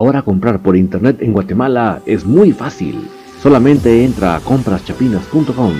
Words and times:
Ahora 0.00 0.22
comprar 0.22 0.62
por 0.62 0.76
internet 0.76 1.22
en 1.22 1.32
Guatemala 1.32 2.00
es 2.06 2.24
muy 2.24 2.52
fácil. 2.52 3.10
Solamente 3.42 4.04
entra 4.04 4.36
a 4.36 4.40
compraschapinas.com. 4.40 5.72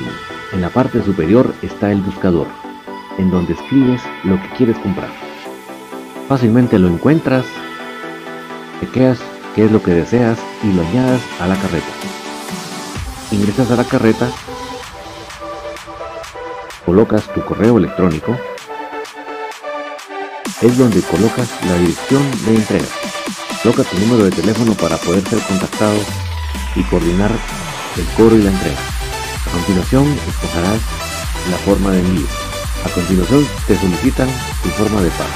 En 0.52 0.60
la 0.60 0.70
parte 0.70 1.04
superior 1.04 1.54
está 1.62 1.92
el 1.92 2.02
buscador, 2.02 2.48
en 3.16 3.30
donde 3.30 3.52
escribes 3.52 4.02
lo 4.24 4.34
que 4.42 4.48
quieres 4.56 4.76
comprar. 4.78 5.09
Fácilmente 6.26 6.80
lo 6.80 6.88
encuentras, 6.88 7.45
chequeas 8.80 9.20
qué 9.54 9.66
es 9.66 9.70
lo 9.70 9.80
que 9.80 9.92
deseas 9.92 10.37
y 10.64 10.73
lo 10.73 10.82
añades 10.82 11.23
a 11.38 11.46
la 11.46 11.54
carreta. 11.54 11.87
Ingresas 13.30 13.71
a 13.71 13.76
la 13.76 13.84
carreta, 13.84 14.28
colocas 16.84 17.32
tu 17.32 17.40
correo 17.45 17.78
electrónico, 17.78 18.37
es 20.60 20.76
donde 20.76 21.02
colocas 21.02 21.48
la 21.68 21.78
dirección 21.78 22.23
de 22.46 22.56
entrega. 22.56 23.07
Coloca 23.62 23.82
tu 23.82 23.98
número 23.98 24.24
de 24.24 24.30
teléfono 24.30 24.74
para 24.74 24.96
poder 24.98 25.28
ser 25.28 25.40
contactado 25.40 25.98
y 26.76 26.82
coordinar 26.84 27.32
el 27.96 28.04
cobro 28.16 28.37
y 28.37 28.42
la 28.42 28.50
entrega. 28.50 28.78
A 29.46 29.50
continuación 29.50 30.06
escogerás 30.28 30.80
la 31.50 31.56
forma 31.59 31.90
de 31.90 32.00
envío. 32.00 32.26
A 32.84 32.88
continuación 32.90 33.46
te 33.66 33.76
solicitan 33.76 34.28
tu 34.62 34.68
forma 34.70 35.02
de 35.02 35.10
pago. 35.10 35.30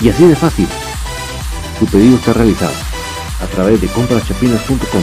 Y 0.00 0.08
así 0.10 0.26
de 0.26 0.36
fácil, 0.36 0.68
tu 1.80 1.86
pedido 1.86 2.16
está 2.16 2.34
realizado 2.34 2.74
a 3.42 3.46
través 3.46 3.80
de 3.80 3.88
compraschapinas.com, 3.88 5.02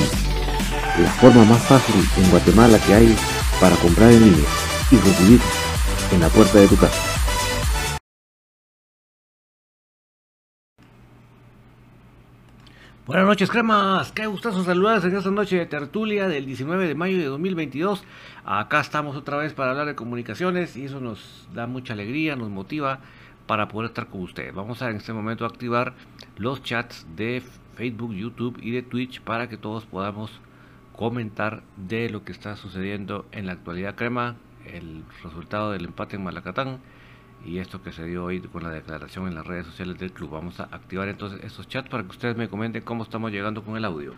la 1.00 1.12
forma 1.20 1.44
más 1.44 1.62
fácil 1.64 1.96
en 2.18 2.32
Guatemala 2.32 2.80
que 2.80 2.94
hay 2.94 3.16
para 3.60 3.76
comprar 3.76 4.10
en 4.12 4.24
línea 4.24 4.50
y 4.90 4.96
recibir 4.98 5.42
en 6.12 6.22
la 6.22 6.30
puerta 6.30 6.60
de 6.60 6.68
tu 6.68 6.78
casa. 6.78 7.13
Buenas 13.06 13.26
noches, 13.26 13.50
cremas. 13.50 14.14
Qué 14.14 14.28
gustazo 14.28 14.64
saludarles 14.64 15.04
en 15.04 15.18
esta 15.18 15.30
noche 15.30 15.58
de 15.58 15.66
tertulia 15.66 16.30
del 16.30 16.46
19 16.46 16.88
de 16.88 16.96
mayo 16.96 17.18
de 17.18 17.26
2022. 17.26 18.02
Acá 18.46 18.80
estamos 18.80 19.18
otra 19.18 19.36
vez 19.36 19.52
para 19.52 19.72
hablar 19.72 19.88
de 19.88 19.96
comunicaciones 19.96 20.78
y 20.78 20.86
eso 20.86 21.02
nos 21.02 21.50
da 21.54 21.68
mucha 21.68 21.92
alegría, 21.92 22.38
nos 22.38 22.50
motiva 22.50 23.02
para 23.46 23.68
poder 23.68 23.90
estar 23.90 24.08
con 24.08 24.22
ustedes. 24.22 24.56
Vamos 24.56 24.82
a 24.82 24.90
en 24.90 24.96
este 24.96 25.12
momento 25.12 25.46
activar 25.46 25.96
los 26.38 26.64
chats 26.64 27.06
de 27.18 27.44
Facebook, 27.76 28.14
YouTube 28.14 28.58
y 28.62 28.72
de 28.72 28.84
Twitch 28.84 29.20
para 29.20 29.50
que 29.50 29.58
todos 29.58 29.86
podamos 29.86 30.40
comentar 30.96 31.62
de 31.76 32.10
lo 32.10 32.24
que 32.24 32.32
está 32.32 32.56
sucediendo 32.56 33.26
en 33.34 33.48
la 33.48 33.52
actualidad 33.52 33.96
crema, 33.96 34.38
el 34.66 35.04
resultado 35.22 35.72
del 35.72 35.84
empate 35.84 36.16
en 36.16 36.24
Malacatán 36.24 36.80
y 37.46 37.60
esto 37.60 37.82
que 37.82 37.92
se 37.92 38.06
dio 38.06 38.24
hoy 38.24 38.40
con 38.40 38.64
la 38.64 38.70
declaración 38.70 39.28
en 39.28 39.36
las 39.36 39.46
redes 39.46 39.66
sociales 39.66 39.98
del 39.98 40.12
club. 40.12 40.32
Vamos 40.32 40.60
a 40.60 40.64
activar 40.64 41.08
entonces 41.08 41.44
estos 41.44 41.68
chats 41.68 41.90
para 41.90 42.04
que 42.04 42.10
ustedes 42.10 42.38
me 42.38 42.48
comenten 42.48 42.84
cómo 42.84 43.04
estamos 43.04 43.32
llegando 43.32 43.64
con 43.64 43.76
el 43.76 43.86
audio. 43.86 44.14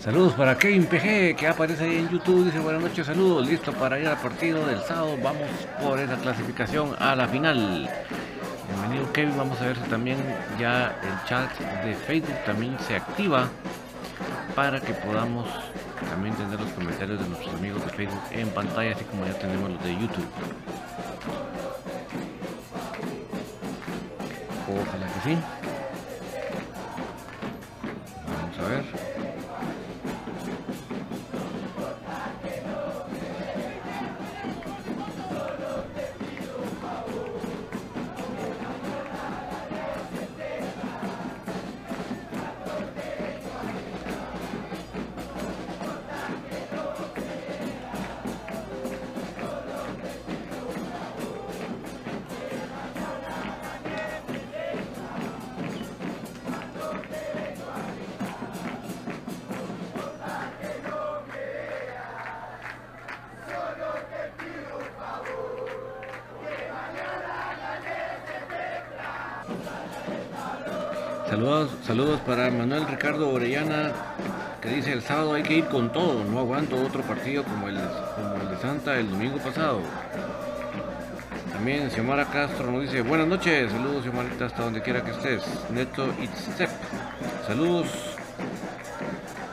Saludos 0.00 0.32
para 0.32 0.56
Kevin 0.56 0.86
PG 0.86 1.36
que 1.36 1.46
aparece 1.46 1.84
ahí 1.84 1.98
en 1.98 2.08
YouTube. 2.08 2.46
Dice 2.46 2.58
buenas 2.58 2.80
noches, 2.80 3.06
saludos, 3.06 3.46
listo 3.46 3.70
para 3.70 3.98
ir 3.98 4.08
al 4.08 4.16
partido 4.16 4.64
del 4.66 4.80
sábado. 4.80 5.18
Vamos 5.22 5.46
por 5.78 6.00
esa 6.00 6.16
clasificación 6.16 6.96
a 6.98 7.14
la 7.14 7.28
final. 7.28 7.86
Bienvenido 8.66 9.12
Kevin, 9.12 9.36
vamos 9.36 9.60
a 9.60 9.66
ver 9.66 9.76
si 9.76 9.82
también 9.90 10.16
ya 10.58 10.98
el 11.02 11.28
chat 11.28 11.50
de 11.84 11.92
Facebook 11.92 12.34
también 12.46 12.78
se 12.80 12.96
activa 12.96 13.50
para 14.54 14.80
que 14.80 14.94
podamos 14.94 15.46
también 16.08 16.34
tener 16.34 16.58
los 16.58 16.70
comentarios 16.70 17.20
de 17.20 17.28
nuestros 17.28 17.54
amigos 17.56 17.84
de 17.84 17.90
Facebook 17.90 18.22
en 18.30 18.48
pantalla, 18.48 18.92
así 18.92 19.04
como 19.04 19.26
ya 19.26 19.38
tenemos 19.38 19.68
los 19.68 19.84
de 19.84 19.92
YouTube. 19.92 20.28
Ojalá 24.66 25.06
que 25.12 25.20
sí. 25.28 25.59
Ricardo 73.10 73.32
Orellana, 73.32 73.92
que 74.62 74.68
dice 74.68 74.92
el 74.92 75.02
sábado 75.02 75.34
hay 75.34 75.42
que 75.42 75.54
ir 75.54 75.64
con 75.64 75.90
todo, 75.90 76.22
no 76.22 76.38
aguanto 76.38 76.80
otro 76.80 77.02
partido 77.02 77.42
como 77.42 77.66
el, 77.66 77.76
como 78.14 78.36
el 78.36 78.50
de 78.50 78.56
Santa 78.62 79.00
el 79.00 79.10
domingo 79.10 79.38
pasado. 79.38 79.80
También 81.52 81.90
Xiomara 81.90 82.26
Castro 82.26 82.70
nos 82.70 82.82
dice 82.82 83.02
buenas 83.02 83.26
noches, 83.26 83.72
saludos 83.72 84.04
Xiomarita 84.04 84.44
hasta 84.44 84.62
donde 84.62 84.80
quiera 84.80 85.02
que 85.02 85.10
estés. 85.10 85.42
Neto 85.70 86.06
Itzep, 86.22 86.70
saludos 87.48 87.88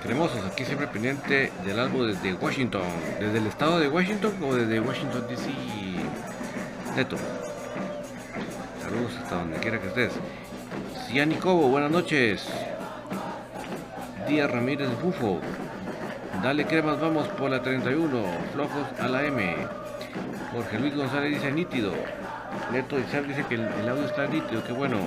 cremosos, 0.04 0.46
aquí 0.46 0.64
siempre 0.64 0.86
pendiente 0.86 1.52
del 1.66 1.80
álbum 1.80 2.06
desde 2.06 2.36
Washington, 2.36 2.84
desde 3.20 3.40
el 3.40 3.48
estado 3.48 3.80
de 3.80 3.90
Washington 3.90 4.34
o 4.44 4.54
desde 4.54 4.80
Washington 4.80 5.26
DC. 5.28 5.50
Neto, 6.96 7.18
saludos 8.84 9.14
hasta 9.24 9.36
donde 9.36 9.58
quiera 9.58 9.82
que 9.82 9.88
estés. 9.88 10.14
Ciani 11.08 11.38
Cobo, 11.38 11.70
buenas 11.70 11.90
noches. 11.90 12.48
Díaz 14.28 14.52
Ramírez 14.52 14.90
Bufo, 15.02 15.40
dale 16.44 16.66
cremas, 16.66 17.00
vamos 17.00 17.28
por 17.30 17.50
la 17.50 17.62
31, 17.62 18.24
flojos 18.54 19.00
a 19.00 19.08
la 19.08 19.24
M. 19.24 19.56
Jorge 20.52 20.80
Luis 20.80 20.96
González 20.96 21.32
dice 21.32 21.52
nítido. 21.52 21.94
Neto 22.72 23.00
Isaac 23.00 23.26
dice 23.26 23.46
que 23.48 23.56
el, 23.56 23.62
el 23.62 23.88
audio 23.88 24.06
está 24.06 24.28
nítido, 24.28 24.64
qué 24.66 24.74
bueno. 24.74 24.98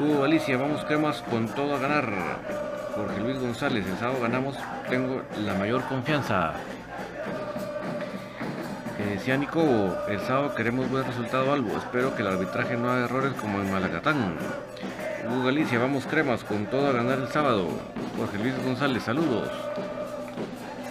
Hugo 0.00 0.24
Alicia, 0.24 0.56
vamos 0.56 0.82
cremas 0.86 1.20
con 1.22 1.46
todo 1.48 1.76
a 1.76 1.78
ganar. 1.78 2.10
Jorge 2.94 3.20
Luis 3.20 3.38
González, 3.38 3.86
el 3.86 3.98
sábado 3.98 4.20
ganamos, 4.22 4.56
tengo 4.88 5.22
la 5.44 5.54
mayor 5.54 5.82
confianza. 5.82 6.54
Eh, 8.98 9.18
Ciani 9.22 9.46
Cobo, 9.46 9.94
el 10.08 10.20
sábado 10.20 10.54
queremos 10.54 10.90
buen 10.90 11.04
resultado 11.04 11.52
algo. 11.52 11.76
Espero 11.76 12.14
que 12.14 12.22
el 12.22 12.28
arbitraje 12.28 12.78
no 12.78 12.90
haga 12.90 13.04
errores 13.04 13.32
como 13.34 13.60
en 13.60 13.70
Malacatán. 13.70 14.36
Galicia, 15.22 15.78
vamos 15.78 16.04
cremas 16.06 16.42
con 16.42 16.66
todo 16.66 16.88
a 16.88 16.92
ganar 16.92 17.18
el 17.18 17.28
sábado. 17.28 17.68
Jorge 18.16 18.38
Luis 18.38 18.54
González, 18.64 19.04
saludos. 19.04 19.48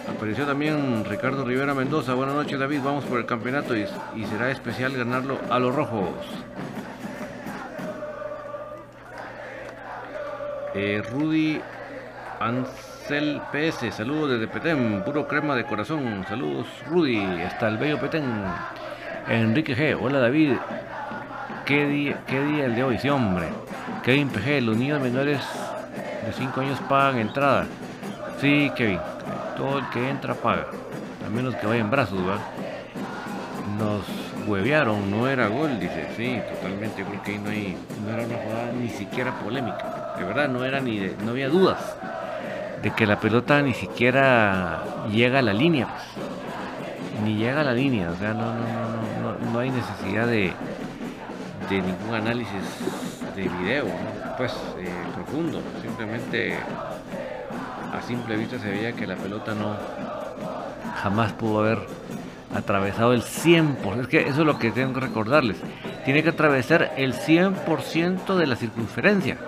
Apareció 0.08 0.46
también 0.46 1.04
Ricardo 1.04 1.44
Rivera 1.44 1.74
Mendoza. 1.74 2.14
Buenas 2.14 2.34
noches 2.34 2.58
David, 2.58 2.80
vamos 2.82 3.04
por 3.04 3.18
el 3.18 3.26
campeonato 3.26 3.76
y, 3.76 3.86
y 4.16 4.24
será 4.24 4.50
especial 4.50 4.96
ganarlo 4.96 5.38
a 5.50 5.58
los 5.58 5.74
rojos. 5.74 6.08
Eh, 10.74 11.02
Rudy 11.10 11.60
Ansel 12.40 13.42
PS, 13.52 13.94
saludos 13.94 14.30
desde 14.30 14.48
Petén, 14.48 15.02
puro 15.04 15.28
crema 15.28 15.54
de 15.54 15.64
corazón. 15.64 16.24
Saludos 16.26 16.66
Rudy, 16.88 17.20
hasta 17.42 17.68
el 17.68 17.76
bello 17.76 18.00
Petén. 18.00 18.24
Enrique 19.28 19.76
G, 19.76 19.98
hola 20.00 20.18
David. 20.18 20.54
¿Qué 21.66 21.86
día, 21.86 22.24
qué 22.26 22.40
día 22.42 22.64
el 22.66 22.74
de 22.74 22.84
hoy? 22.84 22.98
Sí, 22.98 23.08
hombre. 23.08 23.46
Kevin 24.02 24.28
PG, 24.28 24.62
los 24.62 24.76
niños 24.76 25.00
menores 25.00 25.40
de 26.26 26.32
5 26.32 26.60
años 26.60 26.78
pagan 26.88 27.18
entrada. 27.18 27.66
Sí, 28.40 28.70
Kevin, 28.76 28.98
todo 29.56 29.78
el 29.78 29.88
que 29.90 30.10
entra 30.10 30.34
paga. 30.34 30.66
A 31.24 31.30
menos 31.30 31.54
que 31.56 31.66
vaya 31.66 31.80
en 31.80 31.90
brazos, 31.90 32.24
¿verdad? 32.24 32.42
Nos 33.78 34.02
huevearon, 34.48 35.10
no 35.10 35.28
era 35.28 35.46
gol, 35.46 35.78
dice. 35.78 36.08
Sí, 36.16 36.40
totalmente. 36.52 37.04
Creo 37.04 37.22
que 37.22 37.32
ahí 37.32 37.38
no, 37.38 37.50
hay, 37.50 37.76
no 38.04 38.12
era 38.12 38.24
una 38.26 38.36
jugada 38.38 38.72
ni 38.72 38.88
siquiera 38.88 39.32
polémica. 39.38 40.14
De 40.18 40.24
verdad, 40.24 40.48
no 40.48 40.64
era 40.64 40.80
ni 40.80 40.98
de- 40.98 41.16
no 41.24 41.30
había 41.30 41.48
dudas 41.48 41.78
de 42.82 42.90
que 42.90 43.06
la 43.06 43.20
pelota 43.20 43.62
ni 43.62 43.74
siquiera 43.74 44.82
llega 45.12 45.38
a 45.38 45.42
la 45.42 45.52
línea. 45.52 45.86
pues. 45.86 47.22
Ni 47.24 47.36
llega 47.36 47.60
a 47.60 47.64
la 47.64 47.72
línea. 47.72 48.10
O 48.10 48.16
sea, 48.16 48.34
no, 48.34 48.46
no, 48.46 48.52
no, 48.52 49.38
no, 49.44 49.52
no 49.52 49.58
hay 49.60 49.70
necesidad 49.70 50.26
de, 50.26 50.52
de 51.68 51.80
ningún 51.80 52.14
análisis 52.14 52.62
de 53.34 53.42
video, 53.42 53.86
pues 54.36 54.52
eh, 54.78 54.88
profundo. 55.14 55.60
Simplemente 55.82 56.56
a 57.92 58.00
simple 58.02 58.36
vista 58.36 58.58
se 58.58 58.70
veía 58.70 58.92
que 58.92 59.06
la 59.06 59.16
pelota 59.16 59.54
no 59.54 59.76
jamás 61.02 61.32
pudo 61.32 61.60
haber 61.60 61.78
atravesado 62.54 63.12
el 63.12 63.22
100%. 63.22 64.00
Es 64.00 64.08
que 64.08 64.20
eso 64.20 64.40
es 64.40 64.46
lo 64.46 64.58
que 64.58 64.70
tengo 64.70 64.94
que 64.94 65.00
recordarles. 65.00 65.56
Tiene 66.04 66.22
que 66.22 66.30
atravesar 66.30 66.92
el 66.96 67.14
100% 67.14 68.36
de 68.36 68.46
la 68.46 68.56
circunferencia. 68.56 69.38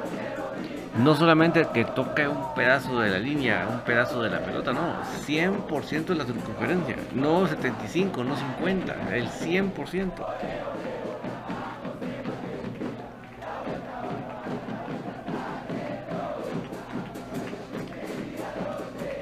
No 1.02 1.16
solamente 1.16 1.66
que 1.74 1.84
toque 1.84 2.28
un 2.28 2.54
pedazo 2.54 3.00
de 3.00 3.10
la 3.10 3.18
línea, 3.18 3.66
un 3.68 3.80
pedazo 3.80 4.22
de 4.22 4.30
la 4.30 4.38
pelota, 4.38 4.72
no, 4.72 4.94
100% 5.26 6.04
de 6.04 6.14
la 6.14 6.24
circunferencia, 6.24 6.96
no 7.14 7.48
75, 7.48 8.22
no 8.22 8.36
50, 8.36 9.16
el 9.16 9.28
100%. 9.28 10.12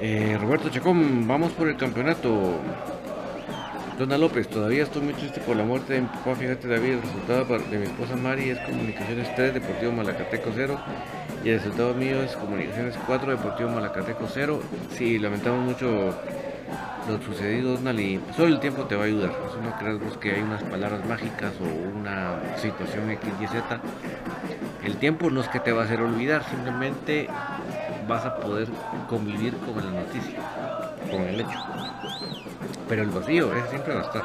Eh, 0.05 0.37
Roberto 0.37 0.67
Chacón, 0.67 1.25
vamos 1.29 1.53
por 1.53 1.69
el 1.69 1.77
campeonato. 1.77 2.59
Dona 3.97 4.17
López, 4.17 4.49
todavía 4.49 4.83
estoy 4.83 5.01
muy 5.01 5.13
triste 5.13 5.39
por 5.39 5.55
la 5.55 5.63
muerte 5.63 5.93
de 5.93 6.01
mi 6.01 6.07
papá. 6.07 6.35
Fíjate, 6.35 6.67
David, 6.67 6.95
el 6.95 7.01
resultado 7.01 7.57
de 7.57 7.77
mi 7.77 7.85
esposa 7.85 8.17
Mari 8.17 8.49
es 8.49 8.59
Comunicaciones 8.59 9.33
3, 9.33 9.53
Deportivo 9.53 9.93
Malacateco 9.93 10.51
0. 10.53 10.77
Y 11.45 11.49
el 11.51 11.59
resultado 11.59 11.93
mío 11.93 12.21
es 12.21 12.35
Comunicaciones 12.35 12.97
4, 13.07 13.31
Deportivo 13.31 13.69
Malacateco 13.69 14.27
0. 14.27 14.61
Sí, 14.91 15.19
lamentamos 15.19 15.63
mucho 15.63 16.13
lo 17.07 17.21
sucedido, 17.21 17.77
Donali. 17.77 18.19
Solo 18.35 18.49
el 18.55 18.59
tiempo 18.59 18.83
te 18.83 18.97
va 18.97 19.03
a 19.03 19.05
ayudar. 19.05 19.31
No 19.63 19.77
creas 19.77 20.17
que 20.17 20.31
hay 20.31 20.41
unas 20.41 20.63
palabras 20.63 21.05
mágicas 21.05 21.53
o 21.61 21.97
una 21.97 22.57
situación 22.57 23.09
X, 23.09 23.29
Y, 23.39 23.47
Z. 23.47 23.79
El 24.83 24.97
tiempo 24.97 25.29
no 25.29 25.39
es 25.39 25.47
que 25.47 25.61
te 25.61 25.71
va 25.71 25.83
a 25.83 25.85
hacer 25.85 26.01
olvidar, 26.01 26.43
simplemente 26.49 27.29
vas 28.07 28.25
a 28.25 28.35
poder 28.35 28.67
convivir 29.07 29.55
con 29.57 29.75
la 29.77 30.01
noticia, 30.01 30.39
con 31.09 31.21
el 31.21 31.41
hecho. 31.41 31.59
Pero 32.87 33.03
el 33.03 33.09
vacío, 33.09 33.53
ese 33.53 33.69
siempre 33.69 33.93
va 33.93 34.01
a 34.01 34.03
estar. 34.03 34.23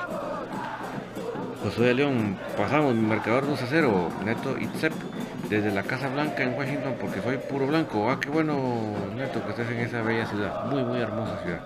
Josué 1.62 1.88
de 1.88 1.94
León, 1.94 2.38
pasamos 2.56 2.94
mi 2.94 3.06
marcador 3.06 3.46
2 3.46 3.62
a 3.62 3.66
0, 3.66 4.08
Neto 4.24 4.58
Itzep, 4.58 4.92
desde 5.48 5.70
la 5.72 5.82
Casa 5.82 6.08
Blanca 6.08 6.42
en 6.42 6.54
Washington, 6.54 6.94
porque 7.00 7.20
soy 7.20 7.38
puro 7.38 7.66
blanco. 7.66 8.10
Ah, 8.10 8.18
qué 8.20 8.28
bueno, 8.30 8.94
Neto, 9.16 9.42
que 9.44 9.50
estés 9.50 9.70
en 9.70 9.78
esa 9.78 10.02
bella 10.02 10.26
ciudad, 10.26 10.64
muy, 10.66 10.84
muy 10.84 11.00
hermosa 11.00 11.38
ciudad. 11.42 11.60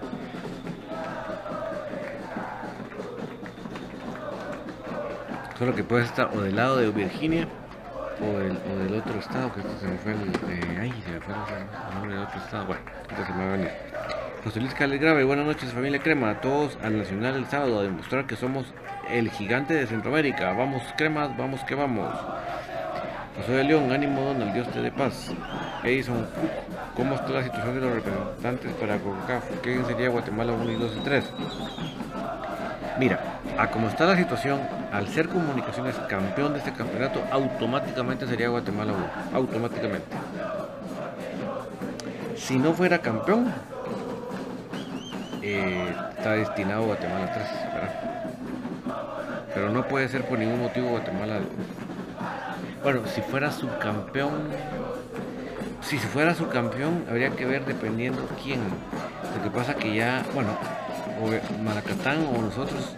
Solo 5.58 5.74
que 5.74 5.84
puedes 5.84 6.06
estar 6.06 6.30
o 6.34 6.40
del 6.40 6.56
lado 6.56 6.78
de 6.78 6.90
Virginia 6.90 7.46
o 8.22 8.38
del, 8.38 8.56
o 8.56 8.78
del 8.84 8.94
otro 8.94 9.18
estado, 9.18 9.52
que 9.52 9.60
esto 9.60 9.72
se 9.80 9.86
me 9.86 9.98
fue 9.98 10.12
el. 10.12 10.20
ay, 10.80 11.02
se 11.04 11.10
me 11.12 11.20
fue 11.20 11.34
el 11.34 11.94
nombre 11.94 12.14
del 12.14 12.22
otro 12.22 12.38
estado. 12.38 12.66
Bueno, 12.66 12.82
esto 13.10 13.26
se 13.26 13.32
me 13.32 13.44
va 13.44 13.48
a 13.48 13.56
venir. 13.56 13.70
José 14.44 14.60
Luis 14.60 14.74
Grave, 14.74 15.22
buenas 15.22 15.46
noches 15.46 15.72
familia 15.72 16.00
Crema, 16.00 16.30
a 16.30 16.40
todos 16.40 16.76
al 16.82 16.98
Nacional 16.98 17.36
el 17.36 17.46
sábado 17.46 17.78
a 17.78 17.82
demostrar 17.82 18.26
que 18.26 18.34
somos 18.34 18.66
el 19.08 19.30
gigante 19.30 19.74
de 19.74 19.86
Centroamérica. 19.86 20.52
Vamos 20.52 20.82
Cremas, 20.96 21.36
vamos 21.36 21.62
que 21.64 21.74
vamos. 21.74 22.12
José 23.36 23.52
de 23.52 23.64
León, 23.64 23.92
ánimo 23.92 24.20
Donald, 24.20 24.52
Dios 24.52 24.68
te 24.72 24.80
dé 24.82 24.90
paz. 24.90 25.32
Edison 25.84 26.26
¿cómo 26.96 27.14
está 27.14 27.30
la 27.30 27.44
situación 27.44 27.74
de 27.74 27.80
los 27.80 27.94
representantes 27.94 28.72
para 28.74 28.98
CONCACAF? 28.98 29.60
¿Qué 29.62 29.82
sería 29.84 30.08
Guatemala 30.10 30.52
1 30.52 30.72
y 30.72 30.76
2 30.76 30.96
y 30.96 31.00
3? 31.00 31.24
Mira, 32.98 33.20
a 33.58 33.70
como 33.70 33.88
está 33.88 34.06
la 34.06 34.16
situación, 34.16 34.60
al 34.92 35.08
ser 35.08 35.28
comunicaciones 35.28 35.96
campeón 36.08 36.52
de 36.52 36.60
este 36.60 36.72
campeonato, 36.72 37.22
automáticamente 37.30 38.26
sería 38.26 38.48
Guatemala 38.48 38.92
1. 38.92 39.38
Automáticamente. 39.38 40.06
Si 42.36 42.58
no 42.58 42.72
fuera 42.72 42.98
campeón, 42.98 43.52
eh, 45.42 45.94
está 46.16 46.32
destinado 46.32 46.84
Guatemala 46.86 47.32
3, 47.32 47.46
¿verdad? 47.74 47.90
Pero 49.54 49.70
no 49.70 49.86
puede 49.86 50.08
ser 50.08 50.24
por 50.24 50.38
ningún 50.38 50.60
motivo 50.60 50.88
Guatemala. 50.90 51.40
Bueno, 52.82 53.02
si 53.06 53.20
fuera 53.20 53.52
subcampeón, 53.52 54.48
si 55.82 55.98
fuera 55.98 56.34
subcampeón, 56.34 57.04
habría 57.08 57.30
que 57.30 57.44
ver 57.44 57.64
dependiendo 57.64 58.26
quién. 58.42 58.60
Lo 59.36 59.42
que 59.42 59.50
pasa 59.50 59.74
que 59.74 59.94
ya, 59.94 60.24
bueno, 60.34 60.50
o 61.20 61.62
Malacatán 61.62 62.26
o 62.26 62.42
nosotros 62.42 62.94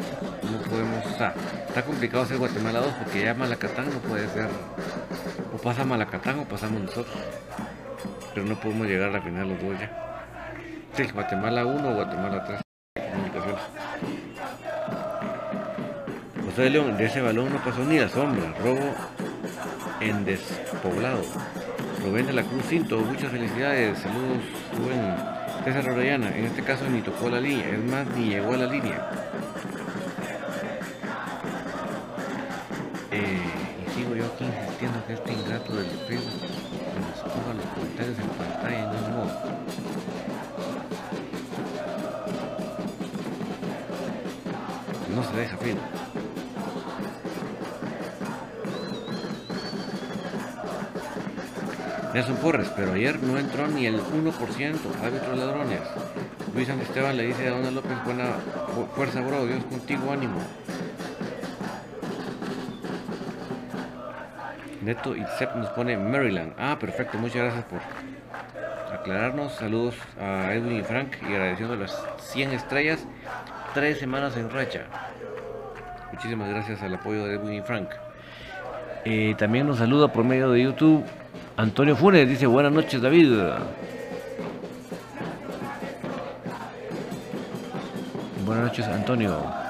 no 0.55 0.71
podemos, 0.71 1.05
está 1.07 1.83
complicado 1.85 2.27
ser 2.27 2.39
Guatemala 2.39 2.81
2 2.81 2.95
porque 3.03 3.25
ya 3.25 3.35
Malacatán 3.35 3.87
no 3.93 3.99
puede 4.01 4.29
ser, 4.29 4.49
o 5.53 5.59
pasa 5.59 5.85
Malacatán 5.85 6.39
o 6.39 6.45
pasamos 6.45 6.83
nosotros, 6.83 7.17
pero 8.33 8.47
no 8.47 8.55
podemos 8.61 8.87
llegar 8.87 9.15
a 9.15 9.21
final 9.21 9.49
los 9.49 9.61
dos 9.61 9.79
ya. 9.79 9.91
Sí, 10.97 11.03
Guatemala 11.13 11.67
1 11.67 11.89
o 11.89 11.95
Guatemala 11.95 12.45
3. 12.45 12.61
Comunicaciones. 13.11 13.63
José 16.45 16.71
León, 16.71 16.97
de 16.97 17.05
ese 17.07 17.21
balón 17.21 17.53
no 17.53 17.59
pasó 17.59 17.85
ni 17.85 17.99
la 17.99 18.09
sombra. 18.09 18.55
Robo 18.63 18.95
en 20.01 20.25
despoblado. 20.25 21.23
Rubén 22.05 22.27
de 22.27 22.33
la 22.33 22.43
Cruz 22.45 22.63
Cinto, 22.69 22.99
muchas 23.01 23.33
felicidades. 23.33 23.99
Saludos, 23.99 24.45
Rubén. 24.79 25.35
César 25.65 25.89
Orellana, 25.89 26.29
en 26.37 26.45
este 26.45 26.63
caso 26.63 26.89
ni 26.91 27.01
tocó 27.01 27.31
la 27.31 27.41
línea, 27.41 27.71
es 27.71 27.83
más, 27.83 28.07
ni 28.15 28.29
llegó 28.29 28.53
a 28.53 28.59
la 28.59 28.67
línea. 28.67 29.24
Este 35.15 35.33
ingrato 35.33 35.77
del 35.77 35.87
Facebook 35.87 36.41
nos 37.01 37.33
ponga 37.33 37.55
los 37.55 37.67
comentarios 37.67 38.19
en 38.19 38.29
pantalla 38.31 38.79
y 38.79 38.83
no 38.83 39.17
modo. 39.17 39.33
No 45.15 45.23
se 45.23 45.37
deja 45.37 45.57
fin. 45.59 45.79
Nelson 52.13 52.37
Porres, 52.37 52.69
pero 52.77 52.93
ayer 52.93 53.23
no 53.23 53.39
entró 53.39 53.69
ni 53.69 53.87
el 53.87 54.01
1%, 54.01 54.35
árbitros 55.03 55.39
ladrones. 55.39 55.81
Luis 56.55 56.69
Esteban 56.69 57.17
le 57.17 57.27
dice 57.27 57.49
a 57.49 57.51
Dona 57.53 57.71
López, 57.71 58.05
buena 58.05 58.37
fuerza, 58.95 59.21
bro, 59.21 59.47
Dios 59.47 59.65
contigo, 59.65 60.11
ánimo. 60.11 60.41
Neto 64.85 65.15
Sepp 65.39 65.57
nos 65.57 65.71
pone 65.71 65.97
Maryland. 65.97 66.53
Ah, 66.59 66.77
perfecto, 66.79 67.17
muchas 67.17 67.37
gracias 67.37 67.65
por 67.65 67.81
aclararnos. 68.93 69.55
Saludos 69.55 69.95
a 70.21 70.53
Edwin 70.53 70.81
y 70.81 70.83
Frank 70.83 71.17
y 71.23 71.33
agradeciendo 71.33 71.75
las 71.77 72.05
100 72.19 72.51
estrellas, 72.53 73.07
tres 73.73 73.99
semanas 73.99 74.37
en 74.37 74.51
racha. 74.51 74.83
Muchísimas 76.13 76.51
gracias 76.51 76.83
al 76.83 76.95
apoyo 76.95 77.25
de 77.25 77.37
Edwin 77.37 77.55
y 77.55 77.63
Frank. 77.63 77.89
Eh, 79.07 79.35
también 79.39 79.67
nos 79.67 79.79
saluda 79.79 80.09
por 80.09 80.25
medio 80.25 80.51
de 80.51 80.63
YouTube 80.63 81.05
Antonio 81.57 81.97
Funes, 81.97 82.29
dice 82.29 82.47
buenas 82.47 82.73
noches 82.73 83.01
David. 83.01 83.33
Buenas 88.45 88.65
noches 88.65 88.87
Antonio. 88.87 89.64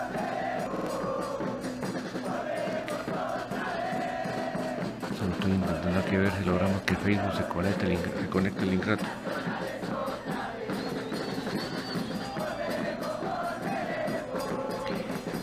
Intentando 5.95 6.01
aquí 6.01 6.17
ver 6.17 6.33
si 6.39 6.45
logramos 6.45 6.83
que 6.83 6.95
Facebook 6.97 7.33
se 7.37 7.45
conecte 7.45 7.99
se 8.21 8.29
conecte 8.29 8.63
el 8.63 8.75
ingrato. 8.75 9.05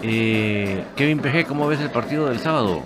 Eh, 0.03 0.84
Kevin 0.96 1.20
PG, 1.20 1.46
¿cómo 1.48 1.67
ves 1.67 1.79
el 1.79 1.91
partido 1.91 2.27
del 2.27 2.39
sábado? 2.39 2.81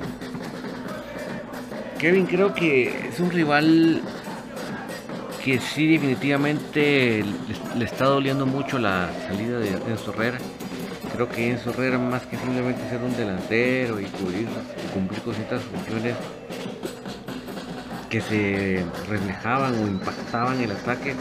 Kevin 1.97 2.25
creo 2.25 2.53
que 2.53 3.07
es 3.07 3.19
un 3.19 3.31
rival 3.31 4.01
que 5.43 5.59
sí 5.59 5.87
definitivamente 5.87 7.23
le, 7.75 7.85
está 7.85 8.05
doliendo 8.05 8.45
mucho 8.45 8.79
la 8.79 9.09
salida 9.27 9.59
de 9.59 9.69
Enzo 9.69 10.11
Herrera. 10.13 10.39
Creo 11.13 11.29
que 11.29 11.51
Enzo 11.51 11.69
Herrera 11.69 11.97
más 11.97 12.25
que 12.25 12.37
simplemente 12.37 12.89
ser 12.89 13.01
un 13.01 13.15
delantero 13.15 14.01
y 14.01 14.05
cubrir 14.05 14.47
cumplir 14.93 15.21
con 15.21 15.33
ciertas 15.33 15.61
funciones 15.63 16.15
que 18.09 18.21
se 18.21 18.85
reflejaban 19.09 19.73
o 19.75 19.87
impactaban 19.87 20.61
el 20.61 20.71
ataque, 20.71 21.15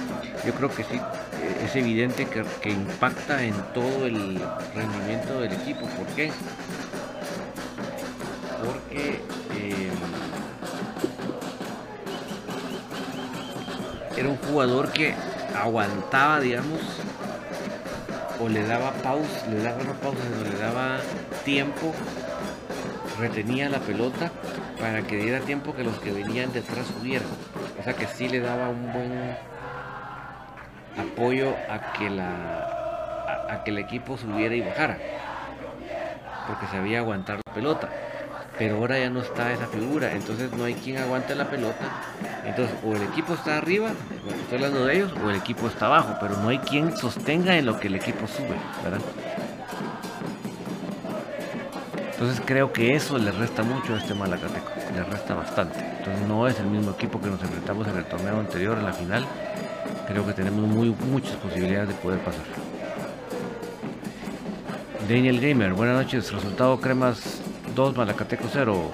yo 0.45 0.53
creo 0.55 0.69
que 0.69 0.85
sí 0.85 1.01
es 1.65 1.77
evidente 1.77 2.27
que, 2.27 2.71
impacta 2.71 3.43
en 3.43 3.55
todo 3.73 4.07
el 4.07 4.41
rendimiento 4.75 5.41
del 5.41 5.53
equipo. 5.53 5.87
¿Por 5.87 6.07
qué? 6.09 6.31
Porque 8.65 9.21
eh, 9.55 9.91
era 14.17 14.29
un 14.29 14.37
jugador 14.37 14.91
que 14.93 15.15
aguantaba, 15.59 16.41
digamos, 16.41 16.81
o 18.41 18.49
le 18.49 18.65
daba 18.67 18.93
pausa, 18.93 19.47
le 19.51 19.63
daba 19.63 19.83
no 19.85 19.95
pausa, 19.95 20.21
le 20.51 20.59
daba 20.59 20.99
tiempo, 21.45 21.93
retenía 23.19 23.69
la 23.69 23.79
pelota 23.81 24.31
para 24.79 25.03
que 25.03 25.17
diera 25.17 25.41
tiempo 25.41 25.75
que 25.75 25.85
los 25.85 25.99
que 25.99 26.13
venían 26.13 26.53
detrás 26.53 26.87
subieran. 26.87 27.29
O 27.81 27.83
sea 27.83 27.95
que 27.95 28.07
sí 28.07 28.29
le 28.29 28.41
daba 28.41 28.69
un 28.69 28.93
buen 28.93 29.37
apoyo 30.97 31.55
a 31.69 31.93
que 31.93 32.11
la 32.11 33.47
a, 33.51 33.65
que 33.65 33.71
el 33.71 33.79
equipo 33.79 34.17
subiera 34.17 34.55
y 34.55 34.61
bajara. 34.61 34.99
Porque 36.47 36.67
sabía 36.67 36.99
aguantar 36.99 37.41
la 37.47 37.55
pelota 37.55 37.89
pero 38.59 38.77
ahora 38.77 38.99
ya 38.99 39.11
no 39.11 39.21
está 39.21 39.53
esa 39.53 39.67
figura, 39.67 40.13
entonces 40.13 40.53
no 40.53 40.65
hay 40.65 40.75
quien 40.75 40.99
aguante 40.99 41.35
la 41.35 41.47
pelota. 41.47 41.85
Entonces, 42.45 42.77
o 42.85 42.95
el 42.95 43.03
equipo 43.03 43.35
está 43.35 43.59
arriba, 43.59 43.91
estoy 44.43 44.57
hablando 44.57 44.87
de 44.87 44.97
ellos, 44.97 45.13
o 45.25 45.31
el 45.31 45.37
equipo 45.37 45.67
está 45.67 45.87
abajo, 45.87 46.17
pero 46.21 46.37
no 46.37 46.49
hay 46.49 46.59
quien 46.59 46.97
sostenga 46.97 47.57
en 47.57 47.67
lo 47.67 47.81
que 47.81 47.89
el 47.89 47.97
equipo 47.97 48.27
sube, 48.27 48.57
¿verdad? 48.83 49.01
Entonces 52.15 52.41
creo 52.47 52.73
que 52.73 52.95
eso 52.95 53.19
le 53.19 53.33
resta 53.33 53.65
mucho 53.65 53.95
a 53.95 53.99
este 53.99 54.15
Malacateco, 54.15 54.71
le 54.95 55.03
resta 55.03 55.35
bastante. 55.35 55.81
Entonces 55.99 56.29
no 56.29 56.47
es 56.47 56.59
el 56.61 56.67
mismo 56.67 56.93
equipo 56.93 57.21
que 57.21 57.29
nos 57.29 57.43
enfrentamos 57.43 57.89
en 57.89 57.97
el 57.97 58.05
torneo 58.05 58.39
anterior, 58.39 58.79
en 58.79 58.85
la 58.85 58.93
final. 58.93 59.27
Creo 60.07 60.25
que 60.25 60.33
tenemos 60.33 60.69
muy, 60.69 60.95
muchas 61.11 61.35
posibilidades 61.37 61.89
de 61.89 61.95
poder 61.95 62.21
pasar. 62.21 62.45
Daniel 65.09 65.41
Gamer, 65.41 65.73
buenas 65.73 66.05
noches. 66.05 66.33
Resultado 66.33 66.81
Cremas 66.81 67.41
2, 67.75 67.97
Malacateco 67.97 68.45
0. 68.51 68.91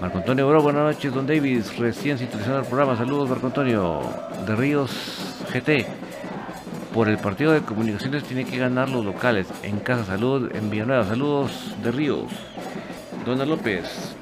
Marco 0.00 0.18
Antonio 0.18 0.46
Bro, 0.46 0.62
buenas 0.62 0.82
noches. 0.82 1.14
Don 1.14 1.26
Davis, 1.26 1.78
recién 1.78 2.18
sintonizando 2.18 2.60
el 2.60 2.66
programa. 2.66 2.94
Saludos, 2.96 3.30
Marco 3.30 3.46
Antonio. 3.46 4.00
De 4.46 4.54
Ríos 4.54 4.90
GT. 5.52 5.86
Por 6.94 7.08
el 7.08 7.18
partido 7.18 7.52
de 7.52 7.60
comunicaciones 7.60 8.24
tiene 8.24 8.44
que 8.44 8.58
ganar 8.58 8.88
los 8.88 9.04
locales. 9.04 9.46
En 9.62 9.78
casa, 9.78 10.04
salud 10.04 10.50
en 10.54 10.70
Villanueva. 10.70 11.04
Saludos 11.04 11.74
de 11.84 11.92
Ríos. 11.92 12.32
Dona 13.24 13.44
López. 13.44 14.16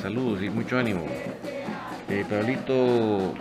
Saludos 0.00 0.40
y 0.42 0.50
mucho 0.50 0.78
ánimo. 0.78 1.04
Eh, 2.08 2.24
Pablito 2.30 3.34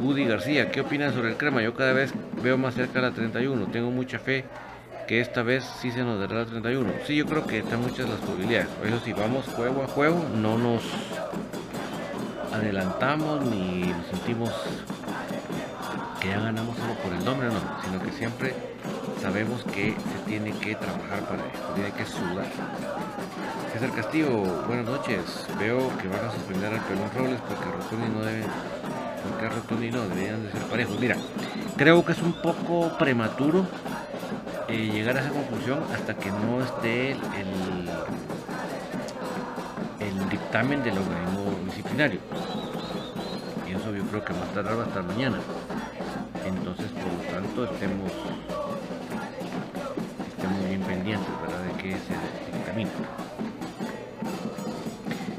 Gudi 0.00 0.26
García, 0.26 0.70
¿qué 0.70 0.82
opinas 0.82 1.14
sobre 1.14 1.30
el 1.30 1.36
crema? 1.36 1.62
Yo 1.62 1.72
cada 1.72 1.94
vez 1.94 2.12
veo 2.42 2.58
más 2.58 2.74
cerca 2.74 3.00
la 3.00 3.12
31. 3.12 3.68
Tengo 3.68 3.90
mucha 3.90 4.18
fe 4.18 4.44
que 5.08 5.20
esta 5.20 5.42
vez 5.42 5.64
sí 5.80 5.90
se 5.90 6.02
nos 6.02 6.20
dará 6.20 6.40
la 6.40 6.44
31. 6.44 6.92
Sí, 7.06 7.16
yo 7.16 7.24
creo 7.24 7.46
que 7.46 7.58
están 7.58 7.80
muchas 7.80 8.06
las 8.06 8.18
posibilidades. 8.20 8.68
Eso 8.84 9.00
sí, 9.02 9.14
vamos 9.14 9.46
juego 9.46 9.82
a 9.82 9.86
juego, 9.86 10.22
no 10.34 10.58
nos 10.58 10.82
adelantamos 12.52 13.44
ni 13.46 13.80
nos 13.80 14.06
sentimos 14.06 14.50
que 16.20 16.28
ya 16.28 16.40
ganamos 16.40 16.76
solo 16.76 16.94
por 16.94 17.12
el 17.12 17.24
nombre, 17.24 17.48
no, 17.48 17.60
sino 17.84 18.02
que 18.02 18.12
siempre 18.12 18.54
sabemos 19.20 19.62
que 19.64 19.94
se 19.94 20.18
tiene 20.26 20.52
que 20.52 20.74
trabajar 20.74 21.20
para 21.28 21.46
esto, 21.46 21.72
tiene 21.74 21.90
que 21.92 22.04
sudar. 22.04 22.46
César 23.72 23.90
Castillo, 23.92 24.28
buenas 24.66 24.86
noches. 24.86 25.46
Veo 25.58 25.78
que 25.98 26.08
van 26.08 26.24
a 26.24 26.30
suspender 26.30 26.72
al 26.74 26.80
Pelón 26.80 27.10
Robles 27.16 27.40
porque 27.48 27.64
Rotoni 27.64 28.08
no 28.14 28.20
debe, 28.20 28.44
porque 29.28 29.48
Rotoni 29.48 29.90
no 29.90 30.02
deberían 30.08 30.44
de 30.44 30.52
ser 30.52 30.62
parejos. 30.62 31.00
Mira, 31.00 31.16
creo 31.76 32.04
que 32.04 32.12
es 32.12 32.22
un 32.22 32.34
poco 32.34 32.96
prematuro 32.98 33.66
eh, 34.68 34.90
llegar 34.92 35.16
a 35.16 35.20
esa 35.20 35.30
conclusión 35.30 35.82
hasta 35.94 36.14
que 36.14 36.30
no 36.30 36.62
esté 36.62 37.12
el, 37.12 37.18
el, 40.00 40.28
dictamen 40.28 40.82
del 40.82 40.98
organismo 40.98 41.58
disciplinario. 41.66 42.20
Creo 44.12 44.24
que 44.26 44.34
va 44.34 44.44
a 44.44 44.52
tardar 44.52 44.78
hasta 44.78 45.00
mañana. 45.00 45.38
Entonces, 46.44 46.84
por 46.90 47.04
lo 47.04 47.32
tanto, 47.32 47.64
estemos, 47.64 48.12
estemos 50.28 50.68
bien 50.68 50.82
pendientes 50.82 51.28
de 51.28 51.82
que 51.82 51.92
se 51.92 52.52
dictamine. 52.54 52.90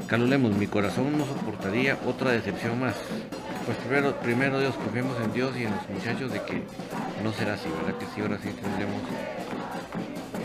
Carlos 0.08 0.28
Lemos, 0.28 0.56
mi 0.56 0.66
corazón 0.66 1.16
no 1.16 1.24
soportaría 1.24 2.00
otra 2.04 2.32
decepción 2.32 2.80
más. 2.80 2.96
Pues 3.64 3.78
primero, 3.78 4.16
primero 4.16 4.58
Dios, 4.58 4.74
confiemos 4.74 5.20
en 5.20 5.32
Dios 5.32 5.56
y 5.56 5.66
en 5.66 5.70
los 5.70 5.88
muchachos 5.90 6.32
de 6.32 6.42
que 6.42 6.64
no 7.22 7.32
será 7.32 7.54
así, 7.54 7.68
¿verdad? 7.68 7.96
Que 7.96 8.06
sí, 8.06 8.22
ahora 8.22 8.38
sí 8.42 8.48
tendremos 8.60 9.02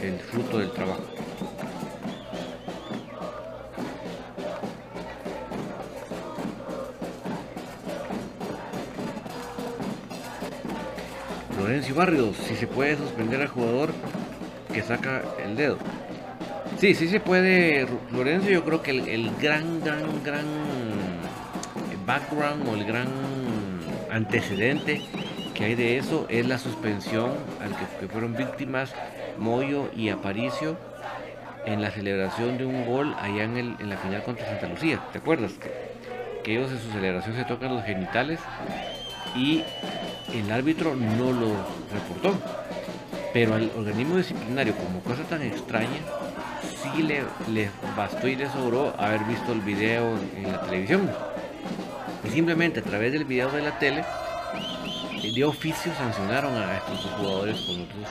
el 0.03 0.19
fruto 0.19 0.59
del 0.59 0.69
trabajo. 0.69 1.18
Lorenzo 11.69 11.93
Barrios, 11.93 12.35
si 12.35 12.55
se 12.55 12.65
puede 12.65 12.97
suspender 12.97 13.41
al 13.41 13.47
jugador 13.47 13.91
que 14.73 14.81
saca 14.81 15.21
el 15.45 15.55
dedo. 15.55 15.77
Sí, 16.79 16.95
sí 16.95 17.07
se 17.07 17.19
puede, 17.19 17.85
Lorenzo, 18.11 18.49
yo 18.49 18.65
creo 18.65 18.81
que 18.81 18.89
el, 18.89 19.07
el 19.07 19.29
gran, 19.39 19.79
gran, 19.83 20.23
gran 20.23 20.45
background 22.07 22.67
o 22.67 22.73
el 22.73 22.85
gran 22.85 23.07
antecedente 24.09 25.03
que 25.53 25.65
hay 25.65 25.75
de 25.75 25.99
eso 25.99 26.25
es 26.27 26.47
la 26.47 26.57
suspensión 26.57 27.33
al 27.61 27.75
que, 27.99 28.07
fueron 28.07 28.35
víctimas 28.35 28.95
Moyo 29.37 29.91
y 29.95 30.09
Aparicio 30.09 30.75
en 31.67 31.83
la 31.83 31.91
celebración 31.91 32.57
de 32.57 32.65
un 32.65 32.87
gol 32.87 33.15
allá 33.19 33.43
en, 33.43 33.57
el, 33.57 33.75
en 33.77 33.89
la 33.89 33.97
final 33.97 34.23
contra 34.23 34.47
Santa 34.47 34.65
Lucía. 34.69 34.99
¿Te 35.11 35.19
acuerdas? 35.19 35.51
Que, 35.53 36.51
ellos 36.51 36.71
en 36.71 36.79
su 36.79 36.89
celebración 36.89 37.35
se 37.35 37.45
tocan 37.45 37.75
los 37.75 37.83
genitales 37.83 38.39
y 39.35 39.63
el 40.33 40.51
árbitro 40.51 40.95
no 40.95 41.31
lo 41.31 41.51
reportó. 41.93 42.37
Pero 43.33 43.53
al 43.55 43.71
organismo 43.77 44.17
disciplinario, 44.17 44.75
como 44.75 45.01
cosa 45.01 45.23
tan 45.23 45.43
extraña, 45.43 45.99
sí 46.81 47.03
le, 47.03 47.69
bastó 47.95 48.27
y 48.27 48.35
le 48.35 48.49
sobró 48.49 48.93
haber 48.97 49.23
visto 49.25 49.51
el 49.51 49.61
video 49.61 50.17
en 50.35 50.51
la 50.51 50.61
televisión. 50.61 51.09
Y 52.23 52.29
simplemente 52.29 52.79
a 52.79 52.83
través 52.83 53.13
del 53.13 53.25
video 53.25 53.51
de 53.51 53.61
la 53.61 53.77
tele, 53.77 54.03
eh, 55.21 55.31
de 55.33 55.43
oficio 55.43 55.93
sancionaron 55.95 56.55
a 56.55 56.77
estos 56.77 57.03
dos 57.03 57.11
jugadores 57.13 57.61
con 57.61 57.81
otros 57.81 58.07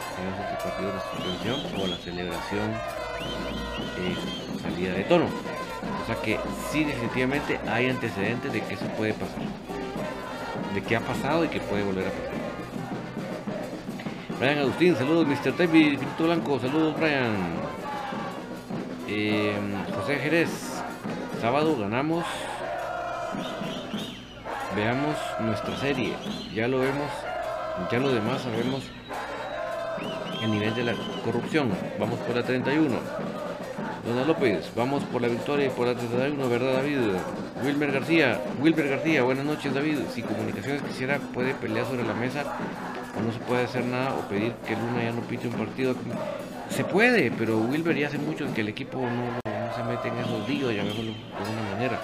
partido 0.63 0.93
de 0.93 1.01
suspensión 1.01 1.73
por 1.77 1.89
la 1.89 1.97
celebración 1.97 2.71
eh, 3.99 4.61
salida 4.63 4.93
de 4.95 5.05
tono. 5.05 5.27
O 5.27 6.07
sea 6.07 6.17
que 6.23 6.39
sí 6.71 6.85
definitivamente 6.85 7.59
hay 7.69 7.89
antecedentes 7.89 8.53
de 8.53 8.61
que 8.63 8.75
eso 8.75 8.87
puede 8.97 9.15
pasar. 9.15 9.43
De 10.75 10.83
que 10.83 10.97
ha 10.97 11.01
pasado 11.01 11.45
y 11.45 11.49
que 11.49 11.61
puede 11.61 11.83
volver 11.83 12.07
a 12.07 12.11
pasar. 12.11 12.39
Brian 14.39 14.59
Agustín, 14.59 14.95
saludos 14.97 15.27
Mr. 15.27 15.57
David, 15.57 15.99
Pinto 15.99 16.25
Blanco, 16.25 16.61
saludos 16.61 16.97
Brian. 16.97 17.37
Eh, 19.09 19.57
José 19.95 20.17
Jerez, 20.19 20.81
sábado 21.41 21.77
ganamos. 21.77 22.25
Veamos 24.77 25.17
nuestra 25.41 25.77
serie. 25.79 26.15
Ya 26.55 26.69
lo 26.69 26.79
vemos, 26.79 27.11
ya 27.91 27.99
lo 27.99 28.11
demás 28.13 28.43
sabemos 28.43 28.83
el 30.43 30.51
nivel 30.51 30.75
de 30.75 30.85
la 30.85 30.95
corrupción. 31.25 31.71
Vamos 31.99 32.19
por 32.21 32.37
la 32.37 32.43
31. 32.43 32.97
Dona 34.09 34.25
López, 34.25 34.71
vamos 34.75 35.05
por 35.05 35.21
la 35.21 35.29
victoria 35.29 35.67
y 35.67 35.69
por 35.69 35.87
la 35.87 35.95
31, 35.95 36.49
¿verdad 36.49 36.77
David? 36.77 36.97
Wilmer 37.63 37.93
García, 37.93 38.41
Wilmer 38.59 38.89
García, 38.89 39.23
buenas 39.23 39.45
noches 39.45 39.75
David. 39.75 39.99
Si 40.15 40.23
Comunicaciones 40.23 40.81
quisiera, 40.81 41.19
puede 41.19 41.53
pelear 41.53 41.85
sobre 41.85 42.05
la 42.05 42.15
mesa 42.15 42.57
o 43.15 43.21
no 43.21 43.31
se 43.31 43.39
puede 43.41 43.65
hacer 43.65 43.85
nada 43.85 44.15
o 44.15 44.27
pedir 44.27 44.55
que 44.67 44.75
Luna 44.75 45.05
ya 45.05 45.13
no 45.13 45.21
pite 45.21 45.49
un 45.49 45.55
partido. 45.55 45.95
Se 46.71 46.85
puede, 46.85 47.31
pero 47.33 47.59
Wilber 47.59 47.95
ya 47.99 48.07
hace 48.07 48.17
mucho 48.17 48.47
que 48.55 48.63
el 48.63 48.69
equipo 48.69 48.99
no, 48.99 49.41
se 49.77 49.85
mete 49.85 50.09
en 50.09 50.17
esos 50.17 50.49
días, 50.49 50.75
llamémoslo 50.75 51.13
de 51.13 51.37
alguna 51.37 51.71
manera. 51.75 52.01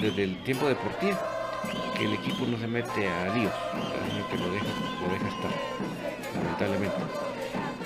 Desde 0.00 0.24
el 0.24 0.42
tiempo 0.44 0.66
deportivo, 0.66 1.18
que 1.98 2.06
el 2.06 2.14
equipo 2.14 2.46
no 2.46 2.56
se 2.56 2.66
mete 2.66 3.06
a 3.06 3.34
líos, 3.34 3.52
que 4.30 4.38
lo 4.38 4.50
deja, 4.50 4.64
lo 5.02 5.12
deja 5.12 5.28
estar, 5.28 5.50
lamentablemente. 6.34 7.35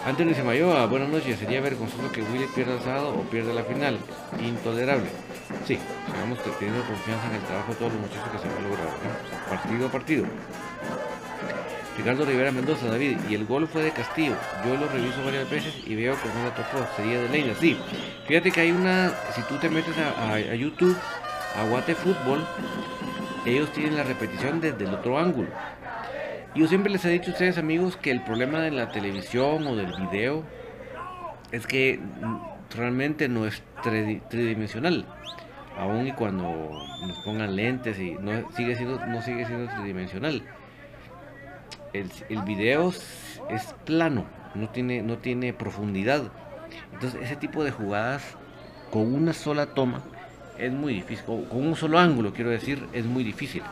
Antonio 0.04 0.34
Semayoa, 0.34 0.86
buenas 0.86 1.10
noches. 1.10 1.38
Sería 1.38 1.60
vergonzoso 1.60 2.10
que 2.10 2.22
Willy 2.22 2.46
pierda 2.54 2.74
el 2.74 2.80
sábado 2.80 3.10
o 3.10 3.22
pierda 3.24 3.52
la 3.52 3.64
final. 3.64 3.98
Intolerable. 4.42 5.10
Sí, 5.66 5.78
sigamos 6.06 6.38
teniendo 6.58 6.82
confianza 6.84 7.26
en 7.28 7.34
el 7.34 7.42
trabajo 7.42 7.72
de 7.72 7.78
todos 7.78 7.92
los 7.92 8.00
muchachos 8.00 8.28
que 8.32 8.38
se 8.38 8.48
van 8.48 8.64
a 8.64 8.68
lograr. 8.68 8.88
Partido 9.50 9.86
a 9.86 9.92
partido. 9.92 10.24
Ricardo 11.98 12.24
Rivera 12.24 12.50
Mendoza, 12.50 12.86
David, 12.86 13.18
y 13.28 13.34
el 13.34 13.44
gol 13.44 13.68
fue 13.68 13.82
de 13.82 13.90
Castillo. 13.90 14.34
Yo 14.64 14.74
lo 14.74 14.88
reviso 14.88 15.22
varias 15.22 15.50
veces 15.50 15.74
y 15.86 15.94
veo 15.94 16.14
que 16.14 16.28
no 16.28 16.44
lo 16.44 16.50
tocó. 16.52 16.86
Sería 16.96 17.20
de 17.20 17.28
Leina. 17.28 17.54
Sí, 17.60 17.78
fíjate 18.26 18.50
que 18.50 18.60
hay 18.60 18.70
una. 18.70 19.12
Si 19.34 19.42
tú 19.42 19.58
te 19.58 19.68
metes 19.68 19.94
a, 19.98 20.32
a 20.32 20.54
YouTube, 20.54 20.96
a 21.58 21.64
Guate 21.64 21.94
Fútbol, 21.94 22.42
ellos 23.44 23.70
tienen 23.72 23.96
la 23.96 24.04
repetición 24.04 24.62
desde 24.62 24.84
el 24.84 24.94
otro 24.94 25.18
ángulo. 25.18 25.48
Yo 26.52 26.66
siempre 26.66 26.90
les 26.90 27.04
he 27.04 27.10
dicho 27.10 27.30
a 27.30 27.32
ustedes 27.32 27.58
amigos 27.58 27.96
que 27.96 28.10
el 28.10 28.22
problema 28.22 28.58
de 28.58 28.72
la 28.72 28.90
televisión 28.90 29.64
o 29.68 29.76
del 29.76 29.92
video 29.92 30.42
es 31.52 31.64
que 31.64 32.00
realmente 32.74 33.28
no 33.28 33.46
es 33.46 33.62
tridimensional. 34.28 35.06
Aún 35.78 36.08
y 36.08 36.12
cuando 36.12 36.50
nos 37.06 37.18
pongan 37.24 37.54
lentes 37.54 38.00
y 38.00 38.16
no 38.20 38.50
sigue 38.56 38.74
siendo, 38.74 38.98
no 39.06 39.22
sigue 39.22 39.46
siendo 39.46 39.72
tridimensional. 39.72 40.42
El, 41.92 42.10
el 42.28 42.42
video 42.42 42.88
es 43.48 43.74
plano, 43.84 44.24
no 44.56 44.70
tiene, 44.70 45.02
no 45.02 45.18
tiene 45.18 45.52
profundidad. 45.52 46.32
Entonces 46.92 47.22
ese 47.22 47.36
tipo 47.36 47.62
de 47.62 47.70
jugadas 47.70 48.24
con 48.90 49.14
una 49.14 49.34
sola 49.34 49.66
toma 49.66 50.02
es 50.58 50.72
muy 50.72 50.94
difícil. 50.94 51.24
Con 51.26 51.64
un 51.64 51.76
solo 51.76 52.00
ángulo, 52.00 52.32
quiero 52.32 52.50
decir, 52.50 52.88
es 52.92 53.04
muy 53.04 53.22
difícil 53.22 53.62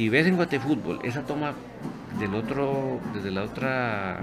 si 0.00 0.08
ves 0.08 0.26
en 0.26 0.36
Guatefútbol 0.36 1.00
esa 1.02 1.26
toma 1.26 1.52
del 2.18 2.34
otro, 2.34 3.00
desde 3.14 3.30
la 3.30 3.42
otra 3.42 4.18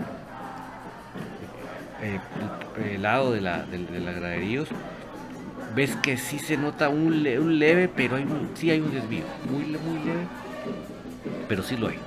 eh, 2.02 2.98
lado 3.00 3.32
de 3.32 3.42
la, 3.42 3.64
de, 3.64 3.78
de 3.78 4.14
graderíos, 4.14 4.70
ves 5.76 5.96
que 5.98 6.18
sí 6.18 6.40
se 6.40 6.58
nota 6.58 6.90
un, 6.90 7.14
un 7.28 7.60
leve, 7.60 7.88
pero 7.88 8.16
hay 8.16 8.26
sí 8.56 8.72
hay 8.72 8.82
un 8.82 8.92
desvío, 8.92 9.24
muy, 9.50 9.64
muy 9.64 10.04
leve, 10.04 10.26
pero 11.48 11.64
sí 11.64 11.78
lo 11.78 11.88
hay. 11.88 11.98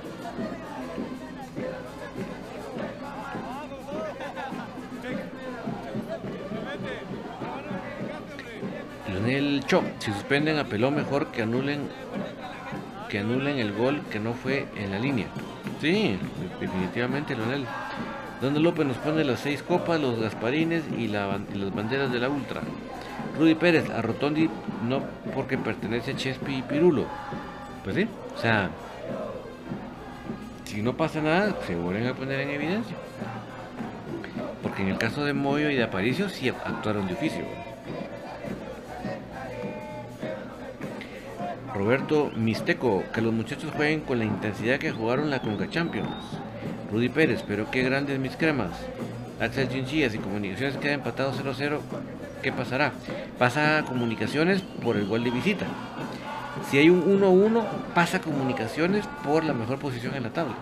Lionel 9.07 9.63
Cho, 9.65 9.83
si 9.99 10.11
suspenden 10.13 10.57
a 10.57 10.65
Peló 10.65 10.91
mejor 10.91 11.27
que 11.27 11.41
anulen 11.41 11.89
que 13.09 13.19
anulen 13.19 13.59
el 13.59 13.73
gol 13.73 14.01
que 14.09 14.21
no 14.21 14.33
fue 14.33 14.67
en 14.77 14.91
la 14.91 14.99
línea. 14.99 15.27
Sí, 15.81 16.15
definitivamente, 16.59 17.35
Leonel. 17.35 17.65
Donde 18.39 18.59
López 18.59 18.85
nos 18.85 18.97
pone 18.97 19.23
las 19.23 19.39
seis 19.39 19.63
copas, 19.63 19.99
los 19.99 20.19
Gasparines 20.19 20.83
y, 20.95 21.07
las 21.07 21.27
banderas 21.73 22.11
de 22.11 22.19
la 22.19 22.29
Ultra. 22.29 22.61
Rudy 23.37 23.55
Pérez, 23.55 23.89
a 23.89 24.01
Rotondi 24.03 24.47
no 24.87 25.03
porque 25.33 25.57
pertenece 25.57 26.11
a 26.11 26.15
Chespi 26.15 26.57
y 26.57 26.61
Pirulo. 26.61 27.07
Pues 27.83 27.95
sí, 27.95 28.07
o 28.35 28.39
sea, 28.39 28.69
si 30.65 30.83
no 30.83 30.95
pasa 30.95 31.19
nada, 31.19 31.55
se 31.65 31.75
vuelven 31.75 32.07
a 32.07 32.13
poner 32.13 32.41
en 32.41 32.51
evidencia. 32.51 32.95
Porque 34.61 34.83
en 34.83 34.89
el 34.89 34.99
caso 34.99 35.25
de 35.25 35.33
Moyo 35.33 35.71
y 35.71 35.75
de 35.75 35.83
Aparicio 35.83 36.29
sí 36.29 36.49
actuaron 36.49 37.07
de 37.07 37.13
oficio. 37.13 37.43
Roberto 41.81 42.31
Misteco, 42.35 43.03
que 43.11 43.21
los 43.21 43.33
muchachos 43.33 43.71
jueguen 43.75 44.01
con 44.01 44.19
la 44.19 44.25
intensidad 44.25 44.77
que 44.77 44.91
jugaron 44.91 45.31
la 45.31 45.41
Conca 45.41 45.67
Champions. 45.67 46.11
Rudy 46.91 47.09
Pérez, 47.09 47.43
pero 47.47 47.71
qué 47.71 47.81
grandes 47.81 48.19
mis 48.19 48.35
cremas. 48.35 48.69
Axel 49.39 49.67
Chinchillas 49.67 50.13
y 50.13 50.19
Comunicaciones 50.19 50.77
queda 50.77 50.93
empatado 50.93 51.33
0-0. 51.33 51.79
¿Qué 52.43 52.51
pasará? 52.51 52.91
Pasa 53.39 53.83
Comunicaciones 53.87 54.61
por 54.61 54.95
el 54.95 55.07
gol 55.07 55.23
de 55.23 55.31
visita. 55.31 55.65
Si 56.69 56.77
hay 56.77 56.91
un 56.91 57.19
1-1, 57.19 57.63
pasa 57.95 58.21
Comunicaciones 58.21 59.03
por 59.23 59.43
la 59.43 59.53
mejor 59.53 59.79
posición 59.79 60.13
en 60.13 60.21
la 60.21 60.29
tabla. 60.29 60.53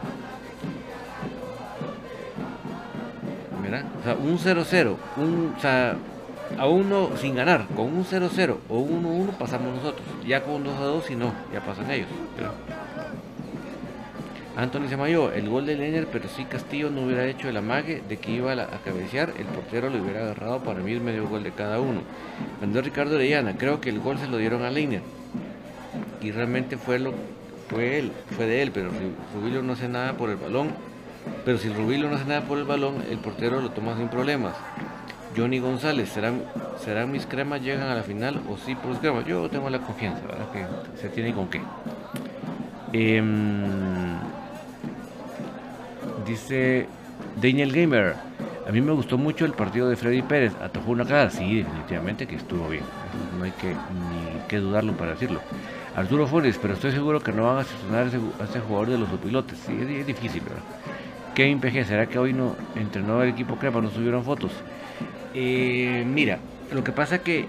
¿Verdad? 3.62 3.84
O 3.99 4.03
sea, 4.05 4.13
un 4.13 4.39
0-0, 4.39 4.95
un, 5.17 5.53
o 5.58 5.60
sea, 5.60 5.97
a 6.57 6.67
uno 6.67 7.12
sin 7.17 7.35
ganar, 7.35 7.67
con 7.75 7.85
un 7.85 8.05
0-0 8.05 8.57
o 8.69 8.79
1-1 8.79 9.38
pasamos 9.38 9.75
nosotros. 9.75 10.05
Ya 10.25 10.43
con 10.43 10.55
un 10.55 10.65
2-2 10.65 11.03
si 11.03 11.15
no, 11.15 11.33
ya 11.53 11.62
pasan 11.62 11.91
ellos. 11.91 12.07
Pero... 12.35 12.51
Anthony 14.57 14.89
Samayo, 14.89 15.31
el 15.31 15.47
gol 15.47 15.65
de 15.65 15.77
Lener, 15.77 16.07
pero 16.07 16.27
si 16.27 16.43
Castillo 16.43 16.89
no 16.89 17.03
hubiera 17.03 17.25
hecho 17.25 17.47
el 17.47 17.55
amague 17.55 18.03
de 18.09 18.17
que 18.17 18.31
iba 18.31 18.51
a, 18.51 18.81
cabecear, 18.83 19.31
el 19.38 19.45
portero 19.45 19.89
lo 19.89 20.01
hubiera 20.01 20.21
agarrado 20.21 20.62
para 20.62 20.81
mí 20.81 20.91
el 20.91 20.99
medio 20.99 21.29
gol 21.29 21.43
de 21.43 21.51
cada 21.51 21.79
uno. 21.79 22.01
Mandó 22.59 22.81
Ricardo 22.81 23.15
Orellana, 23.15 23.57
creo 23.57 23.79
que 23.79 23.89
el 23.89 24.01
gol 24.01 24.17
se 24.17 24.27
lo 24.27 24.35
dieron 24.35 24.63
a 24.63 24.69
Leiner. 24.69 25.01
Y 26.21 26.31
realmente 26.31 26.75
fue 26.75 26.99
lo 26.99 27.13
fue 27.69 27.99
él, 27.99 28.12
fue 28.35 28.47
de 28.47 28.63
él, 28.63 28.71
pero 28.71 28.89
Rubilo 29.33 29.62
no 29.62 29.73
hace 29.73 29.88
nada 29.88 30.13
por 30.17 30.29
el 30.29 30.38
balón. 30.38 30.71
Pero 31.45 31.57
si 31.57 31.69
Rubilo 31.69 32.09
no 32.09 32.15
hace 32.15 32.25
nada 32.25 32.41
por 32.41 32.57
el 32.57 32.63
balón, 32.65 32.95
el 33.09 33.19
portero 33.19 33.62
lo 33.62 33.69
toma 33.71 33.95
sin 33.95 34.09
problemas. 34.09 34.55
Johnny 35.35 35.59
González, 35.59 36.09
¿serán, 36.09 36.41
¿serán 36.83 37.11
mis 37.11 37.25
cremas 37.25 37.61
llegan 37.61 37.87
a 37.87 37.95
la 37.95 38.03
final 38.03 38.41
o 38.49 38.57
sí 38.57 38.75
por 38.75 38.87
los 38.87 38.99
cremas? 38.99 39.25
Yo 39.25 39.49
tengo 39.49 39.69
la 39.69 39.79
confianza, 39.79 40.21
¿verdad? 40.25 40.51
Que 40.51 40.65
se 40.99 41.09
tiene 41.09 41.33
con 41.33 41.47
qué. 41.47 41.61
Em, 42.93 44.17
dice 46.25 46.87
Daniel 47.41 47.71
Gamer, 47.71 48.15
a 48.67 48.71
mí 48.71 48.81
me 48.81 48.91
gustó 48.91 49.17
mucho 49.17 49.45
el 49.45 49.53
partido 49.53 49.89
de 49.89 49.95
Freddy 49.95 50.21
Pérez, 50.21 50.53
atajó 50.61 50.91
una 50.91 51.05
cara, 51.05 51.29
sí, 51.29 51.57
definitivamente 51.57 52.27
que 52.27 52.35
estuvo 52.35 52.67
bien, 52.69 52.83
no 53.37 53.43
hay 53.43 53.51
que 53.51 53.69
ni 53.69 54.47
que 54.47 54.57
dudarlo 54.57 54.93
para 54.93 55.11
decirlo. 55.11 55.41
Arturo 55.95 56.27
Flores, 56.27 56.59
pero 56.61 56.75
estoy 56.75 56.91
seguro 56.91 57.19
que 57.19 57.31
no 57.31 57.45
van 57.45 57.57
a 57.57 57.63
sesionar 57.63 58.03
a 58.03 58.43
ese, 58.43 58.59
jugador 58.59 58.89
de 58.89 58.97
los 58.97 59.09
pilotes, 59.09 59.57
sí, 59.65 59.77
es, 59.81 60.05
difícil, 60.05 60.41
¿verdad? 60.41 60.63
Kevin 61.35 61.59
PG, 61.59 61.85
¿será 61.85 62.05
que 62.07 62.19
hoy 62.19 62.33
no 62.33 62.55
entrenó 62.75 63.21
el 63.23 63.29
equipo 63.29 63.55
Crepa, 63.55 63.81
no 63.81 63.89
subieron 63.89 64.23
fotos? 64.23 64.51
Eh, 65.33 66.03
mira, 66.07 66.39
lo 66.71 66.83
que 66.83 66.91
pasa 66.91 67.19
que 67.19 67.45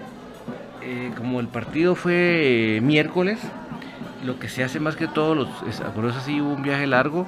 eh, 0.81 1.11
como 1.17 1.39
el 1.39 1.47
partido 1.47 1.95
fue 1.95 2.77
eh, 2.77 2.81
miércoles, 2.81 3.39
lo 4.23 4.39
que 4.39 4.49
se 4.49 4.63
hace 4.63 4.79
más 4.79 4.95
que 4.95 5.07
todo, 5.07 5.35
los, 5.35 5.49
por 5.95 6.05
eso 6.05 6.19
sí 6.21 6.41
hubo 6.41 6.53
un 6.53 6.63
viaje 6.63 6.85
largo, 6.85 7.27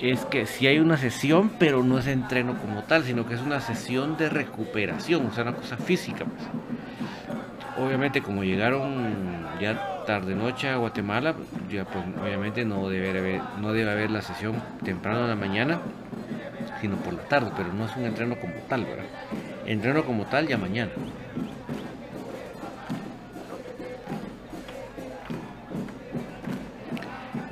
es 0.00 0.24
que 0.24 0.46
si 0.46 0.66
hay 0.66 0.78
una 0.78 0.96
sesión, 0.96 1.50
pero 1.58 1.82
no 1.82 1.98
es 1.98 2.06
entreno 2.06 2.58
como 2.58 2.82
tal, 2.82 3.04
sino 3.04 3.26
que 3.26 3.34
es 3.34 3.40
una 3.40 3.60
sesión 3.60 4.16
de 4.16 4.28
recuperación, 4.28 5.26
o 5.26 5.32
sea, 5.32 5.44
una 5.44 5.54
cosa 5.54 5.76
física. 5.76 6.24
Pues. 6.24 6.48
Obviamente 7.78 8.20
como 8.20 8.44
llegaron 8.44 9.46
ya 9.60 10.04
tarde 10.06 10.34
noche 10.34 10.68
a 10.68 10.76
Guatemala, 10.76 11.34
ya 11.70 11.84
pues 11.84 12.04
obviamente 12.20 12.64
no 12.64 12.88
debe 12.88 13.18
haber, 13.18 13.40
no 13.60 13.72
debe 13.72 13.90
haber 13.90 14.10
la 14.10 14.22
sesión 14.22 14.60
temprano 14.84 15.22
en 15.22 15.28
la 15.28 15.36
mañana 15.36 15.80
sino 16.82 16.96
por 16.96 17.14
la 17.14 17.22
tarde, 17.22 17.50
pero 17.56 17.72
no 17.72 17.86
es 17.86 17.96
un 17.96 18.04
entreno 18.04 18.36
como 18.36 18.54
tal, 18.68 18.84
¿verdad? 18.84 19.04
Entreno 19.66 20.04
como 20.04 20.24
tal 20.26 20.48
ya 20.48 20.58
mañana. 20.58 20.90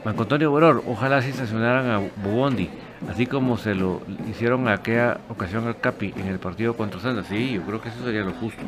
Marco 0.04 0.22
Antonio 0.22 0.50
Boror, 0.50 0.82
ojalá 0.86 1.20
sí 1.20 1.30
estacionaran 1.30 1.90
a 1.90 1.98
Bubondi, 1.98 2.70
así 3.10 3.26
como 3.26 3.58
se 3.58 3.74
lo 3.74 4.00
hicieron 4.30 4.66
a 4.66 4.74
aquella 4.74 5.18
ocasión 5.28 5.66
al 5.66 5.78
Capi 5.78 6.14
en 6.16 6.26
el 6.26 6.38
partido 6.38 6.74
contra 6.74 7.00
Santa. 7.00 7.22
Sí, 7.22 7.52
yo 7.52 7.62
creo 7.62 7.82
que 7.82 7.90
eso 7.90 8.02
sería 8.02 8.22
lo 8.22 8.32
justo. 8.32 8.62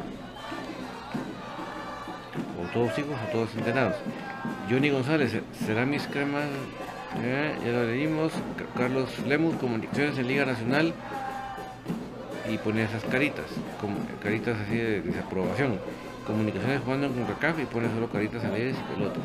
O 2.62 2.72
todos 2.72 2.98
hijos 2.98 3.16
o 3.28 3.33
todos 3.33 3.55
entrenados. 3.57 3.96
Johnny 4.70 4.90
González, 4.90 5.40
¿será 5.66 5.87
mis 5.87 6.07
cremas? 6.07 6.44
Eh, 7.22 7.55
ya 7.64 7.72
lo 7.72 7.85
leímos. 7.87 8.33
Carlos 8.76 9.09
Lemus, 9.26 9.57
comunicaciones 9.57 10.18
en 10.18 10.28
Liga 10.28 10.44
Nacional. 10.44 10.92
Y 12.50 12.59
pone 12.59 12.83
esas 12.83 13.05
caritas, 13.05 13.46
caritas 14.22 14.59
así 14.61 14.76
de 14.76 15.00
desaprobación. 15.00 15.78
Comunicaciones 16.26 16.81
jugando 16.85 17.09
con 17.09 17.24
CACAF 17.24 17.61
y 17.61 17.64
pone 17.66 17.88
solo 17.88 18.09
caritas 18.09 18.44
alegres 18.44 18.76
y 18.78 18.94
pelotas. 18.94 19.24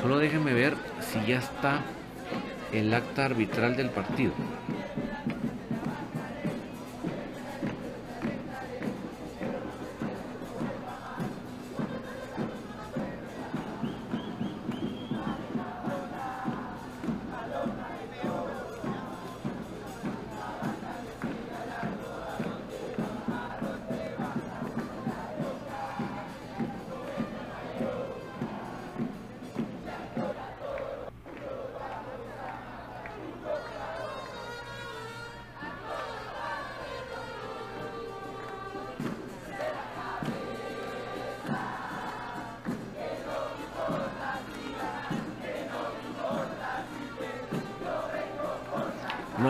Solo 0.00 0.18
déjenme 0.18 0.52
ver 0.52 0.74
si 1.00 1.24
ya 1.26 1.38
está 1.38 1.82
el 2.72 2.92
acta 2.92 3.24
arbitral 3.24 3.76
del 3.76 3.90
partido. 3.90 4.32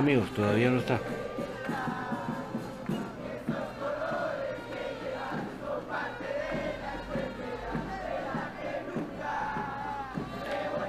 Amigos, 0.05 0.29
todavía 0.35 0.69
no 0.69 0.81
está. 0.81 1.01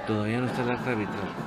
Todavía 0.06 0.40
no 0.40 0.46
está 0.48 0.62
el 0.62 0.70
acta. 0.70 1.45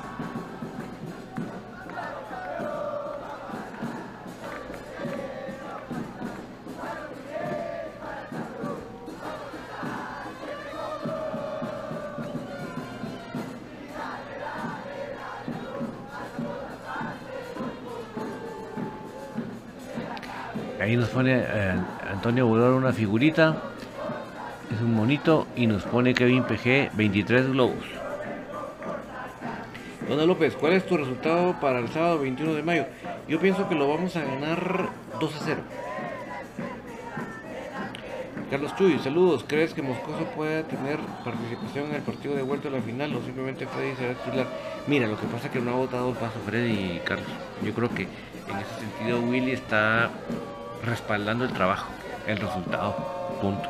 Eh, 21.28 21.74
Antonio 22.10 22.48
Budor 22.48 22.74
una 22.74 22.94
figurita. 22.94 23.58
Es 24.74 24.82
un 24.82 24.94
monito 24.94 25.48
y 25.56 25.68
nos 25.68 25.84
pone 25.84 26.14
Kevin 26.14 26.44
PG 26.44 26.92
23 26.94 27.52
globos. 27.52 27.86
Dona 30.08 30.26
López, 30.26 30.56
¿cuál 30.56 30.74
es 30.74 30.86
tu 30.86 30.98
resultado 30.98 31.60
para 31.60 31.80
el 31.80 31.90
sábado 31.90 32.20
21 32.20 32.54
de 32.54 32.64
mayo? 32.64 32.86
Yo 33.28 33.40
pienso 33.40 33.68
que 33.70 33.76
lo 33.76 33.88
vamos 33.88 34.16
a 34.16 34.24
ganar 34.24 34.90
2 35.20 35.36
a 35.36 35.40
0. 35.46 35.62
Carlos 38.50 38.76
Chuy, 38.76 38.98
saludos. 38.98 39.46
¿Crees 39.48 39.76
que 39.76 39.84
Moscoso 39.84 40.24
pueda 40.36 40.64
tener 40.64 40.98
participación 41.24 41.90
en 41.90 41.96
el 41.96 42.02
partido 42.02 42.36
de 42.36 42.42
vuelta 42.42 42.68
a 42.68 42.72
la 42.72 42.82
final 42.82 43.16
o 43.16 43.22
simplemente 43.22 43.68
Freddy 43.68 43.96
será 43.96 44.16
titular? 44.16 44.48
Mira, 44.88 45.06
lo 45.06 45.20
que 45.20 45.28
pasa 45.28 45.46
es 45.46 45.52
que 45.52 45.60
no 45.60 45.72
ha 45.72 45.76
votado 45.76 46.10
el 46.10 46.16
paso 46.16 46.40
Freddy 46.44 46.96
y 46.96 47.02
Carlos. 47.06 47.28
Yo 47.64 47.72
creo 47.74 47.90
que 47.90 48.04
en 48.04 48.58
ese 48.58 48.80
sentido 48.80 49.22
Willy 49.22 49.52
está 49.52 50.10
respaldando 50.90 51.46
el 51.46 51.52
trabajo, 51.52 51.90
el 52.28 52.38
resultado. 52.38 52.96
Punto. 53.42 53.70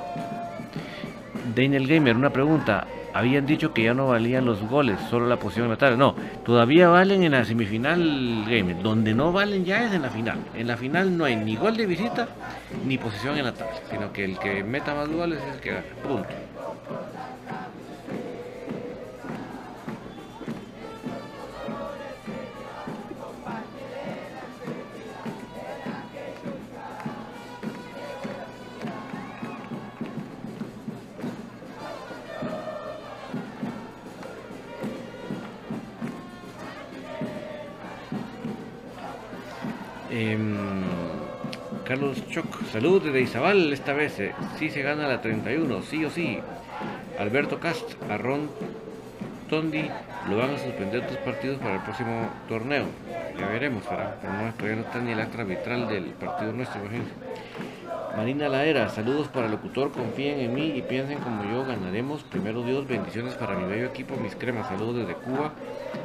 Daniel 1.56 1.88
Gamer, 1.88 2.16
una 2.16 2.32
pregunta. 2.32 2.88
Habían 3.12 3.46
dicho 3.48 3.74
que 3.74 3.84
ya 3.84 3.94
no 3.96 4.08
valían 4.08 4.46
los 4.46 4.62
goles, 4.62 5.00
solo 5.10 5.28
la 5.28 5.38
posición 5.38 5.66
en 5.66 5.72
la 5.72 5.78
tabla. 5.78 5.98
No, 5.98 6.16
todavía 6.46 6.90
valen 6.90 7.24
en 7.24 7.32
la 7.32 7.44
semifinal 7.44 8.46
Gamer. 8.48 8.82
Donde 8.84 9.14
no 9.14 9.32
valen 9.32 9.66
ya 9.66 9.84
es 9.84 9.94
en 9.94 10.04
la 10.04 10.10
final. 10.10 10.38
En 10.54 10.68
la 10.68 10.78
final 10.78 11.18
no 11.18 11.26
hay 11.26 11.36
ni 11.36 11.56
gol 11.56 11.76
de 11.76 11.88
visita 11.88 12.28
ni 12.86 12.98
posición 12.98 13.38
en 13.38 13.46
la 13.46 13.54
tabla, 13.54 13.74
sino 13.90 14.14
que 14.14 14.26
el 14.26 14.38
que 14.38 14.64
meta 14.64 14.94
más 14.94 15.10
goles 15.10 15.40
es 15.40 15.56
el 15.56 15.60
que 15.60 15.72
gana. 15.72 15.86
Punto. 16.08 16.30
Em, 40.20 40.58
Carlos 41.86 42.22
Choc, 42.30 42.46
salud 42.74 43.02
desde 43.02 43.22
Izabal 43.22 43.72
esta 43.72 43.94
vez. 43.94 44.20
eh, 44.20 44.34
sí 44.58 44.70
se 44.70 44.82
gana 44.82 45.08
la 45.08 45.22
31, 45.22 45.82
sí 45.82 46.04
o 46.04 46.10
sí. 46.10 46.40
Alberto 47.18 47.62
Cast, 47.62 47.94
a 48.12 48.18
Ron 48.18 48.50
Tondi 49.50 49.90
lo 50.30 50.36
van 50.36 50.56
a 50.56 50.58
suspender 50.58 51.08
dos 51.08 51.18
partidos 51.20 51.58
para 51.60 51.76
el 51.76 51.82
próximo 51.84 52.28
torneo. 52.50 52.84
Ya 53.40 53.48
veremos, 53.48 53.90
¿verdad? 53.90 54.16
no, 54.22 54.54
todavía 54.56 54.76
no 54.76 54.82
está 54.82 55.00
ni 55.00 55.14
el 55.14 55.22
acta 55.22 55.42
arbitral 55.42 55.88
del 55.88 56.04
partido 56.08 56.52
nuestro, 56.52 56.82
imagínense. 56.82 57.14
Marina 58.18 58.50
Laera, 58.50 58.90
saludos 58.90 59.30
para 59.30 59.46
el 59.46 59.54
locutor, 59.54 59.94
confíen 59.94 60.42
en 60.42 60.54
mí 60.54 60.74
y 60.76 60.82
piensen 60.82 61.20
como 61.20 61.46
yo, 61.46 61.64
ganaremos. 61.64 62.24
Primero 62.24 62.64
Dios, 62.64 62.86
bendiciones 62.86 63.36
para 63.36 63.56
mi 63.56 63.66
bello 63.72 63.86
equipo, 63.86 64.18
mis 64.18 64.36
cremas, 64.36 64.68
saludos 64.68 64.98
desde 64.98 65.14
Cuba, 65.14 65.54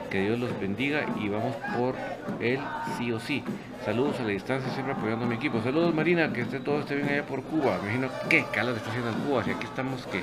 que 0.08 0.20
Dios 0.20 0.38
los 0.38 0.60
bendiga 0.60 1.04
y 1.20 1.28
vamos 1.28 1.56
por 1.76 1.96
él 2.40 2.60
sí 2.96 3.10
o 3.10 3.18
sí. 3.18 3.42
Saludos 3.84 4.18
a 4.18 4.22
la 4.22 4.30
distancia, 4.30 4.72
siempre 4.72 4.94
apoyando 4.94 5.26
a 5.26 5.28
mi 5.28 5.34
equipo. 5.34 5.60
Saludos 5.62 5.94
Marina, 5.94 6.32
que 6.32 6.40
esté 6.40 6.58
todo 6.58 6.80
esté 6.80 6.94
bien 6.96 7.06
allá 7.06 7.26
por 7.26 7.42
Cuba. 7.42 7.78
Me 7.82 7.92
imagino 7.92 8.08
qué 8.30 8.46
calor 8.50 8.74
está 8.74 8.88
haciendo 8.88 9.10
en 9.10 9.16
Cuba, 9.26 9.44
si 9.44 9.50
aquí 9.50 9.66
estamos 9.66 10.06
que 10.06 10.22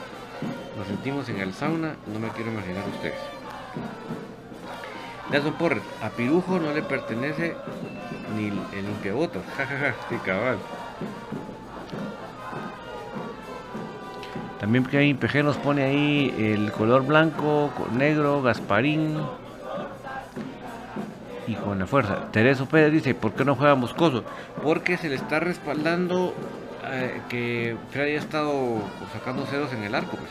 nos 0.75 0.87
sentimos 0.87 1.29
en 1.29 1.39
el 1.39 1.53
sauna, 1.53 1.93
no 2.11 2.19
me 2.19 2.29
quiero 2.29 2.51
imaginar 2.51 2.83
ustedes. 2.91 3.19
Nelson 5.29 5.53
Porres, 5.53 5.83
a 6.01 6.09
Pirujo 6.09 6.59
no 6.59 6.73
le 6.73 6.81
pertenece 6.81 7.55
ni 8.35 8.47
el 8.47 8.85
limpiabotas, 8.85 9.43
jajaja, 9.55 9.93
sí 10.09 10.15
cabal. 10.25 10.57
También 14.59 14.85
Kevin 14.85 15.17
PG 15.17 15.43
nos 15.43 15.57
pone 15.57 15.83
ahí 15.83 16.33
el 16.35 16.71
color 16.71 17.05
blanco, 17.05 17.71
negro, 17.95 18.41
Gasparín 18.41 19.19
y 21.51 21.55
con 21.55 21.79
la 21.79 21.85
fuerza. 21.85 22.31
Tereso 22.31 22.65
Pérez 22.65 22.93
dice, 22.93 23.13
¿por 23.13 23.33
qué 23.33 23.43
no 23.43 23.55
juega 23.55 23.75
Moscoso? 23.75 24.23
Porque 24.63 24.97
se 24.97 25.09
le 25.09 25.15
está 25.15 25.39
respaldando 25.39 26.33
eh, 26.85 27.21
que 27.27 27.75
Freddy 27.91 28.15
ha 28.15 28.19
estado 28.19 28.81
sacando 29.11 29.45
ceros 29.45 29.73
en 29.73 29.83
el 29.83 29.93
arco. 29.93 30.17
pues. 30.17 30.29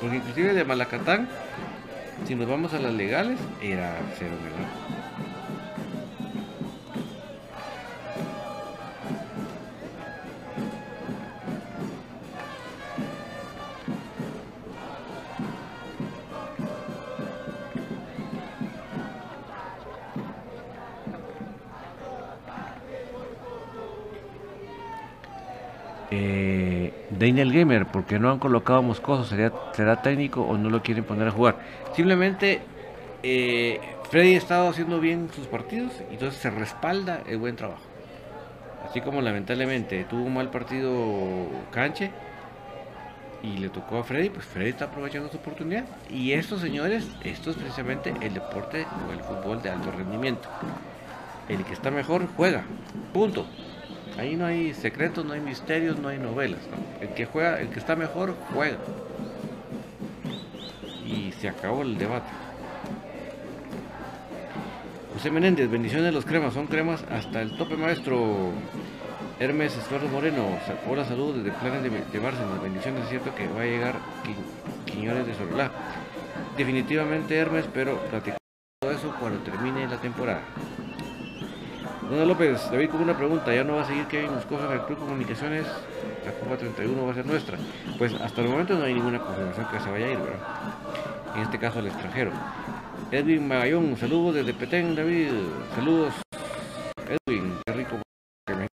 Porque 0.00 0.16
inclusive 0.16 0.54
de 0.54 0.64
Malacatán, 0.64 1.28
si 2.26 2.34
nos 2.34 2.48
vamos 2.48 2.72
a 2.72 2.78
las 2.78 2.94
legales, 2.94 3.38
era 3.60 3.96
cero 4.18 4.34
en 4.40 4.46
el 4.46 4.64
arco. 4.64 4.89
Daniel 27.20 27.52
Gamer, 27.52 27.84
porque 27.84 28.18
no 28.18 28.30
han 28.30 28.38
colocado 28.38 28.78
a 28.78 28.82
Moscoso? 28.82 29.24
¿Será, 29.24 29.52
¿Será 29.74 30.00
técnico 30.00 30.40
o 30.40 30.56
no 30.56 30.70
lo 30.70 30.82
quieren 30.82 31.04
poner 31.04 31.28
a 31.28 31.30
jugar? 31.30 31.58
Simplemente 31.94 32.62
eh, 33.22 33.78
Freddy 34.10 34.36
ha 34.36 34.38
estado 34.38 34.70
haciendo 34.70 35.00
bien 35.00 35.28
sus 35.36 35.46
partidos 35.46 35.92
y 36.10 36.14
entonces 36.14 36.40
se 36.40 36.48
respalda 36.48 37.20
el 37.28 37.36
buen 37.36 37.56
trabajo. 37.56 37.82
Así 38.88 39.02
como 39.02 39.20
lamentablemente 39.20 40.04
tuvo 40.04 40.22
un 40.22 40.32
mal 40.32 40.48
partido 40.48 41.46
Canche 41.70 42.10
y 43.42 43.58
le 43.58 43.68
tocó 43.68 43.98
a 43.98 44.04
Freddy, 44.04 44.30
pues 44.30 44.46
Freddy 44.46 44.70
está 44.70 44.86
aprovechando 44.86 45.28
su 45.28 45.36
oportunidad. 45.36 45.84
Y 46.08 46.32
estos 46.32 46.62
señores, 46.62 47.06
esto 47.22 47.50
es 47.50 47.56
precisamente 47.56 48.14
el 48.22 48.32
deporte 48.32 48.86
o 49.06 49.12
el 49.12 49.20
fútbol 49.20 49.60
de 49.60 49.68
alto 49.68 49.90
rendimiento. 49.90 50.48
El 51.50 51.64
que 51.64 51.74
está 51.74 51.90
mejor 51.90 52.26
juega, 52.34 52.64
punto. 53.12 53.44
Ahí 54.18 54.36
no 54.36 54.46
hay 54.46 54.74
secretos, 54.74 55.24
no 55.24 55.32
hay 55.32 55.40
misterios, 55.40 55.98
no 55.98 56.08
hay 56.08 56.18
novelas. 56.18 56.60
El 57.00 57.08
que 57.10 57.26
juega, 57.26 57.60
el 57.60 57.68
que 57.68 57.78
está 57.78 57.96
mejor, 57.96 58.34
juega. 58.52 58.76
Y 61.06 61.32
se 61.32 61.48
acabó 61.48 61.82
el 61.82 61.96
debate. 61.96 62.28
José 65.14 65.30
Menéndez, 65.30 65.70
bendiciones 65.70 66.14
los 66.14 66.24
cremas, 66.24 66.54
son 66.54 66.66
cremas 66.66 67.04
hasta 67.10 67.42
el 67.42 67.56
tope 67.56 67.76
maestro. 67.76 68.52
Hermes 69.38 69.74
Estuardo 69.74 70.06
Moreno, 70.08 70.44
hola 70.86 71.02
salud 71.04 71.34
desde 71.34 71.58
Planes 71.58 71.82
de, 71.82 71.88
de 71.90 72.18
Bárcenas, 72.18 72.62
bendiciones, 72.62 73.04
es 73.04 73.08
cierto 73.08 73.34
que 73.34 73.48
va 73.48 73.62
a 73.62 73.64
llegar 73.64 73.94
Quiñones 74.84 75.26
de 75.26 75.34
Sorolá. 75.34 75.70
Definitivamente 76.58 77.36
Hermes, 77.38 77.64
pero 77.72 77.98
platicamos 78.10 78.38
todo 78.80 78.90
eso 78.90 79.14
cuando 79.18 79.40
termine 79.40 79.88
la 79.88 79.96
temporada. 79.96 80.42
Dona 82.10 82.24
López, 82.24 82.68
David 82.72 82.90
con 82.90 83.02
una 83.02 83.16
pregunta, 83.16 83.54
¿ya 83.54 83.62
no 83.62 83.76
va 83.76 83.82
a 83.82 83.84
seguir 83.84 84.04
Kevin 84.06 84.34
Moscoso 84.34 84.66
en 84.66 84.72
el 84.72 84.84
Club 84.84 84.98
Comunicaciones? 84.98 85.64
La 86.24 86.32
Copa 86.32 86.56
31 86.56 87.06
va 87.06 87.12
a 87.12 87.14
ser 87.14 87.24
nuestra. 87.24 87.56
Pues 87.98 88.12
hasta 88.14 88.40
el 88.40 88.48
momento 88.48 88.74
no 88.74 88.82
hay 88.82 88.94
ninguna 88.94 89.20
confirmación 89.20 89.68
que 89.70 89.78
se 89.78 89.90
vaya 89.92 90.06
a 90.06 90.10
ir, 90.10 90.18
¿verdad? 90.18 90.38
En 91.36 91.42
este 91.42 91.60
caso 91.60 91.78
al 91.78 91.86
extranjero. 91.86 92.32
Edwin 93.12 93.46
Magallón, 93.46 93.96
saludos 93.96 94.34
desde 94.34 94.54
Petén, 94.54 94.96
David. 94.96 95.30
Saludos, 95.76 96.14
Edwin, 97.28 97.54
qué 97.64 97.72
rico 97.74 97.96
también. 98.44 98.68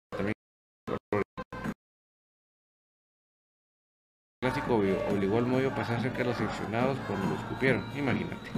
Clásico 4.41 4.81
obligó 5.11 5.39
al 5.39 5.45
Moyo 5.45 5.71
a 5.71 5.75
pasar 5.75 6.01
cerca 6.01 6.19
de 6.19 6.23
los 6.23 6.37
seleccionados 6.37 6.97
cuando 7.05 7.27
lo 7.27 7.35
escupieron, 7.35 7.83
imagínate. 7.97 8.49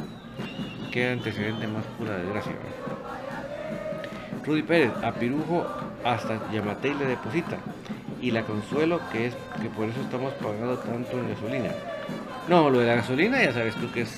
Qué 0.92 1.10
antecedente 1.10 1.68
más 1.68 1.84
pura 1.98 2.18
desgracia, 2.18 2.52
¿verdad? 2.52 3.27
Rudy 4.48 4.64
Pérez, 4.64 4.92
a 5.04 5.12
Pirujo 5.12 5.68
hasta 6.06 6.40
Yamatei 6.52 6.94
le 6.94 7.06
deposita. 7.06 7.58
Y 8.22 8.32
la 8.32 8.44
consuelo 8.44 9.00
que 9.12 9.28
es 9.28 9.36
que 9.62 9.70
por 9.70 9.90
eso 9.90 10.02
estamos 10.02 10.34
pagando 10.36 10.78
tanto 10.78 11.20
en 11.20 11.30
gasolina. 11.30 11.70
No, 12.48 12.70
lo 12.70 12.80
de 12.80 12.88
la 12.88 12.96
gasolina 12.96 13.44
ya 13.44 13.54
sabes 13.54 13.76
tú 13.76 13.92
que 13.92 14.02
es 14.02 14.18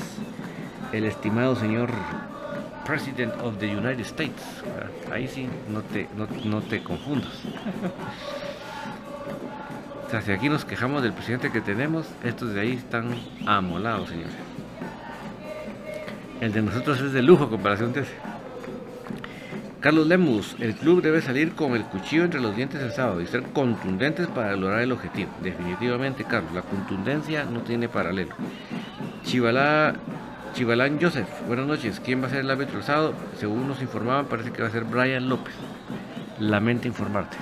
el 0.94 1.06
estimado 1.06 1.56
señor 1.56 1.90
President 2.86 3.34
of 3.42 3.58
the 3.58 3.76
United 3.76 4.02
States. 4.02 4.44
Ahí 5.12 5.28
sí, 5.28 5.50
no 5.68 5.82
te, 5.82 6.08
no, 6.46 6.62
te 6.62 6.82
confundas. 6.84 7.34
o 10.08 10.10
sea, 10.10 10.22
si 10.22 10.32
aquí 10.32 10.48
nos 10.48 10.64
quejamos 10.64 11.02
del 11.02 11.14
presidente 11.14 11.52
que 11.52 11.62
tenemos, 11.62 12.06
estos 12.24 12.54
de 12.54 12.62
ahí 12.62 12.74
están 12.74 13.16
amolados, 13.48 14.10
señores. 14.10 14.36
El 16.40 16.54
de 16.54 16.62
nosotros 16.62 17.02
es 17.02 17.14
de 17.14 17.22
lujo 17.22 17.50
comparación 17.50 17.92
de 17.94 18.02
ese. 18.02 18.29
Carlos 19.80 20.08
Lemus, 20.08 20.58
el 20.60 20.76
club 20.76 21.02
debe 21.02 21.22
salir 21.22 21.54
con 21.54 21.74
el 21.74 21.86
cuchillo 21.86 22.26
entre 22.26 22.42
los 22.42 22.54
dientes 22.54 22.82
el 22.82 22.92
sábado 22.92 23.22
y 23.22 23.28
ser 23.28 23.44
contundentes 23.44 24.28
para 24.28 24.54
lograr 24.58 24.82
el 24.82 24.92
objetivo. 24.92 25.30
Definitivamente, 25.42 26.26
Carlos, 26.26 26.52
la 26.54 26.64
contundencia 26.64 27.46
no 27.46 27.62
tiene 27.62 27.88
paralelo. 27.88 28.36
Chivalá, 29.24 29.96
Chivalán 30.54 31.00
Joseph, 31.02 31.30
buenas 31.48 31.66
noches. 31.66 32.02
¿Quién 32.02 32.22
va 32.22 32.28
a 32.28 32.30
ser 32.30 32.42
el 32.42 32.52
árbitro 32.52 32.80
el 32.80 32.84
sábado? 32.84 33.14
Según 33.38 33.70
nos 33.70 33.82
informaban, 33.82 34.26
parece 34.26 34.52
que 34.52 34.62
va 34.62 34.68
a 34.68 34.72
ser 34.72 34.84
Brian 34.84 35.30
López. 35.30 35.54
Lamento 36.40 36.90
informarte. 36.90 37.38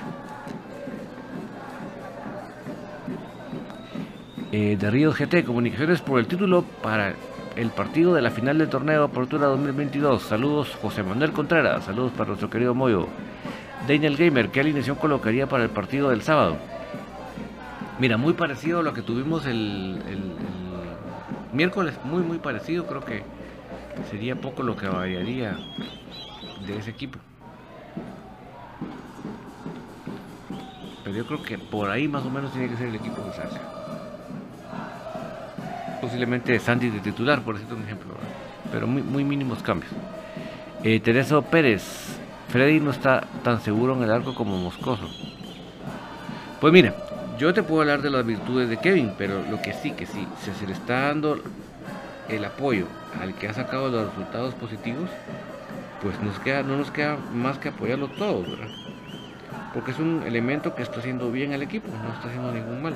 Eh, 4.52 4.76
de 4.78 4.90
Río 4.92 5.12
GT, 5.12 5.44
comunicaciones 5.44 6.00
por 6.02 6.20
el 6.20 6.28
título 6.28 6.62
para 6.82 7.14
el 7.58 7.70
partido 7.70 8.14
de 8.14 8.22
la 8.22 8.30
final 8.30 8.56
del 8.56 8.68
torneo 8.68 9.02
Apertura 9.02 9.48
2022. 9.48 10.22
Saludos 10.22 10.78
José 10.80 11.02
Manuel 11.02 11.32
Contreras, 11.32 11.84
saludos 11.84 12.12
para 12.12 12.28
nuestro 12.28 12.48
querido 12.48 12.72
Moyo. 12.72 13.08
Daniel 13.88 14.16
Gamer, 14.16 14.50
¿qué 14.50 14.60
alineación 14.60 14.94
colocaría 14.94 15.48
para 15.48 15.64
el 15.64 15.70
partido 15.70 16.10
del 16.10 16.22
sábado? 16.22 16.56
Mira, 17.98 18.16
muy 18.16 18.34
parecido 18.34 18.78
a 18.78 18.82
lo 18.84 18.94
que 18.94 19.02
tuvimos 19.02 19.44
el, 19.44 20.00
miércoles, 21.52 21.98
muy 22.04 22.22
muy 22.22 22.38
parecido, 22.38 22.86
creo 22.86 23.04
que 23.04 23.24
sería 24.08 24.36
poco 24.36 24.62
lo 24.62 24.76
que 24.76 24.86
variaría 24.86 25.58
de 26.64 26.76
ese 26.76 26.90
equipo. 26.90 27.18
Pero 31.02 31.16
yo 31.16 31.26
creo 31.26 31.42
que 31.42 31.58
por 31.58 31.90
ahí 31.90 32.06
más 32.06 32.24
o 32.24 32.30
menos 32.30 32.52
tiene 32.52 32.68
que 32.68 32.76
ser 32.76 32.86
el 32.86 32.94
equipo 32.94 33.16
que 33.24 33.32
salga 33.32 33.77
posiblemente 36.00 36.58
Sandy 36.58 36.90
de 36.90 37.00
titular, 37.00 37.42
por 37.42 37.54
decirte 37.54 37.74
un 37.74 37.84
ejemplo, 37.84 38.14
pero 38.72 38.86
muy, 38.86 39.02
muy 39.02 39.24
mínimos 39.24 39.62
cambios. 39.62 39.92
Eh, 40.84 41.00
Tereso 41.00 41.42
Pérez, 41.42 41.82
Freddy 42.48 42.80
no 42.80 42.90
está 42.90 43.26
tan 43.42 43.60
seguro 43.60 43.94
en 43.96 44.02
el 44.02 44.10
arco 44.10 44.34
como 44.34 44.56
Moscoso. 44.56 45.08
Pues 46.60 46.72
mira, 46.72 46.94
yo 47.38 47.52
te 47.54 47.62
puedo 47.62 47.82
hablar 47.82 48.02
de 48.02 48.10
las 48.10 48.24
virtudes 48.24 48.68
de 48.68 48.78
Kevin, 48.78 49.12
pero 49.16 49.42
lo 49.50 49.60
que 49.62 49.72
sí, 49.72 49.92
que 49.92 50.06
sí, 50.06 50.26
si 50.42 50.52
se 50.52 50.66
le 50.66 50.72
está 50.72 51.08
dando 51.08 51.40
el 52.28 52.44
apoyo 52.44 52.86
al 53.20 53.34
que 53.34 53.48
ha 53.48 53.54
sacado 53.54 53.88
los 53.88 54.08
resultados 54.08 54.54
positivos, 54.54 55.08
pues 56.02 56.20
nos 56.20 56.38
queda, 56.40 56.62
no 56.62 56.76
nos 56.76 56.90
queda 56.90 57.16
más 57.32 57.58
que 57.58 57.68
apoyarlo 57.68 58.08
todos, 58.08 58.48
¿verdad? 58.48 58.68
Porque 59.74 59.90
es 59.90 59.98
un 59.98 60.22
elemento 60.26 60.74
que 60.74 60.82
está 60.82 61.00
haciendo 61.00 61.30
bien 61.30 61.52
al 61.52 61.62
equipo, 61.62 61.88
no 61.88 62.12
está 62.12 62.28
haciendo 62.28 62.52
ningún 62.52 62.82
mal. 62.82 62.94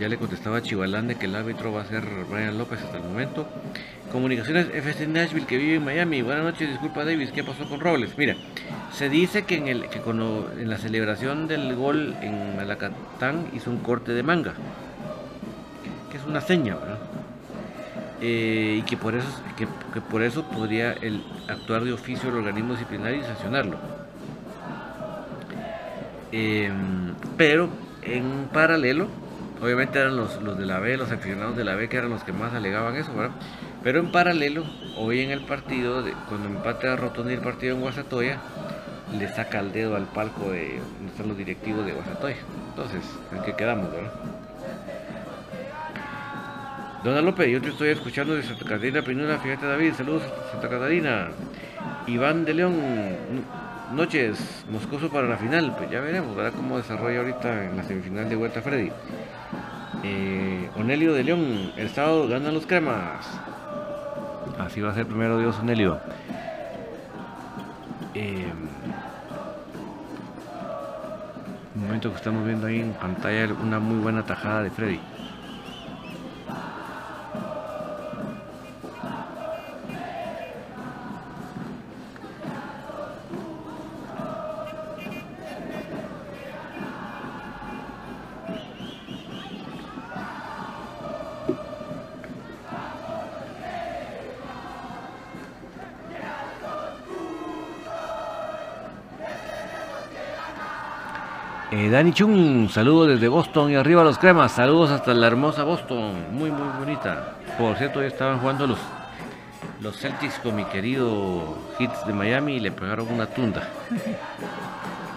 Ya 0.00 0.08
le 0.08 0.16
contestaba 0.16 0.56
a 0.56 0.62
Chivalán 0.62 1.14
que 1.14 1.26
el 1.26 1.34
árbitro 1.36 1.72
va 1.72 1.82
a 1.82 1.84
ser 1.84 2.04
Brian 2.28 2.58
López 2.58 2.80
hasta 2.82 2.96
el 2.96 3.04
momento. 3.04 3.46
Comunicaciones 4.10 4.66
FC 4.74 5.06
Nashville 5.06 5.46
que 5.46 5.58
vive 5.58 5.76
en 5.76 5.84
Miami. 5.84 6.22
Buenas 6.22 6.42
noches, 6.42 6.68
disculpa 6.68 7.04
Davis, 7.04 7.30
¿qué 7.30 7.44
pasó 7.44 7.68
con 7.68 7.78
Robles? 7.78 8.18
Mira, 8.18 8.34
se 8.92 9.08
dice 9.08 9.44
que 9.44 9.56
en, 9.56 9.68
el, 9.68 9.88
que 9.88 10.00
cuando, 10.00 10.52
en 10.58 10.68
la 10.68 10.76
celebración 10.78 11.46
del 11.46 11.76
gol 11.76 12.16
en 12.20 12.56
Malacatán 12.56 13.46
hizo 13.54 13.70
un 13.70 13.78
corte 13.78 14.12
de 14.12 14.24
manga, 14.24 14.54
que 16.10 16.16
es 16.16 16.24
una 16.24 16.40
seña, 16.40 16.74
¿verdad? 16.74 16.98
Eh, 18.20 18.78
y 18.80 18.82
que 18.82 18.96
por 18.96 19.14
eso 19.14 19.28
que, 19.56 20.00
por 20.00 20.22
eso 20.22 20.44
podría 20.48 20.94
el 20.94 21.22
actuar 21.48 21.84
de 21.84 21.92
oficio 21.92 22.28
el 22.28 22.36
organismo 22.36 22.72
disciplinario 22.72 23.20
y 23.20 23.22
sancionarlo. 23.22 23.78
Em, 26.32 27.14
pero 27.36 27.68
en 28.02 28.48
paralelo 28.52 29.23
Obviamente 29.62 29.98
eran 29.98 30.16
los, 30.16 30.42
los 30.42 30.58
de 30.58 30.66
la 30.66 30.78
B, 30.78 30.96
los 30.96 31.10
aficionados 31.10 31.56
de 31.56 31.64
la 31.64 31.74
B 31.74 31.88
que 31.88 31.96
eran 31.96 32.10
los 32.10 32.22
que 32.24 32.32
más 32.32 32.52
alegaban 32.52 32.96
eso, 32.96 33.14
¿verdad? 33.14 33.34
Pero 33.82 34.00
en 34.00 34.12
paralelo, 34.12 34.64
hoy 34.96 35.20
en 35.20 35.30
el 35.30 35.44
partido, 35.44 36.02
de, 36.02 36.12
cuando 36.28 36.48
empate 36.48 36.88
a 36.88 36.96
Rotondi 36.96 37.34
el 37.34 37.40
partido 37.40 37.74
en 37.74 37.80
Guasatoya, 37.80 38.38
le 39.18 39.28
saca 39.28 39.60
el 39.60 39.72
dedo 39.72 39.96
al 39.96 40.06
palco 40.06 40.50
de 40.50 40.78
donde 40.78 41.10
están 41.10 41.28
los 41.28 41.36
directivos 41.36 41.86
de 41.86 41.92
Guasatoya. 41.92 42.36
Entonces, 42.70 43.02
¿en 43.32 43.42
qué 43.42 43.54
quedamos, 43.54 43.90
verdad? 43.90 44.12
Dona 47.04 47.20
López, 47.20 47.48
yo 47.48 47.60
te 47.60 47.68
estoy 47.68 47.90
escuchando 47.90 48.34
de 48.34 48.42
Santa 48.42 48.64
Catarina 48.64 49.02
Pinura, 49.02 49.38
fíjate 49.38 49.66
David, 49.66 49.92
saludos 49.92 50.22
Santa 50.50 50.70
Catarina. 50.70 51.28
Iván 52.06 52.46
de 52.46 52.54
León, 52.54 52.76
noches, 53.92 54.64
Moscoso 54.70 55.10
para 55.10 55.28
la 55.28 55.36
final, 55.36 55.74
pues 55.76 55.90
ya 55.90 56.00
veremos, 56.00 56.34
¿verdad? 56.34 56.54
Cómo 56.56 56.78
desarrolla 56.78 57.18
ahorita 57.18 57.64
en 57.64 57.76
la 57.76 57.82
semifinal 57.82 58.28
de 58.28 58.36
Vuelta 58.36 58.62
Freddy. 58.62 58.90
Eh, 60.06 60.68
Onelio 60.76 61.14
de 61.14 61.24
León, 61.24 61.72
el 61.78 61.88
sábado 61.88 62.28
ganan 62.28 62.52
los 62.52 62.66
cremas. 62.66 63.26
Así 64.58 64.82
va 64.82 64.90
a 64.90 64.94
ser 64.94 65.06
primero 65.06 65.38
Dios 65.38 65.58
Onelio. 65.58 65.98
Eh, 68.14 68.52
un 71.74 71.82
momento 71.82 72.10
que 72.10 72.16
estamos 72.16 72.44
viendo 72.44 72.66
ahí 72.66 72.80
en 72.80 72.92
pantalla 72.92 73.48
una 73.62 73.78
muy 73.78 73.96
buena 73.98 74.22
tajada 74.24 74.62
de 74.62 74.70
Freddy. 74.70 75.00
Saludos 102.12 103.08
desde 103.08 103.28
Boston 103.28 103.70
y 103.70 103.76
arriba 103.76 104.04
los 104.04 104.18
cremas, 104.18 104.52
saludos 104.52 104.90
hasta 104.90 105.14
la 105.14 105.26
hermosa 105.26 105.64
Boston, 105.64 106.12
muy 106.32 106.50
muy 106.50 106.68
bonita. 106.78 107.36
Por 107.56 107.76
cierto, 107.76 108.02
ya 108.02 108.08
estaban 108.08 108.40
jugando 108.40 108.66
los, 108.66 108.78
los 109.80 109.96
Celtics 109.96 110.38
con 110.40 110.54
mi 110.54 110.64
querido 110.64 111.56
Hits 111.78 112.06
de 112.06 112.12
Miami 112.12 112.56
y 112.56 112.60
le 112.60 112.72
pegaron 112.72 113.08
una 113.10 113.24
tunda. 113.24 113.70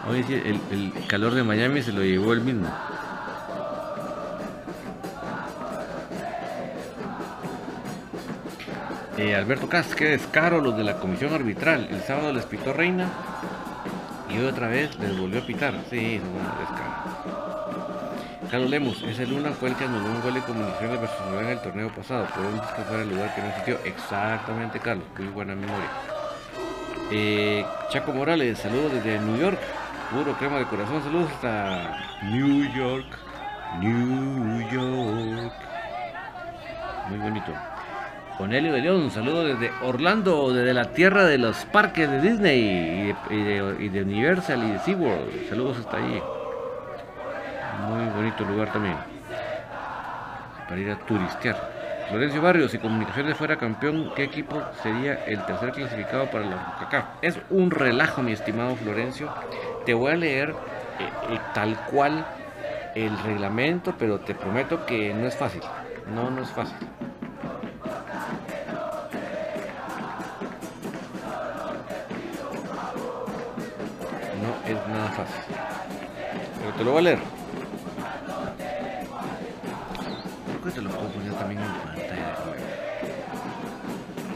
Hoy 0.10 0.26
el, 0.30 0.62
el 0.72 0.94
calor 1.08 1.34
de 1.34 1.44
Miami 1.44 1.82
se 1.82 1.92
lo 1.92 2.02
llevó 2.02 2.32
el 2.32 2.40
mismo. 2.40 2.70
Eh, 9.18 9.36
Alberto 9.36 9.68
Cas, 9.68 9.94
qué 9.94 10.06
descaro 10.06 10.62
los 10.62 10.78
de 10.78 10.86
la 10.86 11.00
comisión 11.00 11.34
arbitral. 11.34 11.90
El 11.92 12.00
sábado 12.02 12.32
les 12.32 12.46
pitó 12.46 12.72
Reina 12.72 13.10
otra 14.46 14.68
vez 14.68 14.98
les 15.00 15.18
volvió 15.18 15.40
a 15.40 15.46
pitar. 15.46 15.74
Sí, 15.90 16.20
no, 16.20 16.60
descaro. 16.60 17.48
Carlos 18.50 18.70
Lemos, 18.70 19.04
ese 19.04 19.26
Luna 19.26 19.52
fue 19.52 19.70
el 19.70 19.76
que 19.76 19.84
anuló 19.84 20.06
un 20.06 20.22
gol 20.22 20.34
de 20.34 20.42
comunicaciones 20.42 21.02
versus 21.02 21.18
en 21.42 21.48
el 21.48 21.60
torneo 21.60 21.90
pasado. 21.94 22.26
Que 22.28 22.82
fuera 22.84 23.04
el 23.04 23.10
lugar 23.10 23.36
que 23.36 23.42
no 23.42 23.48
existió. 23.48 23.80
Exactamente, 23.84 24.80
Carlos. 24.80 25.06
Muy 25.18 25.28
buena 25.28 25.54
memoria. 25.54 25.90
Eh, 27.12 27.66
Chaco 27.90 28.14
Morales, 28.14 28.60
saludos 28.60 28.94
desde 28.94 29.20
New 29.20 29.38
York. 29.38 29.60
Puro 30.12 30.34
crema 30.38 30.60
de 30.60 30.66
corazón. 30.66 31.04
Saludos 31.04 31.30
hasta 31.34 31.98
New 32.24 32.72
York. 32.74 33.06
New 33.80 34.70
York. 34.72 35.54
Muy 37.10 37.18
bonito. 37.20 37.52
Cornelio 38.38 38.72
de 38.72 38.82
León, 38.82 39.10
saludo 39.10 39.44
desde 39.44 39.72
Orlando, 39.82 40.54
desde 40.54 40.72
la 40.72 40.92
tierra 40.92 41.26
de 41.26 41.40
los 41.40 41.66
parques 41.66 42.08
de 42.10 42.22
Disney 42.22 43.16
y 43.32 43.36
de, 43.90 44.02
Universal 44.04 44.64
y 44.64 44.72
de 44.74 44.80
SeaWorld. 44.80 45.50
Saludos 45.50 45.78
hasta 45.80 45.98
allí. 45.98 46.22
Muy 47.88 48.06
bonito 48.16 48.46
lugar 48.46 48.72
también. 48.72 48.96
Para 50.70 50.80
ir 50.80 50.92
a 50.92 51.00
turistear. 51.00 51.78
Florencio 52.10 52.40
Barrios, 52.40 52.70
si 52.70 52.78
Comunicaciones 52.78 53.36
fuera 53.36 53.58
campeón, 53.58 54.12
¿qué 54.16 54.26
equipo 54.26 54.62
sería 54.84 55.16
el 55.26 55.44
tercer 55.48 55.72
clasificado 55.72 56.30
para 56.30 56.46
la 56.46 56.58
CONCACAF? 56.58 57.06
Es 57.24 57.40
un 57.50 57.72
relajo, 57.72 58.22
mi 58.22 58.34
estimado 58.34 58.76
Florencio. 58.76 59.34
Te 59.84 59.96
voy 59.96 60.12
a 60.12 60.16
leer 60.16 60.50
eh, 60.52 61.34
eh, 61.34 61.40
tal 61.56 61.76
cual 61.86 62.24
el 62.94 63.18
reglamento, 63.24 63.96
pero 63.98 64.20
te 64.20 64.36
prometo 64.36 64.86
que 64.86 65.12
no 65.16 65.26
es 65.26 65.36
fácil. 65.36 65.62
No, 66.14 66.30
no 66.30 66.44
es 66.44 66.50
fácil. 66.50 66.78
Fácil. 75.18 75.44
Pero 76.60 76.74
te 76.74 76.84
lo 76.84 76.92
voy 76.92 77.00
a 77.00 77.02
leer. 77.02 77.20
Creo 80.46 80.62
que 80.64 80.72
te 80.72 80.82
lo 80.82 80.90
puedo 80.90 81.10
poner 81.10 81.34
también 81.34 81.62
en 81.62 81.68
pantalla 81.68 82.36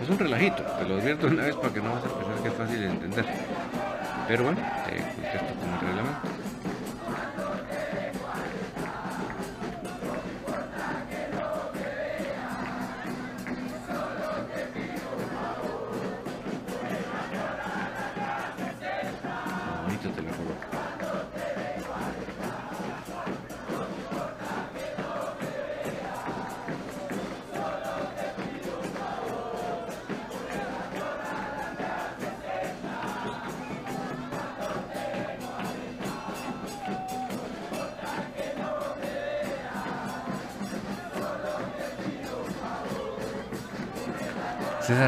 Es 0.02 0.10
un 0.10 0.20
relajito, 0.20 0.64
te 0.64 0.86
lo 0.86 0.96
advierto 0.96 1.28
una 1.28 1.44
vez 1.44 1.56
para 1.56 1.74
que 1.74 1.82
no 1.82 1.94
vas 1.94 2.04
a 2.04 2.10
pensar 2.10 2.36
que 2.42 2.48
es 2.48 2.54
fácil 2.56 2.80
de 2.82 2.88
entender. 2.88 3.26
Pero 4.28 4.44
bueno, 4.44 4.60
te 4.86 4.98
contesto 4.98 5.54
con 5.60 5.71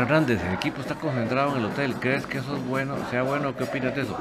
Hernández, 0.04 0.42
el 0.46 0.54
equipo 0.54 0.82
está 0.82 0.96
concentrado 0.96 1.54
en 1.54 1.60
el 1.60 1.66
hotel. 1.66 1.96
¿Crees 1.96 2.26
que 2.26 2.40
eso 2.40 2.56
es 2.56 2.68
bueno? 2.68 2.96
¿Sea 3.10 3.24
bueno? 3.24 3.56
¿Qué 3.56 3.64
opinas 3.64 3.96
de 3.96 4.02
eso? 4.02 4.18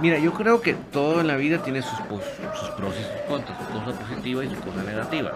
Mira, 0.00 0.18
yo 0.18 0.32
creo 0.32 0.62
que 0.62 0.72
todo 0.74 1.20
en 1.20 1.26
la 1.26 1.36
vida 1.36 1.62
tiene 1.62 1.82
sus, 1.82 2.00
pros 2.00 2.22
y 2.24 2.58
sus 2.58 3.20
contras, 3.28 3.58
su 3.58 3.72
cosa 3.72 3.98
positiva 3.98 4.44
y 4.44 4.48
su 4.48 4.60
cosa 4.60 4.82
negativa. 4.82 5.32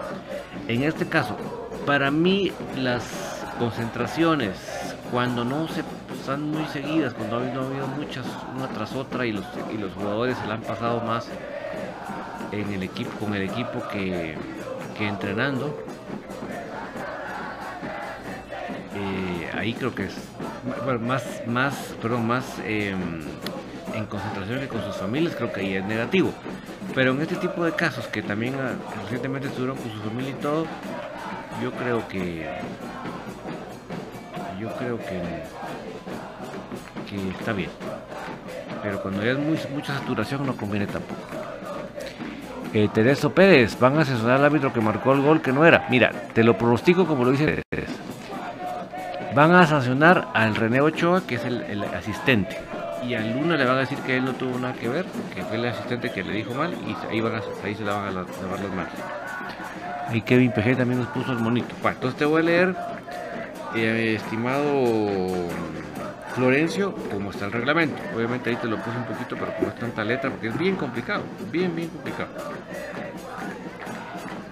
En 0.67 0.81
este 0.83 1.07
caso, 1.07 1.37
para 1.85 2.09
mí 2.09 2.51
las 2.75 3.03
concentraciones, 3.59 4.57
cuando 5.11 5.45
no 5.45 5.67
se 5.67 5.83
están 6.19 6.49
muy 6.49 6.65
seguidas, 6.65 7.13
cuando 7.13 7.39
no 7.41 7.61
ha 7.61 7.65
habido 7.67 7.87
muchas 7.87 8.25
una 8.55 8.67
tras 8.69 8.93
otra 8.95 9.27
y 9.27 9.33
los, 9.33 9.45
y 9.71 9.77
los 9.77 9.93
jugadores 9.93 10.35
se 10.37 10.47
la 10.47 10.55
han 10.55 10.61
pasado 10.61 11.01
más 11.01 11.29
en 12.51 12.73
el 12.73 12.81
equipo, 12.81 13.11
con 13.19 13.35
el 13.35 13.43
equipo 13.43 13.87
que, 13.91 14.35
que 14.97 15.07
entrenando, 15.07 15.77
ahí 19.65 19.73
creo 19.73 19.95
que 19.95 20.03
es 20.03 20.15
más, 21.01 21.23
más, 21.47 21.95
perdón, 22.01 22.27
más 22.27 22.45
em, 22.65 23.21
en 23.93 24.05
concentración 24.05 24.59
que 24.59 24.67
con 24.67 24.83
sus 24.83 24.95
familias, 24.95 25.35
creo 25.35 25.51
que 25.51 25.61
ahí 25.61 25.75
es 25.75 25.85
negativo. 25.85 26.31
Pero 26.93 27.11
en 27.11 27.21
este 27.21 27.35
tipo 27.35 27.65
de 27.65 27.71
casos 27.71 28.07
que 28.07 28.21
también 28.21 28.55
ah, 28.55 28.73
recientemente 29.03 29.47
estuvieron 29.47 29.75
con 29.77 29.91
su 29.91 29.97
familia 30.01 30.31
y 30.31 30.35
todo, 30.35 30.65
yo 31.61 31.71
creo 31.71 32.07
que 32.07 32.47
yo 34.59 34.69
creo 34.77 34.97
que, 34.97 35.21
que 37.09 37.29
está 37.39 37.51
bien. 37.51 37.69
Pero 38.83 39.01
cuando 39.01 39.21
hay 39.21 39.35
mucha 39.35 39.97
saturación 39.97 40.45
no 40.45 40.55
conviene 40.55 40.85
tampoco. 40.85 41.21
Eh, 42.71 42.89
Tereso 42.93 43.33
Pérez, 43.33 43.79
van 43.79 43.97
a 43.97 44.01
asesorar 44.01 44.37
al 44.37 44.45
árbitro 44.45 44.71
que 44.71 44.81
marcó 44.81 45.13
el 45.13 45.21
gol 45.21 45.41
que 45.41 45.51
no 45.51 45.65
era. 45.65 45.87
Mira, 45.89 46.11
te 46.33 46.43
lo 46.43 46.57
pronostico 46.57 47.07
como 47.07 47.23
lo 47.23 47.31
dice 47.31 47.63
Van 49.35 49.51
a 49.51 49.67
sancionar 49.67 50.29
al 50.33 50.55
René 50.55 50.79
Ochoa, 50.79 51.27
que 51.27 51.35
es 51.35 51.43
el, 51.43 51.83
asistente. 51.83 52.57
Y 53.05 53.15
a 53.15 53.19
Luna 53.19 53.57
le 53.57 53.65
van 53.65 53.75
a 53.75 53.79
decir 53.81 53.97
que 53.99 54.15
él 54.15 54.23
no 54.23 54.31
tuvo 54.31 54.57
nada 54.57 54.73
que 54.75 54.87
ver, 54.87 55.05
que 55.35 55.43
fue 55.43 55.57
el 55.57 55.65
asistente 55.65 56.09
que 56.09 56.23
le 56.23 56.31
dijo 56.31 56.53
mal, 56.53 56.73
y 56.73 56.95
ahí, 57.11 57.19
van 57.19 57.35
a, 57.35 57.41
ahí 57.65 57.75
se 57.75 57.83
la 57.83 57.95
van 57.95 58.07
a 58.07 58.11
lavar 58.11 58.59
las 58.61 58.73
manos. 58.73 58.93
Y 60.13 60.21
Kevin 60.21 60.53
PG 60.53 60.77
también 60.77 61.01
nos 61.01 61.09
puso 61.09 61.33
el 61.33 61.39
monito. 61.39 61.75
Bueno, 61.81 61.97
entonces 61.97 62.17
te 62.17 62.23
voy 62.23 62.43
a 62.43 62.45
leer, 62.45 62.75
eh, 63.75 64.15
estimado 64.15 64.63
Florencio, 66.33 66.95
cómo 67.11 67.31
está 67.31 67.47
el 67.47 67.51
reglamento. 67.51 68.01
Obviamente 68.15 68.51
ahí 68.51 68.55
te 68.55 68.67
lo 68.67 68.77
puse 68.77 68.97
un 68.97 69.03
poquito, 69.03 69.35
pero 69.37 69.53
como 69.57 69.67
es 69.67 69.75
tanta 69.75 70.05
letra, 70.05 70.29
porque 70.29 70.47
es 70.47 70.57
bien 70.57 70.77
complicado, 70.77 71.23
bien, 71.51 71.75
bien 71.75 71.89
complicado. 71.89 72.29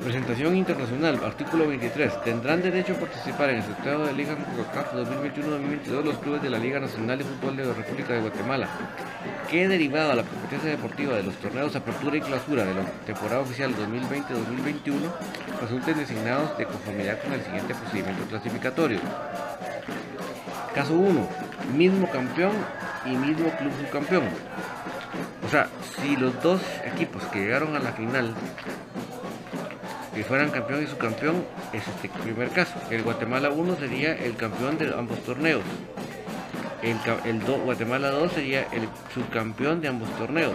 Presentación 0.03 0.57
internacional, 0.57 1.17
artículo 1.23 1.65
23. 1.65 2.23
Tendrán 2.23 2.61
derecho 2.61 2.91
a 2.91 2.97
participar 2.97 3.51
en 3.51 3.57
el 3.57 3.63
sorteo 3.63 4.05
de 4.05 4.11
Liga 4.11 4.35
CONCACAF 4.35 4.93
2021-2022 4.95 6.03
los 6.03 6.17
clubes 6.17 6.41
de 6.41 6.49
la 6.49 6.57
Liga 6.57 6.81
Nacional 6.81 7.19
de 7.19 7.23
Fútbol 7.23 7.55
de 7.55 7.65
la 7.65 7.73
República 7.73 8.11
de 8.11 8.19
Guatemala, 8.19 8.67
que 9.49 9.65
derivado 9.65 10.11
a 10.11 10.15
la 10.15 10.23
competencia 10.23 10.71
deportiva 10.71 11.15
de 11.15 11.23
los 11.23 11.35
torneos 11.35 11.73
Apertura 11.77 12.17
y 12.17 12.21
Clausura 12.21 12.65
de 12.65 12.73
la 12.73 12.83
temporada 13.05 13.39
oficial 13.39 13.73
2020-2021 13.75 14.93
resulten 15.61 15.97
designados 15.97 16.57
de 16.57 16.65
conformidad 16.65 17.21
con 17.21 17.31
el 17.31 17.41
siguiente 17.41 17.73
procedimiento 17.73 18.25
clasificatorio. 18.25 18.99
Caso 20.75 20.95
1. 20.95 21.29
Mismo 21.77 22.09
campeón 22.11 22.51
y 23.05 23.15
mismo 23.15 23.49
club 23.51 23.71
subcampeón. 23.79 24.25
O 25.45 25.49
sea, 25.49 25.69
si 25.95 26.17
los 26.17 26.43
dos 26.43 26.59
equipos 26.83 27.23
que 27.27 27.39
llegaron 27.39 27.77
a 27.77 27.79
la 27.79 27.93
final 27.93 28.35
que 30.13 30.23
fueran 30.23 30.51
campeón 30.51 30.83
y 30.83 30.87
subcampeón 30.87 31.43
es 31.73 31.87
este 31.87 32.09
primer 32.09 32.49
caso. 32.49 32.73
El 32.89 33.03
Guatemala 33.03 33.49
1 33.49 33.75
sería 33.77 34.13
el 34.13 34.35
campeón 34.35 34.77
de 34.77 34.93
ambos 34.93 35.19
torneos. 35.23 35.63
El, 36.81 36.97
el 37.25 37.41
Guatemala 37.41 38.11
2 38.11 38.31
sería 38.31 38.67
el 38.71 38.87
subcampeón 39.13 39.81
de 39.81 39.87
ambos 39.87 40.09
torneos. 40.17 40.53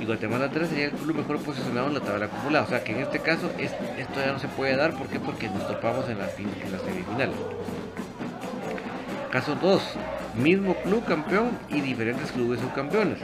Y 0.00 0.04
Guatemala 0.04 0.50
3 0.50 0.68
sería 0.68 0.84
el 0.86 0.92
club 0.92 1.16
mejor 1.16 1.38
posicionado 1.40 1.88
en 1.88 1.94
la 1.94 2.00
tabla 2.00 2.26
acumulada. 2.26 2.64
O 2.64 2.68
sea 2.68 2.84
que 2.84 2.92
en 2.92 3.00
este 3.00 3.20
caso 3.20 3.50
esto 3.58 4.20
ya 4.24 4.32
no 4.32 4.38
se 4.38 4.48
puede 4.48 4.76
dar. 4.76 4.92
¿Por 4.94 5.08
qué? 5.08 5.20
Porque 5.20 5.48
nos 5.48 5.66
topamos 5.66 6.08
en 6.08 6.18
la, 6.18 6.28
en 6.36 6.72
la 6.72 6.78
semifinal. 6.78 7.32
Caso 9.30 9.54
2. 9.54 9.82
Mismo 10.34 10.74
club 10.82 11.04
campeón 11.06 11.50
y 11.68 11.80
diferentes 11.80 12.30
clubes 12.32 12.60
subcampeones 12.60 13.18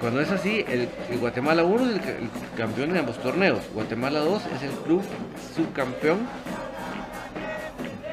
cuando 0.00 0.20
es 0.20 0.30
así, 0.30 0.64
el, 0.68 0.88
Guatemala 1.18 1.64
1 1.64 1.90
es 1.90 1.96
el, 1.96 2.02
campeón 2.56 2.92
de 2.92 3.00
ambos 3.00 3.18
torneos. 3.18 3.60
Guatemala 3.74 4.20
2 4.20 4.42
es 4.56 4.62
el 4.62 4.70
club 4.84 5.02
subcampeón 5.54 6.18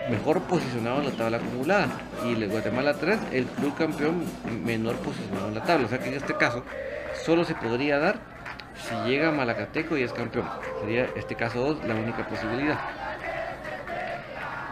mejor 0.09 0.41
posicionado 0.41 0.99
en 0.99 1.05
la 1.05 1.11
tabla 1.11 1.37
acumulada. 1.37 1.87
Y 2.25 2.33
el 2.33 2.49
Guatemala 2.49 2.93
3, 2.93 3.19
el 3.31 3.45
club 3.45 3.75
campeón 3.75 4.23
menor 4.63 4.95
posicionado 4.97 5.47
en 5.47 5.55
la 5.55 5.63
tabla. 5.63 5.85
O 5.85 5.89
sea 5.89 5.99
que 5.99 6.09
en 6.09 6.15
este 6.15 6.35
caso 6.35 6.63
solo 7.25 7.43
se 7.43 7.55
podría 7.55 7.99
dar 7.99 8.19
si 8.87 9.09
llega 9.09 9.31
Malacateco 9.31 9.97
y 9.97 10.03
es 10.03 10.13
campeón. 10.13 10.45
Sería 10.81 11.07
este 11.15 11.35
caso 11.35 11.59
2 11.59 11.85
la 11.85 11.95
única 11.95 12.27
posibilidad. 12.27 12.79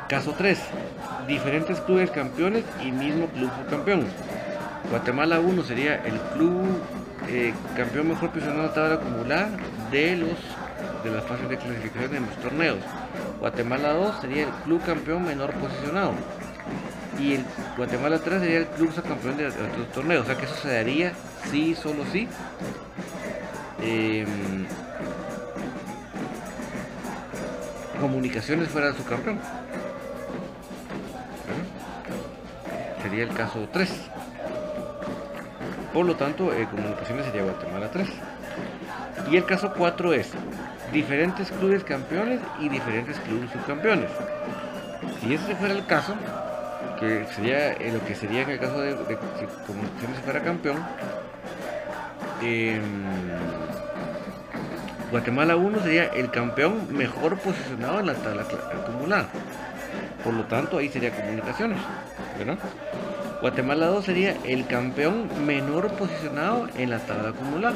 Caso 0.07 0.33
3. 0.37 0.59
Diferentes 1.27 1.79
clubes 1.81 2.11
campeones 2.11 2.65
y 2.83 2.91
mismo 2.91 3.27
club 3.27 3.49
subcampeón. 3.57 4.05
Guatemala 4.89 5.39
1 5.39 5.63
sería 5.63 5.95
el 6.03 6.19
club 6.33 6.65
eh, 7.29 7.53
campeón 7.75 8.09
mejor 8.09 8.29
posicionado 8.31 8.67
la 8.67 8.73
tabla 8.73 8.95
acumulada 8.95 9.49
de 9.91 10.15
los 10.17 10.37
de 11.03 11.11
las 11.11 11.23
fases 11.25 11.49
de 11.49 11.57
clasificación 11.57 12.11
de 12.11 12.19
los 12.19 12.35
torneos. 12.37 12.77
Guatemala 13.39 13.93
2 13.93 14.21
sería 14.21 14.43
el 14.43 14.49
club 14.63 14.81
campeón 14.85 15.23
menor 15.23 15.51
posicionado. 15.53 16.13
Y 17.19 17.35
el 17.35 17.45
Guatemala 17.77 18.19
3 18.19 18.39
sería 18.39 18.57
el 18.59 18.67
club 18.67 18.93
campeón 19.01 19.37
de 19.37 19.47
otros 19.47 19.91
torneos. 19.93 20.23
O 20.23 20.25
sea 20.25 20.37
que 20.37 20.45
eso 20.45 20.55
se 20.55 20.73
daría 20.73 21.13
sí, 21.49 21.75
solo 21.75 22.03
sí. 22.11 22.27
Em, 23.81 24.65
comunicaciones 27.99 28.69
fuera 28.69 28.91
de 28.91 28.97
su 28.97 29.05
campeón. 29.05 29.39
Sería 33.01 33.23
el 33.23 33.33
caso 33.33 33.67
3. 33.71 34.10
Por 35.93 36.05
lo 36.05 36.15
tanto, 36.15 36.53
eh, 36.53 36.67
comunicaciones 36.69 37.25
sería 37.25 37.43
Guatemala 37.43 37.89
3. 37.91 38.07
Y 39.29 39.37
el 39.37 39.45
caso 39.45 39.73
4 39.75 40.13
es 40.13 40.31
diferentes 40.93 41.51
clubes 41.51 41.83
campeones 41.83 42.39
y 42.59 42.69
diferentes 42.69 43.17
clubes 43.19 43.51
subcampeones. 43.51 44.09
Si 45.21 45.33
ese 45.33 45.55
fuera 45.55 45.73
el 45.73 45.85
caso, 45.85 46.15
que 46.99 47.25
sería 47.35 47.73
eh, 47.73 47.91
lo 47.91 48.05
que 48.05 48.15
sería 48.15 48.43
en 48.43 48.51
el 48.51 48.59
caso 48.59 48.79
de, 48.79 48.95
de 48.95 49.17
si 49.39 49.45
Comunicaciones 49.67 50.19
fuera 50.23 50.41
campeón, 50.41 50.77
em, 52.41 52.81
Guatemala 55.09 55.57
1 55.57 55.79
sería 55.81 56.05
el 56.05 56.31
campeón 56.31 56.87
mejor 56.95 57.37
posicionado 57.39 57.99
en 57.99 58.07
la 58.07 58.13
tabla 58.13 58.43
acumulada. 58.43 59.27
Por 60.23 60.33
lo 60.33 60.43
tanto, 60.45 60.77
ahí 60.77 60.89
sería 60.89 61.11
Comunicaciones. 61.11 61.79
Guatemala 63.41 63.87
2 63.87 64.05
sería 64.05 64.35
el 64.45 64.67
campeón 64.67 65.27
menor 65.47 65.91
posicionado 65.93 66.69
en 66.77 66.91
la 66.91 66.99
tabla 66.99 67.29
acumulada. 67.29 67.75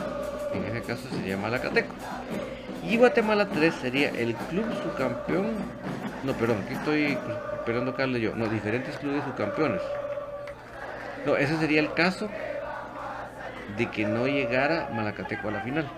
En 0.54 0.64
ese 0.64 0.82
caso 0.84 1.10
sería 1.10 1.38
Malacateco. 1.38 1.92
Y 2.88 2.98
Guatemala 2.98 3.48
3 3.48 3.74
sería 3.74 4.10
el 4.10 4.36
club 4.36 4.66
subcampeón. 4.84 5.54
No, 6.24 6.34
perdón, 6.34 6.62
aquí 6.66 6.76
estoy 6.76 7.18
esperando 7.56 7.96
Carlos 7.96 8.22
yo. 8.22 8.36
No, 8.36 8.46
diferentes 8.46 8.96
clubes 8.98 9.24
subcampeones. 9.24 9.82
No, 11.26 11.36
ese 11.36 11.58
sería 11.58 11.80
el 11.80 11.92
caso 11.94 12.30
de 13.76 13.90
que 13.90 14.06
no 14.06 14.28
llegara 14.28 14.90
Malacateco 14.94 15.50
a 15.50 15.52
la 15.52 15.62
final. 15.62 15.90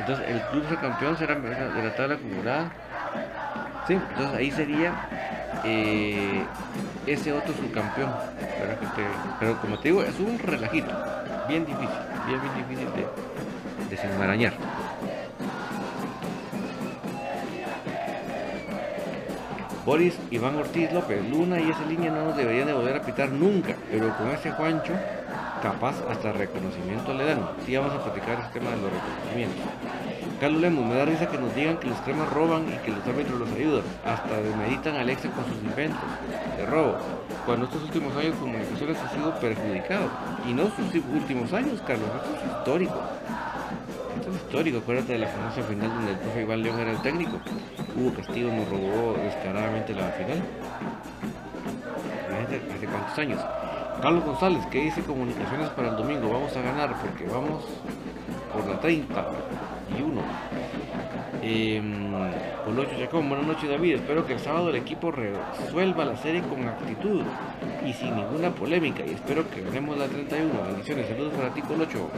Entonces 0.00 0.28
el 0.28 0.40
club 0.50 0.68
subcampeón 0.68 1.16
será 1.16 1.36
de 1.36 1.82
la 1.84 1.94
tabla 1.94 2.16
acumulada. 2.16 2.72
Sí, 3.86 3.94
entonces 3.94 4.34
ahí 4.36 4.50
sería 4.50 4.92
eh, 5.64 6.44
ese 7.06 7.32
otro 7.32 7.52
subcampeón. 7.54 8.10
Pero, 9.40 9.60
como 9.60 9.78
te 9.78 9.88
digo, 9.88 10.02
es 10.02 10.18
un 10.18 10.38
relajito. 10.38 10.90
Bien 11.48 11.64
difícil, 11.64 11.88
bien, 12.26 12.40
bien 12.40 12.68
difícil 12.68 12.88
de 12.94 13.06
desenmarañar. 13.90 14.54
Boris 19.84 20.16
Iván 20.30 20.54
Ortiz 20.54 20.92
López, 20.92 21.28
Luna 21.28 21.60
y 21.60 21.68
esa 21.68 21.84
línea 21.86 22.12
no 22.12 22.26
nos 22.26 22.36
deberían 22.36 22.68
de 22.68 22.72
volver 22.72 22.96
a 22.96 23.02
pitar 23.02 23.30
nunca, 23.30 23.74
pero 23.90 24.16
con 24.16 24.30
ese 24.30 24.52
Juancho, 24.52 24.92
capaz 25.60 25.96
hasta 26.08 26.32
reconocimiento 26.32 27.12
le 27.12 27.24
dan. 27.24 27.50
Sí, 27.66 27.76
vamos 27.76 27.92
a 27.92 28.04
platicar 28.04 28.38
el 28.44 28.52
tema 28.52 28.70
de 28.70 28.76
los 28.76 28.90
reconocimientos. 28.92 30.11
Carlos 30.42 30.60
Lemos, 30.60 30.84
me 30.84 30.96
da 30.96 31.04
risa 31.04 31.28
que 31.28 31.38
nos 31.38 31.54
digan 31.54 31.76
que 31.76 31.86
los 31.86 32.00
cremas 32.00 32.28
roban 32.32 32.66
y 32.66 32.76
que 32.84 32.90
los 32.90 33.06
árbitros 33.06 33.38
los 33.38 33.48
ayudan. 33.52 33.84
Hasta 34.04 34.42
demeditan 34.42 34.96
a 34.96 35.02
Alexa 35.02 35.30
con 35.30 35.44
sus 35.44 35.62
inventos 35.62 36.02
de 36.56 36.66
robo. 36.66 36.96
Cuando 37.46 37.66
estos 37.66 37.80
últimos 37.84 38.16
años 38.16 38.34
comunicaciones 38.40 38.98
ha 38.98 39.08
sido 39.10 39.38
perjudicado. 39.38 40.10
Y 40.44 40.52
no 40.52 40.64
sus 40.64 40.92
últimos 41.14 41.52
años, 41.52 41.80
Carlos, 41.86 42.08
esto 42.16 42.34
es 42.34 42.58
histórico. 42.58 43.00
Esto 44.16 44.30
es 44.30 44.36
histórico, 44.38 44.78
acuérdate 44.78 45.12
de 45.12 45.18
la 45.20 45.28
famosa 45.28 45.62
final 45.62 45.88
donde 45.94 46.10
el 46.10 46.18
profe 46.18 46.42
Iván 46.42 46.62
León 46.64 46.80
era 46.80 46.90
el 46.90 47.02
técnico. 47.02 47.38
Hugo 47.94 48.12
Castillo 48.12 48.52
nos 48.52 48.68
robó 48.68 49.14
descaradamente 49.22 49.94
la 49.94 50.08
final. 50.08 50.42
¿Hace 52.74 52.86
cuántos 52.88 53.16
años? 53.16 53.40
Carlos 54.02 54.24
González, 54.24 54.66
¿qué 54.72 54.80
dice 54.80 55.02
comunicaciones 55.02 55.68
para 55.68 55.90
el 55.90 55.96
domingo? 55.96 56.28
Vamos 56.30 56.56
a 56.56 56.62
ganar 56.62 56.96
porque 57.00 57.32
vamos 57.32 57.62
por 58.52 58.66
la 58.68 58.80
30 58.80 59.24
y 59.98 60.02
1. 60.02 60.22
Eh, 61.42 61.82
Colocho 62.64 62.90
Chacón, 62.98 63.28
buenas 63.28 63.46
noches 63.46 63.68
David, 63.68 63.94
espero 63.96 64.26
que 64.26 64.34
el 64.34 64.38
sábado 64.38 64.70
el 64.70 64.76
equipo 64.76 65.10
resuelva 65.10 66.04
la 66.04 66.16
serie 66.16 66.42
con 66.42 66.66
actitud 66.68 67.22
y 67.84 67.92
sin 67.92 68.14
ninguna 68.14 68.50
polémica 68.50 69.04
y 69.04 69.10
espero 69.10 69.48
que 69.50 69.62
ganemos 69.62 69.98
la 69.98 70.06
31. 70.06 70.52
Bendiciones, 70.68 71.08
saludos 71.08 71.34
para 71.34 71.52
ti 71.52 71.62
Colocho. 71.62 72.08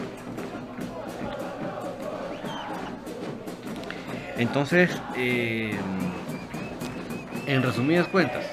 Entonces, 4.37 4.91
eh, 5.17 5.75
en 7.47 7.63
resumidas 7.63 8.09
cuentas, 8.09 8.45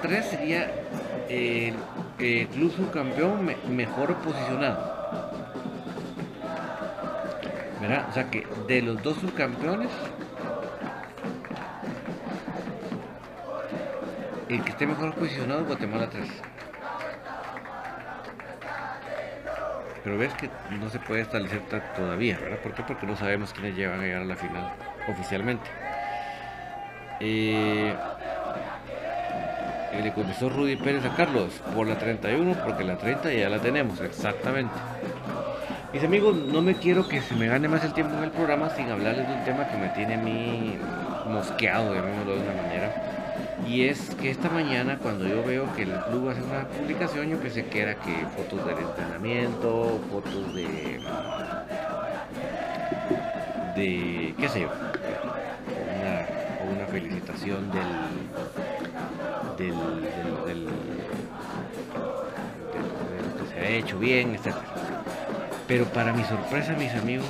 3 0.00 0.24
sería 0.24 0.70
el, 1.28 1.74
club 2.48 2.72
subcampeón 2.74 3.54
mejor 3.68 4.14
posicionado. 4.16 5.00
¿Verdad? 7.80 8.06
O 8.10 8.12
sea 8.12 8.30
que 8.30 8.46
de 8.66 8.82
los 8.82 9.02
dos 9.02 9.16
subcampeones, 9.18 9.90
el 14.48 14.62
que 14.62 14.70
esté 14.70 14.86
mejor 14.86 15.14
posicionado 15.14 15.62
es 15.62 15.66
Guatemala 15.66 16.10
3. 16.10 16.28
Pero 20.02 20.18
ves 20.18 20.32
que 20.34 20.50
no 20.78 20.88
se 20.88 20.98
puede 20.98 21.22
establecer 21.22 21.62
todavía, 21.96 22.38
¿verdad? 22.38 22.58
¿Por? 22.58 22.72
Porque 22.86 23.06
no 23.06 23.16
sabemos 23.16 23.52
quiénes 23.52 23.76
llevan 23.76 24.00
a 24.00 24.04
llegar 24.04 24.22
a 24.22 24.24
la 24.24 24.36
final 24.36 24.72
oficialmente. 25.08 25.68
Eh, 27.20 27.94
le 29.92 30.12
contestó 30.12 30.48
Rudy 30.48 30.76
Pérez 30.76 31.04
a 31.04 31.14
Carlos 31.14 31.60
por 31.74 31.86
la 31.86 31.98
31, 31.98 32.54
porque 32.64 32.84
la 32.84 32.96
30 32.96 33.32
ya 33.32 33.48
la 33.48 33.58
tenemos, 33.58 34.00
exactamente. 34.00 34.74
Mis 35.92 36.04
amigos, 36.04 36.36
no 36.36 36.62
me 36.62 36.76
quiero 36.76 37.08
que 37.08 37.20
se 37.20 37.34
me 37.34 37.48
gane 37.48 37.66
más 37.66 37.84
el 37.84 37.92
tiempo 37.92 38.16
en 38.16 38.24
el 38.24 38.30
programa 38.30 38.70
sin 38.70 38.88
hablarles 38.88 39.26
de 39.26 39.34
un 39.34 39.44
tema 39.44 39.66
que 39.68 39.76
me 39.76 39.88
tiene 39.88 40.14
a 40.14 40.18
mí 40.18 40.78
mosqueado, 41.26 41.94
llamémoslo 41.94 42.36
de 42.36 42.42
una 42.42 42.62
manera. 42.62 42.94
Y 43.66 43.82
es 43.82 44.14
que 44.14 44.30
esta 44.30 44.48
mañana 44.48 44.98
cuando 44.98 45.26
yo 45.26 45.42
veo 45.44 45.66
que 45.74 45.82
el 45.82 45.90
club 45.90 46.30
hace 46.30 46.42
una 46.42 46.66
publicación, 46.68 47.28
yo 47.28 47.38
pensé 47.38 47.66
que 47.66 47.82
era 47.82 47.94
que 47.96 48.24
fotos 48.36 48.64
del 48.66 48.78
entrenamiento, 48.78 50.00
fotos 50.10 50.54
de... 50.54 51.00
de... 53.74 54.34
qué 54.38 54.48
sé 54.48 54.60
yo, 54.60 54.68
una, 55.98 56.76
una 56.76 56.86
felicitación 56.86 57.70
del 57.72 57.82
del, 59.60 59.74
del, 60.46 60.68
que 63.38 63.54
se 63.54 63.60
ha 63.60 63.68
hecho 63.68 63.98
bien, 63.98 64.34
etc. 64.34 64.54
Pero 65.68 65.84
para 65.86 66.12
mi 66.12 66.24
sorpresa, 66.24 66.72
mis 66.72 66.92
amigos, 66.94 67.28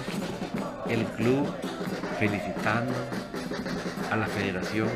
el 0.89 1.05
club 1.05 1.49
felicitando 2.19 2.93
a 4.11 4.17
la 4.17 4.27
federación 4.27 4.89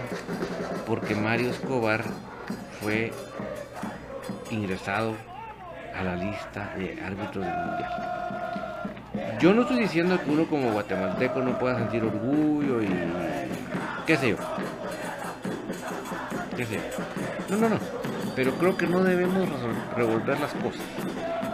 porque 0.87 1.14
Mario 1.14 1.51
Escobar 1.51 2.05
fue 2.80 3.12
ingresado 4.51 5.14
a 5.97 6.03
la 6.03 6.16
lista 6.16 6.74
de 6.76 7.01
árbitros 7.03 7.45
del 7.45 7.55
mundial. 7.55 7.91
Yo 9.41 9.55
no 9.55 9.62
estoy 9.62 9.80
diciendo 9.80 10.18
que 10.22 10.30
uno 10.30 10.47
como 10.47 10.72
guatemalteco 10.72 11.41
no 11.41 11.59
pueda 11.59 11.78
sentir 11.78 12.03
orgullo 12.05 12.82
y 12.82 12.89
qué 14.07 14.16
sé 14.16 14.30
yo. 14.30 14.37
No, 17.50 17.57
no, 17.57 17.68
no. 17.68 17.78
Pero 18.36 18.55
creo 18.55 18.76
que 18.76 18.86
no 18.86 19.02
debemos 19.02 19.48
revolver 19.96 20.38
las 20.40 20.52
cosas. 20.52 20.82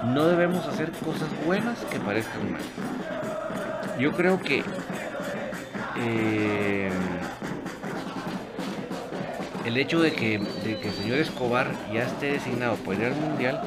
No 0.05 0.27
debemos 0.27 0.67
hacer 0.67 0.91
cosas 0.93 1.29
buenas 1.45 1.79
que 1.87 1.99
parezcan 2.01 2.53
mal. 2.53 2.61
Yo 3.99 4.13
creo 4.13 4.41
que 4.41 4.63
eh, 5.99 6.91
el 9.67 9.77
hecho 9.77 10.01
de 10.01 10.13
que, 10.13 10.39
de 10.39 10.79
que 10.79 10.89
el 10.89 10.95
señor 10.95 11.19
Escobar 11.19 11.71
ya 11.93 12.05
esté 12.05 12.33
designado 12.33 12.77
por 12.77 12.95
ir 12.95 13.05
al 13.05 13.15
mundial 13.15 13.61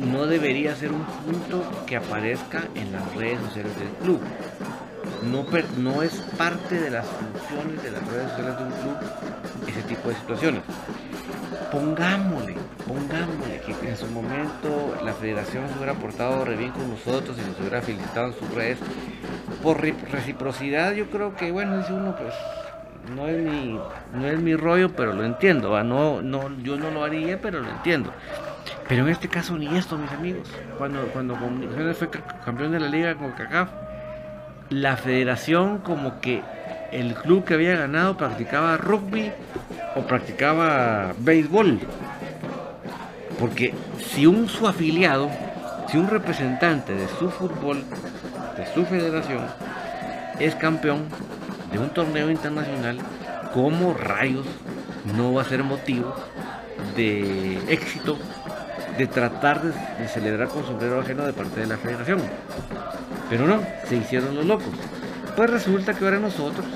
no 0.00 0.26
debería 0.26 0.74
ser 0.74 0.92
un 0.92 1.04
punto 1.04 1.64
que 1.86 1.96
aparezca 1.96 2.64
en 2.74 2.92
las 2.92 3.14
redes 3.14 3.40
sociales 3.40 3.78
del 3.78 3.88
club. 4.02 4.20
No, 5.28 6.02
es 6.02 6.14
parte 6.38 6.80
de 6.80 6.90
las 6.90 7.06
funciones 7.06 7.82
de 7.82 7.90
las 7.90 8.06
redes 8.08 8.30
sociales 8.30 8.56
de 8.56 8.64
un 8.64 8.70
club 8.70 8.96
ese 9.66 9.82
tipo 9.82 10.08
de 10.08 10.14
situaciones. 10.14 10.62
Pongámosle, 11.70 12.56
pongámosle 12.86 13.60
que 13.60 13.88
en 13.90 13.96
su 13.96 14.06
momento 14.06 14.96
la 15.04 15.12
federación 15.12 15.68
se 15.68 15.74
hubiera 15.76 15.92
portado 15.94 16.46
re 16.46 16.56
bien 16.56 16.70
con 16.70 16.88
nosotros 16.88 17.36
y 17.36 17.46
nos 17.46 17.60
hubiera 17.60 17.82
felicitado 17.82 18.28
en 18.28 18.34
sus 18.38 18.54
redes. 18.54 18.78
Por 19.62 19.82
reciprocidad 19.82 20.92
yo 20.92 21.10
creo 21.10 21.36
que, 21.36 21.52
bueno, 21.52 21.76
dice 21.76 21.92
uno, 21.92 22.16
pues 22.16 22.32
no 23.14 23.28
es 23.28 23.36
mi, 23.36 23.78
no 24.14 24.26
es 24.26 24.40
mi 24.40 24.56
rollo, 24.56 24.94
pero 24.96 25.12
lo 25.12 25.24
entiendo. 25.24 25.82
No, 25.84 26.22
no, 26.22 26.56
yo 26.62 26.78
no 26.78 26.90
lo 26.90 27.04
haría, 27.04 27.38
pero 27.38 27.60
lo 27.60 27.68
entiendo. 27.68 28.12
Pero 28.88 29.02
en 29.02 29.10
este 29.10 29.28
caso 29.28 29.58
ni 29.58 29.76
esto, 29.76 29.98
mis 29.98 30.10
amigos. 30.10 30.48
Cuando, 30.78 31.02
cuando 31.08 31.34
Comunicaciones 31.34 31.98
fue 31.98 32.08
campeón 32.44 32.72
de 32.72 32.80
la 32.80 32.88
liga 32.88 33.14
con 33.14 33.32
CACAF, 33.32 33.68
la 34.70 34.96
federación 34.96 35.78
como 35.78 36.20
que 36.20 36.42
el 36.92 37.14
club 37.14 37.44
que 37.44 37.54
había 37.54 37.76
ganado 37.76 38.16
practicaba 38.16 38.76
rugby 38.76 39.32
o 39.96 40.02
practicaba 40.02 41.14
béisbol. 41.18 41.80
Porque 43.38 43.74
si 43.98 44.26
un 44.26 44.48
su 44.48 44.66
afiliado, 44.66 45.30
si 45.88 45.96
un 45.96 46.08
representante 46.08 46.94
de 46.94 47.08
su 47.08 47.30
fútbol, 47.30 47.84
de 48.56 48.66
su 48.74 48.84
federación, 48.84 49.46
es 50.38 50.54
campeón 50.54 51.04
de 51.72 51.78
un 51.78 51.90
torneo 51.90 52.30
internacional, 52.30 52.98
¿cómo 53.52 53.94
rayos 53.94 54.46
no 55.16 55.32
va 55.34 55.42
a 55.42 55.44
ser 55.44 55.62
motivo 55.62 56.14
de 56.96 57.58
éxito 57.68 58.18
de 58.98 59.06
tratar 59.06 59.62
de, 59.62 60.08
celebrar 60.08 60.48
con 60.48 60.66
sombrero 60.66 61.00
ajeno 61.00 61.24
de 61.24 61.32
parte 61.32 61.60
de 61.60 61.66
la 61.66 61.78
federación. 61.78 62.20
Pero 63.30 63.46
no, 63.46 63.62
se 63.88 63.96
hicieron 63.96 64.34
los 64.34 64.44
locos. 64.44 64.74
Pues 65.36 65.50
resulta 65.50 65.94
que 65.94 66.04
ahora 66.04 66.18
nosotros 66.18 66.66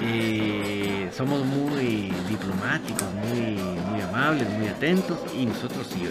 eh, 0.00 1.10
somos 1.12 1.44
muy 1.44 2.12
diplomáticos, 2.28 3.02
muy, 3.14 3.60
muy 3.90 4.00
amables, 4.00 4.48
muy 4.50 4.68
atentos 4.68 5.18
y 5.36 5.46
nosotros 5.46 5.88
sí. 5.92 6.08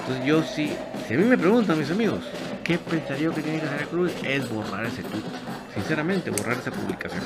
Entonces 0.00 0.24
yo 0.24 0.42
sí, 0.42 0.72
si 1.06 1.14
a 1.14 1.18
mí 1.18 1.24
me 1.24 1.36
preguntan 1.36 1.78
mis 1.78 1.90
amigos, 1.90 2.20
¿qué 2.64 2.78
pensaría 2.78 3.28
que 3.30 3.42
tiene 3.42 3.60
que 3.60 3.66
hacer 3.66 3.82
el 3.82 3.88
club? 3.88 4.10
Es 4.24 4.48
borrar 4.48 4.86
ese 4.86 5.02
tweet. 5.02 5.22
Sinceramente, 5.74 6.30
borrar 6.30 6.56
esa 6.56 6.70
publicación. 6.70 7.22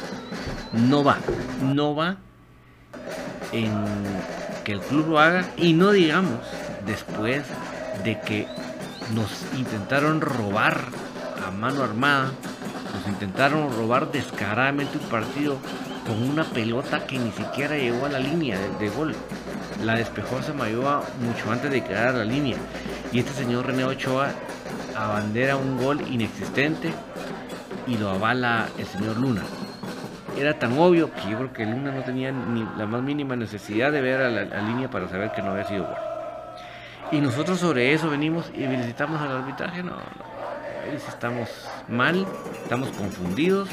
No 0.73 1.05
va, 1.05 1.19
no 1.63 1.95
va 1.95 2.17
en 3.53 3.73
que 4.71 4.77
el 4.77 4.83
club 4.83 5.09
lo 5.09 5.19
haga 5.19 5.51
y 5.57 5.73
no 5.73 5.91
digamos 5.91 6.39
después 6.87 7.43
de 8.05 8.21
que 8.21 8.47
nos 9.17 9.29
intentaron 9.59 10.21
robar 10.21 10.81
a 11.45 11.51
mano 11.51 11.83
armada, 11.83 12.31
nos 12.95 13.09
intentaron 13.09 13.73
robar 13.77 14.13
descaradamente 14.13 14.99
un 14.99 15.09
partido 15.09 15.59
con 16.07 16.23
una 16.23 16.45
pelota 16.45 17.05
que 17.05 17.19
ni 17.19 17.33
siquiera 17.33 17.77
llegó 17.77 18.07
a 18.07 18.11
la 18.11 18.21
línea 18.21 18.61
de, 18.79 18.89
gol. 18.91 19.13
La 19.83 19.97
despejó 19.97 20.41
Samayoa 20.41 21.03
mucho 21.21 21.51
antes 21.51 21.73
de 21.73 21.83
quedar 21.83 22.15
a 22.15 22.19
la 22.19 22.25
línea. 22.25 22.57
Y 23.11 23.19
este 23.19 23.33
señor 23.33 23.67
René 23.67 23.85
Ochoa 23.85 24.31
abandera 24.95 25.57
un 25.57 25.79
gol 25.79 26.01
inexistente 26.09 26.93
y 27.89 27.97
lo 27.97 28.11
avala 28.11 28.69
el 28.79 28.87
señor 28.87 29.17
Luna 29.17 29.43
era 30.37 30.59
tan 30.59 30.79
obvio 30.79 31.13
que 31.13 31.31
yo 31.31 31.37
creo 31.39 31.53
que 31.53 31.67
Luna 31.67 31.93
no 31.93 32.03
tenía 32.03 32.33
ni 32.33 32.67
la 32.77 32.87
más 32.87 33.03
mínima 33.03 33.37
necesidad 33.37 33.93
de 33.93 34.01
ver 34.01 34.21
a 34.21 34.31
la, 34.31 34.61
línea 34.63 34.91
para 34.91 35.09
saber 35.09 35.33
que 35.33 35.43
no 35.43 35.51
había 35.51 35.65
sido 35.65 35.85
gol. 35.85 35.97
Y 37.13 37.21
nosotros 37.21 37.59
sobre 37.59 37.93
eso 37.93 38.09
venimos 38.09 38.51
y 38.55 38.67
visitamos 38.67 39.21
al 39.21 39.39
arbitraje, 39.39 39.83
no, 39.83 39.91
no, 39.91 41.01
estamos 41.09 41.49
mal, 41.89 42.27
estamos 42.63 42.89
confundidos 42.91 43.69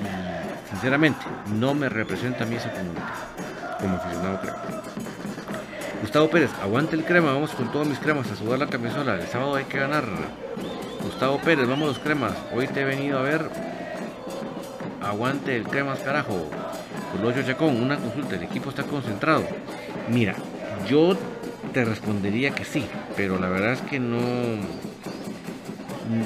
y 0.00 0.70
sinceramente 0.70 1.20
no 1.54 1.74
me 1.74 1.88
representa 1.88 2.44
a 2.44 2.46
mí 2.46 2.56
ese 2.56 2.70
comunidad 2.70 3.14
como 3.80 3.96
aficionado 3.96 4.40
crema. 4.40 4.58
Gustavo 6.00 6.30
Pérez, 6.30 6.50
aguante 6.62 6.96
el 6.96 7.04
crema, 7.04 7.32
vamos 7.32 7.50
con 7.52 7.70
todos 7.72 7.86
mis 7.86 7.98
cremas 7.98 8.30
a 8.30 8.36
sudar 8.36 8.58
la 8.58 8.66
camisola, 8.66 9.14
el 9.14 9.26
sábado 9.26 9.56
hay 9.56 9.64
que 9.64 9.78
ganar. 9.78 10.04
Gustavo 11.02 11.38
Pérez, 11.38 11.68
vamos 11.68 11.88
los 11.88 11.98
cremas, 11.98 12.32
hoy 12.52 12.66
te 12.68 12.82
he 12.82 12.84
venido 12.84 13.18
a 13.18 13.22
ver 13.22 13.48
aguante 15.08 15.56
el 15.56 15.64
cremas 15.64 16.00
carajo. 16.00 16.50
Colocho 17.12 17.42
Chacón, 17.42 17.80
una 17.80 17.96
consulta, 17.96 18.36
el 18.36 18.42
equipo 18.42 18.70
está 18.70 18.82
concentrado. 18.84 19.44
Mira, 20.10 20.34
yo 20.88 21.16
te 21.72 21.84
respondería 21.84 22.50
que 22.50 22.64
sí, 22.64 22.86
pero 23.16 23.38
la 23.38 23.48
verdad 23.48 23.72
es 23.72 23.80
que 23.82 23.98
no, 23.98 24.18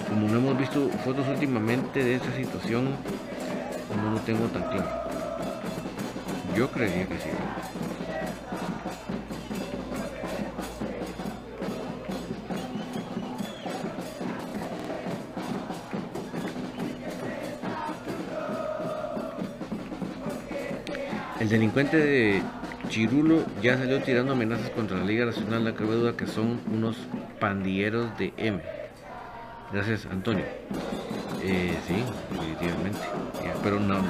como 0.08 0.28
no 0.28 0.38
hemos 0.38 0.58
visto 0.58 0.88
fotos 1.04 1.26
últimamente 1.28 2.02
de 2.02 2.16
esta 2.16 2.34
situación, 2.34 2.90
no 4.02 4.12
lo 4.12 4.20
tengo 4.20 4.46
tan 4.46 4.62
claro. 4.64 4.90
Yo 6.56 6.70
creería 6.70 7.06
que 7.06 7.14
sí. 7.14 7.30
El 21.42 21.48
delincuente 21.48 21.96
de 21.96 22.42
Chirulo 22.88 23.44
ya 23.60 23.76
salió 23.76 24.00
tirando 24.00 24.32
amenazas 24.32 24.70
contra 24.70 24.98
la 24.98 25.04
Liga 25.04 25.26
Nacional. 25.26 25.64
La 25.64 25.74
cabe 25.74 25.96
duda 25.96 26.16
que 26.16 26.28
son 26.28 26.60
unos 26.72 26.96
pandilleros 27.40 28.16
de 28.16 28.32
M. 28.36 28.62
Gracias, 29.72 30.06
Antonio. 30.06 30.44
Eh, 31.42 31.76
sí, 31.88 31.96
definitivamente. 32.30 33.00
Pero 33.60 33.80
no, 33.80 34.04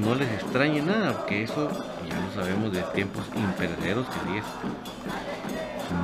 no, 0.00 0.14
les 0.14 0.32
extrañe 0.32 0.80
nada, 0.80 1.12
porque 1.12 1.42
eso 1.42 1.70
ya 2.08 2.18
lo 2.18 2.42
sabemos 2.42 2.72
de 2.72 2.80
tiempos 2.94 3.26
imperecederos 3.36 4.06
que 4.06 4.38
es. 4.38 4.44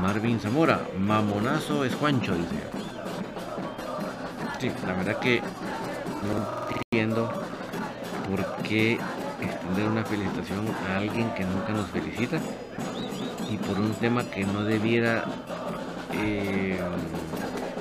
Marvin 0.03 0.39
Zamora, 0.39 0.83
mamonazo 0.99 1.83
es 1.87 1.95
Juancho, 1.95 2.35
dice. 2.35 2.57
Sí, 4.61 4.71
la 4.87 4.93
verdad 4.93 5.19
que 5.19 5.41
no 5.41 6.77
entiendo 6.77 7.33
por 8.29 8.63
qué 8.65 8.99
extender 9.71 9.91
una 9.91 10.05
felicitación 10.05 10.67
a 10.89 10.97
alguien 10.97 11.31
que 11.35 11.45
nunca 11.45 11.73
nos 11.73 11.89
felicita 11.91 12.39
y 13.51 13.57
por 13.57 13.79
un 13.79 13.93
tema 13.95 14.25
que 14.25 14.45
no 14.45 14.65
debiera 14.65 15.25
eh, 16.13 16.79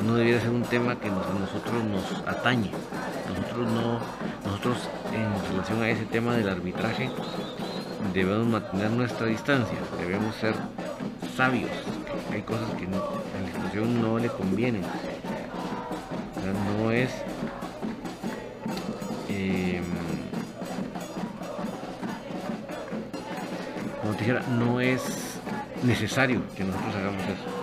no 0.05 0.15
debiera 0.15 0.39
ser 0.39 0.51
un 0.51 0.63
tema 0.63 0.99
que 0.99 1.07
a 1.07 1.11
nosotros 1.11 1.83
nos 1.83 2.27
atañe. 2.27 2.71
Nosotros 3.27 3.71
no 3.71 3.99
nosotros 4.45 4.77
en 5.13 5.51
relación 5.51 5.81
a 5.81 5.89
ese 5.89 6.05
tema 6.05 6.35
del 6.35 6.49
arbitraje 6.49 7.09
debemos 8.13 8.47
mantener 8.47 8.91
nuestra 8.91 9.27
distancia 9.27 9.77
debemos 9.97 10.35
ser 10.35 10.53
sabios. 11.35 11.71
Hay 12.31 12.41
cosas 12.43 12.69
que 12.75 12.85
a 12.85 13.41
la 13.41 13.47
institución 13.47 14.01
no 14.01 14.19
le 14.19 14.29
convienen. 14.29 14.83
No 16.77 16.91
es 16.91 17.09
no 24.33 24.79
es 24.79 25.39
necesario 25.83 26.41
que 26.55 26.63
nosotros 26.63 26.95
hagamos 26.95 27.23
eso. 27.23 27.59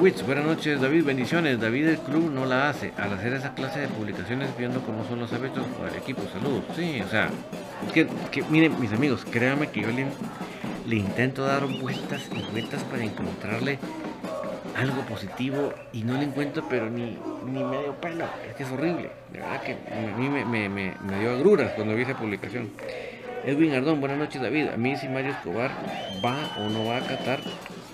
Witz, 0.00 0.24
buenas 0.24 0.46
noches 0.46 0.80
David, 0.80 1.04
bendiciones. 1.04 1.60
David 1.60 1.88
el 1.88 1.98
club 1.98 2.30
no 2.30 2.46
la 2.46 2.70
hace 2.70 2.92
al 2.96 3.12
hacer 3.12 3.34
esa 3.34 3.52
clase 3.52 3.80
de 3.80 3.88
publicaciones 3.88 4.48
viendo 4.56 4.80
cómo 4.80 5.06
son 5.06 5.20
los 5.20 5.30
hábitos 5.34 5.66
para 5.78 5.90
el 5.90 5.96
equipo. 5.96 6.22
Saludos. 6.32 6.64
Sí, 6.74 7.02
o 7.04 7.08
sea, 7.08 7.28
que, 7.92 8.06
que 8.30 8.42
miren 8.44 8.80
mis 8.80 8.92
amigos, 8.94 9.26
créanme 9.30 9.68
que 9.68 9.82
yo 9.82 9.88
le 9.88 10.06
le 10.90 10.96
intento 10.96 11.44
dar 11.44 11.66
vueltas 11.66 12.28
y 12.34 12.50
vueltas 12.50 12.82
para 12.82 13.04
encontrarle 13.04 13.78
algo 14.76 15.02
positivo 15.02 15.72
y 15.92 16.02
no 16.02 16.14
le 16.14 16.24
encuentro 16.24 16.64
pero 16.68 16.90
ni, 16.90 17.16
ni 17.46 17.62
medio 17.62 17.94
pelo. 18.00 18.24
Es 18.48 18.56
que 18.56 18.64
es 18.64 18.72
horrible. 18.72 19.08
De 19.32 19.38
verdad 19.38 19.62
que 19.62 19.72
a 19.72 20.16
mí 20.16 20.28
me, 20.28 20.44
me, 20.44 20.68
me, 20.68 21.18
dio 21.20 21.30
agruras 21.30 21.70
cuando 21.76 21.94
vi 21.94 22.02
esa 22.02 22.18
publicación. 22.18 22.70
Edwin 23.44 23.72
Ardón, 23.74 24.00
buenas 24.00 24.18
noches 24.18 24.42
David. 24.42 24.70
A 24.70 24.76
mí 24.76 24.96
si 24.96 25.08
Mario 25.08 25.30
Escobar 25.30 25.70
va 26.24 26.56
o 26.58 26.68
no 26.68 26.86
va 26.86 26.96
a 26.96 27.00
Qatar, 27.02 27.38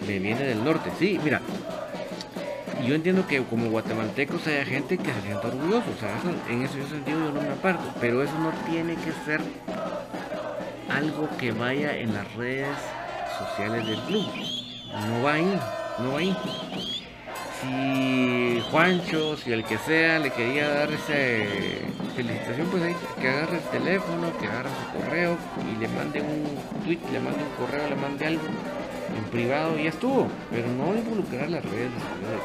me 0.07 0.19
viene 0.19 0.45
del 0.45 0.65
norte. 0.65 0.91
Sí, 0.99 1.21
mira, 1.23 1.43
yo 2.87 2.95
entiendo 2.95 3.27
que 3.27 3.43
como 3.43 3.69
guatemaltecos 3.69 4.47
haya 4.47 4.65
gente 4.65 4.97
que 4.97 5.13
se 5.13 5.21
sienta 5.21 5.49
orgulloso, 5.49 5.91
o 5.95 6.01
sea, 6.01 6.15
en 6.49 6.63
eso 6.63 6.79
yo 6.79 6.87
sentido 6.87 7.19
yo 7.27 7.33
no 7.33 7.43
me 7.43 7.51
aparto, 7.51 7.93
pero 8.01 8.23
eso 8.23 8.39
no 8.39 8.53
tiene 8.71 8.95
que 8.95 9.13
ser 9.27 9.43
algo 10.97 11.29
que 11.39 11.53
vaya 11.53 11.95
en 11.97 12.15
las 12.15 12.33
redes 12.35 12.75
sociales 13.39 13.87
del 13.87 14.01
club. 14.01 14.27
No 15.09 15.23
va 15.23 15.35
ahí, 15.35 15.61
no 15.99 16.13
va 16.13 16.19
ahí. 16.19 16.37
Si 17.61 18.63
Juancho, 18.71 19.37
si 19.37 19.53
el 19.53 19.65
que 19.65 19.77
sea 19.79 20.19
le 20.19 20.31
quería 20.31 20.69
dar 20.69 20.91
esa 20.91 21.13
felicitación, 22.15 22.67
pues 22.69 22.83
ahí 22.83 22.97
que 23.21 23.29
agarre 23.29 23.59
el 23.59 23.65
teléfono, 23.65 24.39
que 24.39 24.47
agarre 24.47 24.71
su 24.71 24.99
correo 24.99 25.37
y 25.71 25.81
le 25.81 25.89
mande 25.89 26.23
un 26.23 26.83
tweet, 26.85 27.01
le 27.13 27.21
mande 27.21 27.43
un 27.43 27.67
correo, 27.67 27.89
le 27.91 27.97
mande 27.97 28.27
algo 28.27 28.45
en 29.17 29.25
privado 29.25 29.79
y 29.79 29.85
ya 29.85 29.91
estuvo, 29.91 30.29
pero 30.51 30.67
no 30.69 30.97
involucrar 30.97 31.51
las 31.51 31.65
redes 31.65 31.91
sociales. 31.93 32.41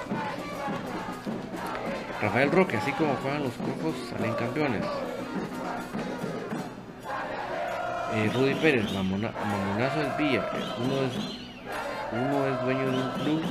Rafael 2.22 2.52
Roque, 2.52 2.78
así 2.78 2.92
como 2.92 3.16
juegan 3.16 3.44
los 3.44 3.54
cojos, 3.54 3.96
salen 4.12 4.34
campeones. 4.34 4.84
Eh, 8.14 8.30
Rudy 8.34 8.56
Pérez, 8.56 8.92
mamonazo 8.92 10.00
del 10.00 10.12
Villa. 10.18 10.46
Uno 10.84 10.96
es, 11.04 11.16
uno 12.12 12.46
es 12.46 12.62
dueño 12.62 12.92
de 12.92 12.98
un 12.98 13.10
club, 13.12 13.42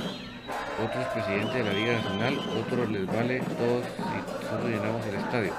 otro 0.84 1.00
es 1.00 1.06
presidente 1.08 1.58
de 1.58 1.64
la 1.64 1.72
Liga 1.72 1.94
Nacional, 1.94 2.38
otro 2.60 2.86
les 2.86 3.06
vale 3.06 3.40
todos 3.40 3.84
y 3.96 4.44
nosotros 4.44 4.70
llenamos 4.70 5.06
el 5.06 5.14
estadio. 5.14 5.52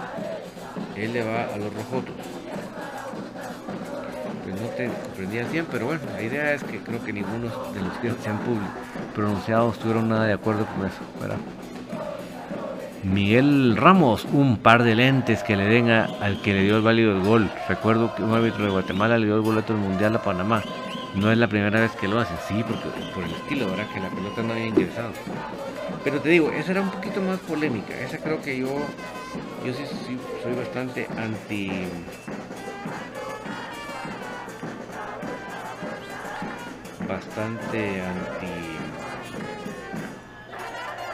Él 0.96 1.14
le 1.14 1.24
va 1.24 1.46
a 1.46 1.58
los 1.58 1.74
rojotos. 1.74 2.14
Pues 4.44 4.62
no 4.62 4.68
te 4.68 4.88
comprendía 4.88 5.44
bien, 5.46 5.66
pero 5.72 5.88
bueno, 5.88 6.02
la 6.14 6.22
idea 6.22 6.54
es 6.54 6.64
que 6.64 6.78
creo 6.80 7.04
que 7.04 7.12
ninguno 7.12 7.50
de 7.74 7.82
los 7.82 7.94
que 7.98 8.12
se 8.22 8.30
han 8.30 8.40
pronunciado 9.16 9.72
estuvieron 9.72 10.10
nada 10.10 10.26
de 10.26 10.34
acuerdo 10.34 10.68
con 10.68 10.86
eso. 10.86 11.00
¿verdad? 11.20 11.38
Miguel 13.04 13.76
Ramos, 13.78 14.26
un 14.26 14.58
par 14.58 14.84
de 14.84 14.96
lentes 14.96 15.42
que 15.44 15.56
le 15.56 15.66
den 15.66 15.90
al 15.90 16.42
que 16.42 16.54
le 16.54 16.64
dio 16.64 16.78
el 16.78 16.84
válido 16.84 17.16
del 17.16 17.24
gol. 17.24 17.50
Recuerdo 17.68 18.14
que 18.16 18.24
un 18.24 18.34
árbitro 18.34 18.64
de 18.64 18.70
Guatemala 18.72 19.18
le 19.18 19.26
dio 19.26 19.36
el 19.36 19.42
boleto 19.42 19.74
del 19.74 19.82
Mundial 19.82 20.16
a 20.16 20.22
Panamá. 20.22 20.62
No 21.16 21.32
es 21.32 21.38
la 21.38 21.48
primera 21.48 21.80
vez 21.80 21.92
que 21.94 22.08
lo 22.08 22.20
hace, 22.20 22.34
sí, 22.48 22.64
porque 22.66 22.88
por 23.14 23.24
el 23.24 23.32
estilo, 23.32 23.70
¿verdad? 23.70 23.88
Que 23.94 24.00
la 24.00 24.10
pelota 24.10 24.44
no 24.44 24.54
había 24.54 24.68
ingresado. 24.68 25.12
Pero 26.04 26.22
te 26.22 26.30
digo, 26.30 26.52
esa 26.52 26.72
era 26.72 26.82
un 26.82 26.90
poquito 26.90 27.22
más 27.22 27.40
polémica. 27.40 27.94
Esa 28.00 28.18
creo 28.20 28.42
que 28.42 28.60
yo, 28.60 28.68
yo 29.66 29.74
sí, 29.74 29.84
sí 30.08 30.18
soy 30.44 30.54
bastante 30.54 31.08
anti... 31.18 31.70
Bastante 37.08 38.02
anti... 38.02 38.48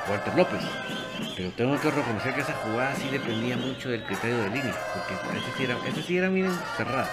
Walter 0.09 0.35
López. 0.35 0.86
Pero 1.37 1.51
tengo 1.51 1.79
que 1.79 1.91
reconocer 1.91 2.33
que 2.33 2.41
esa 2.41 2.53
jugada 2.53 2.95
sí 2.95 3.09
dependía 3.11 3.55
mucho 3.57 3.89
del 3.89 4.03
criterio 4.03 4.39
de 4.39 4.49
línea, 4.49 4.73
porque 4.91 5.37
ese 5.37 5.51
sí 5.55 5.63
era, 5.65 5.77
ese 5.87 6.01
sí 6.01 6.17
era 6.17 6.29
miren, 6.31 6.51
cerrado. 6.75 7.07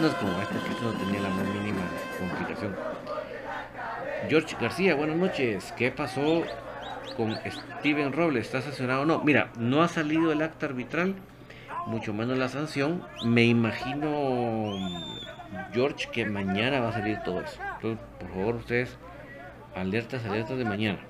No 0.00 0.06
es 0.06 0.14
como 0.14 0.40
este, 0.40 0.54
que 0.60 0.70
esto 0.70 0.84
no 0.84 0.92
tenía 0.92 1.20
la 1.20 1.30
más 1.30 1.44
mínima 1.48 1.82
complicación. 2.16 2.76
George 4.28 4.56
García, 4.60 4.94
buenas 4.94 5.16
noches. 5.16 5.72
¿Qué 5.76 5.90
pasó 5.90 6.44
con 7.16 7.36
Steven 7.80 8.12
Robles? 8.12 8.46
¿Está 8.46 8.62
sancionado 8.62 9.02
o 9.02 9.04
no? 9.04 9.24
Mira, 9.24 9.50
no 9.58 9.82
ha 9.82 9.88
salido 9.88 10.30
el 10.30 10.42
acta 10.42 10.66
arbitral, 10.66 11.16
mucho 11.86 12.14
menos 12.14 12.38
la 12.38 12.48
sanción. 12.48 13.02
Me 13.24 13.46
imagino, 13.46 14.76
George, 15.72 16.08
que 16.12 16.24
mañana 16.24 16.78
va 16.78 16.90
a 16.90 16.92
salir 16.92 17.18
todo 17.24 17.40
eso. 17.40 17.58
Entonces, 17.74 17.98
por 18.20 18.28
favor, 18.30 18.54
ustedes, 18.54 18.96
alertas, 19.74 20.24
alertas 20.24 20.56
de 20.56 20.64
mañana. 20.64 21.00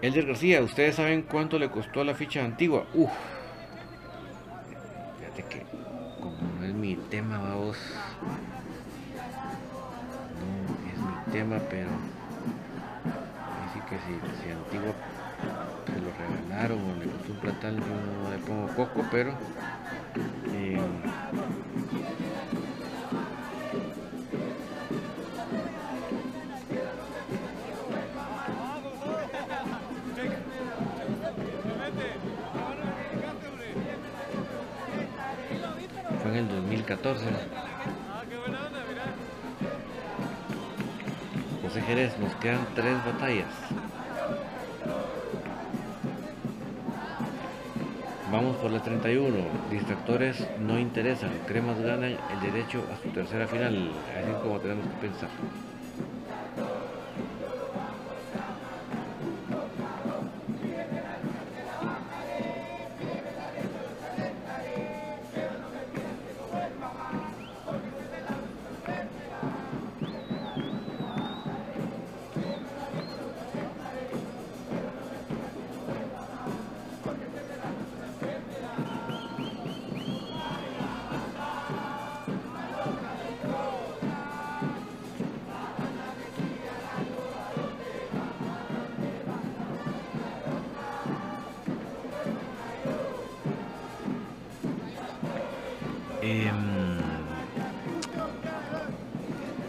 Elder 0.00 0.26
García, 0.26 0.62
¿ustedes 0.62 0.94
saben 0.94 1.22
cuánto 1.22 1.58
le 1.58 1.68
costó 1.68 2.04
la 2.04 2.14
ficha 2.14 2.44
antigua? 2.44 2.86
Uf. 2.94 3.10
Fíjate 5.18 5.42
que 5.48 5.66
como 6.20 6.36
no 6.60 6.64
es 6.64 6.72
mi 6.72 6.94
tema, 7.10 7.38
vamos. 7.38 7.76
No 10.38 10.92
es 10.92 10.98
mi 11.00 11.32
tema, 11.32 11.58
pero 11.68 11.88
así 13.66 13.80
que 13.88 13.96
si, 13.98 14.14
si 14.40 14.50
antigua 14.52 14.94
se 15.86 16.00
lo 16.00 16.10
regalaron 16.12 16.78
o 16.78 16.94
le 16.96 17.10
costó 17.10 17.32
un 17.32 17.38
platal, 17.38 17.76
yo 17.76 17.82
no 18.22 18.30
le 18.30 18.38
pongo 18.38 18.68
poco, 18.68 19.04
pero 19.10 19.32
eh, 20.54 20.78
14. 36.88 37.26
José 41.60 41.82
Jerez, 41.82 42.18
nos 42.18 42.34
quedan 42.36 42.66
tres 42.74 42.96
batallas. 43.04 43.52
Vamos 48.32 48.56
por 48.56 48.70
la 48.70 48.82
31. 48.82 49.36
Distractores 49.70 50.48
no 50.60 50.78
interesan. 50.78 51.30
Cremas 51.46 51.78
ganan 51.78 52.16
el 52.32 52.40
derecho 52.40 52.82
a 52.90 53.02
su 53.02 53.10
tercera 53.10 53.46
final. 53.46 53.90
Así 54.18 54.30
es 54.30 54.36
como 54.38 54.58
tenemos 54.58 54.86
que 54.86 55.08
pensar. 55.08 55.28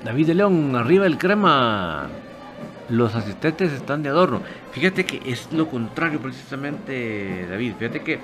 David 0.09 0.25
de 0.25 0.33
León, 0.33 0.75
arriba 0.75 1.05
el 1.05 1.19
crema. 1.19 2.07
Los 2.89 3.13
asistentes 3.13 3.71
están 3.71 4.01
de 4.01 4.09
adorno. 4.09 4.41
Fíjate 4.71 5.05
que 5.05 5.21
es 5.23 5.53
lo 5.53 5.69
contrario 5.69 6.19
precisamente, 6.19 7.45
David. 7.47 7.73
Fíjate 7.77 7.99
que 7.99 8.19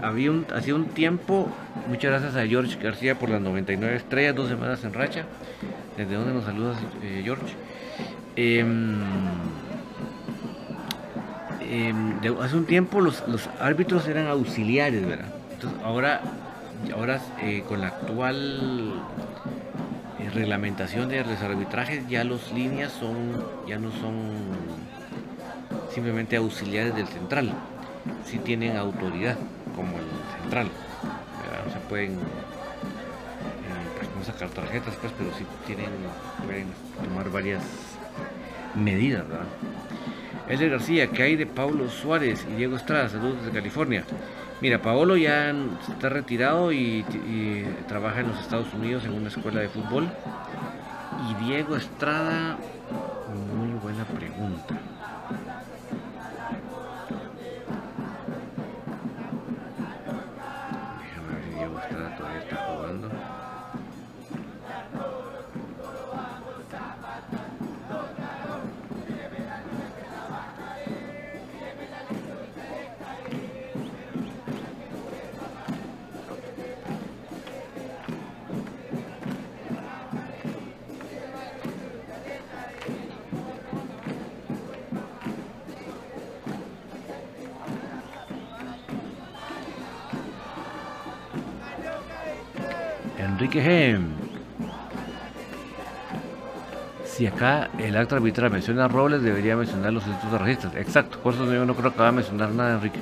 había 0.00 0.30
un, 0.30 0.46
hacía 0.54 0.76
un 0.76 0.84
tiempo, 0.90 1.48
muchas 1.88 2.12
gracias 2.12 2.36
a 2.36 2.46
George 2.46 2.78
García 2.80 3.18
por 3.18 3.30
las 3.30 3.40
99 3.40 3.96
estrellas, 3.96 4.36
dos 4.36 4.48
semanas 4.48 4.84
en 4.84 4.94
racha. 4.94 5.24
¿Desde 5.96 6.14
donde 6.14 6.34
nos 6.34 6.44
saludas, 6.44 6.78
eh, 7.02 7.22
George? 7.24 7.52
Em, 8.36 8.94
em, 11.68 12.40
hace 12.40 12.56
un 12.56 12.64
tiempo 12.64 13.00
los, 13.00 13.26
los, 13.26 13.50
árbitros 13.58 14.06
eran 14.06 14.28
auxiliares, 14.28 15.04
¿verdad? 15.04 15.34
Entonces 15.52 15.80
ahora, 15.82 16.20
ahora 16.96 17.20
eh, 17.42 17.64
con 17.66 17.80
la 17.80 17.88
actual 17.88 19.02
reglamentación 20.34 21.08
de 21.08 21.24
los 21.24 21.40
arbitrajes 21.40 22.06
ya 22.08 22.24
los 22.24 22.52
líneas 22.52 22.92
son 22.92 23.44
ya 23.66 23.78
no 23.78 23.90
son 23.92 24.32
simplemente 25.92 26.36
auxiliares 26.36 26.94
del 26.94 27.06
central 27.06 27.52
si 28.24 28.38
tienen 28.38 28.76
autoridad 28.76 29.36
como 29.76 29.96
el 29.96 30.04
central 30.42 30.68
no 31.64 31.72
se 31.72 31.78
pueden 31.88 32.12
eh, 32.12 32.18
pues, 33.96 34.08
no 34.16 34.24
sacar 34.24 34.48
tarjetas 34.50 34.94
pues 35.00 35.12
pero 35.16 35.30
sí 35.38 35.44
tienen 35.66 35.90
pueden 36.44 36.66
tomar 37.02 37.30
varias 37.30 37.62
medidas 38.74 39.26
¿verdad? 39.28 39.46
Elder 40.46 40.70
García, 40.70 41.06
¿qué 41.06 41.22
hay 41.22 41.36
de 41.36 41.46
Paulo 41.46 41.88
Suárez 41.88 42.44
y 42.50 42.56
Diego 42.56 42.76
Estrada? 42.76 43.08
Saludos 43.08 43.38
desde 43.38 43.52
California. 43.52 44.04
Mira, 44.64 44.80
Paolo 44.80 45.18
ya 45.18 45.52
está 45.90 46.08
retirado 46.08 46.72
y, 46.72 47.04
trabaja 47.86 48.20
en 48.20 48.28
los 48.28 48.40
Estados 48.40 48.72
Unidos 48.72 49.04
en 49.04 49.12
una 49.12 49.28
escuela 49.28 49.60
de 49.60 49.68
fútbol. 49.68 50.08
Y 51.28 51.44
Diego 51.44 51.76
Estrada, 51.76 52.56
Enrique 93.44 93.62
G. 93.62 93.98
Si 97.04 97.26
acá 97.26 97.68
el 97.78 97.94
acto 97.94 98.16
arbitral 98.16 98.50
menciona 98.50 98.88
Robles, 98.88 99.22
debería 99.22 99.54
mencionar 99.54 99.92
los 99.92 100.06
institutos 100.06 100.40
racistas. 100.40 100.74
Exacto, 100.76 101.18
por 101.18 101.34
eso 101.34 101.44
yo 101.52 101.66
no 101.66 101.74
creo 101.74 101.92
que 101.92 101.98
va 101.98 102.08
a 102.08 102.12
mencionar 102.12 102.50
nada, 102.52 102.76
Enrique. 102.76 102.98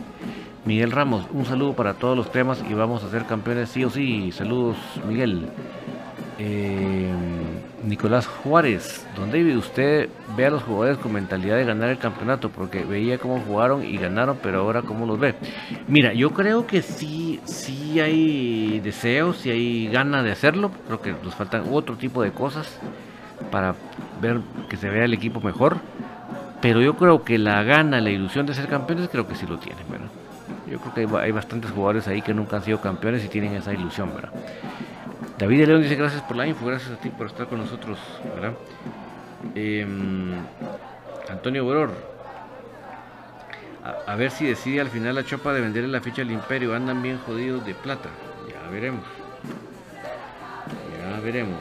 Miguel 0.64 0.90
Ramos, 0.90 1.26
un 1.32 1.46
saludo 1.46 1.74
para 1.74 1.94
todos 1.94 2.16
los 2.16 2.32
temas 2.32 2.60
y 2.68 2.74
vamos 2.74 3.04
a 3.04 3.10
ser 3.10 3.24
campeones 3.24 3.68
sí 3.68 3.84
o 3.84 3.90
sí. 3.90 4.32
Saludos, 4.32 4.76
Miguel. 5.06 5.46
Eh, 6.40 7.08
Nicolás 7.84 8.26
Juárez, 8.26 9.06
don 9.16 9.30
David, 9.30 9.56
usted 9.58 10.08
ve 10.36 10.46
a 10.46 10.50
los 10.50 10.64
jugadores 10.64 10.98
con 10.98 11.12
mentalidad 11.12 11.56
de 11.56 11.64
ganar 11.64 11.88
el 11.88 11.98
campeonato, 11.98 12.48
porque 12.48 12.84
veía 12.84 13.18
cómo 13.18 13.40
jugaron 13.40 13.84
y 13.84 13.96
ganaron, 13.96 14.38
pero 14.42 14.60
ahora 14.60 14.82
cómo 14.82 15.06
los 15.06 15.20
ve. 15.20 15.36
Mira, 15.86 16.12
yo 16.12 16.30
creo 16.30 16.66
que 16.66 16.82
sí, 16.82 17.38
sí 17.44 17.81
hay 18.00 18.80
deseos, 18.80 19.38
sí 19.38 19.50
hay 19.50 19.88
ganas 19.88 20.24
de 20.24 20.32
hacerlo. 20.32 20.70
Creo 20.86 21.00
que 21.00 21.14
nos 21.22 21.34
faltan 21.34 21.64
otro 21.70 21.96
tipo 21.96 22.22
de 22.22 22.32
cosas 22.32 22.78
para 23.50 23.74
ver 24.20 24.40
que 24.68 24.76
se 24.76 24.88
vea 24.88 25.04
el 25.04 25.14
equipo 25.14 25.40
mejor. 25.40 25.78
Pero 26.60 26.80
yo 26.80 26.96
creo 26.96 27.24
que 27.24 27.38
la 27.38 27.62
gana, 27.64 28.00
la 28.00 28.10
ilusión 28.10 28.46
de 28.46 28.54
ser 28.54 28.68
campeones, 28.68 29.08
creo 29.08 29.26
que 29.26 29.34
sí 29.34 29.46
lo 29.46 29.58
tienen, 29.58 29.84
¿verdad? 29.90 30.08
Yo 30.70 30.78
creo 30.78 30.94
que 30.94 31.00
hay, 31.00 31.24
hay 31.24 31.32
bastantes 31.32 31.70
jugadores 31.70 32.06
ahí 32.06 32.22
que 32.22 32.32
nunca 32.32 32.56
han 32.56 32.62
sido 32.62 32.80
campeones 32.80 33.24
y 33.24 33.28
tienen 33.28 33.54
esa 33.54 33.72
ilusión, 33.72 34.14
¿verdad? 34.14 34.30
David 35.38 35.58
de 35.58 35.66
León 35.66 35.82
dice 35.82 35.96
gracias 35.96 36.22
por 36.22 36.36
la 36.36 36.46
info, 36.46 36.66
gracias 36.66 36.92
a 36.92 36.96
ti 36.96 37.08
por 37.08 37.26
estar 37.26 37.48
con 37.48 37.58
nosotros, 37.58 37.98
¿verdad? 38.34 38.52
Eh, 39.56 39.84
Antonio 41.28 41.64
Boror. 41.64 42.11
A, 43.84 44.14
ver 44.14 44.30
si 44.30 44.46
decide 44.46 44.80
al 44.80 44.90
final 44.90 45.16
la 45.16 45.24
chopa 45.24 45.52
de 45.52 45.60
venderle 45.60 45.88
la 45.88 46.00
ficha 46.00 46.22
al 46.22 46.30
imperio. 46.30 46.74
Andan 46.74 47.02
bien 47.02 47.18
jodidos 47.18 47.66
de 47.66 47.74
plata. 47.74 48.10
Ya 48.48 48.70
veremos. 48.70 49.04
Ya 50.98 51.20
veremos. 51.20 51.58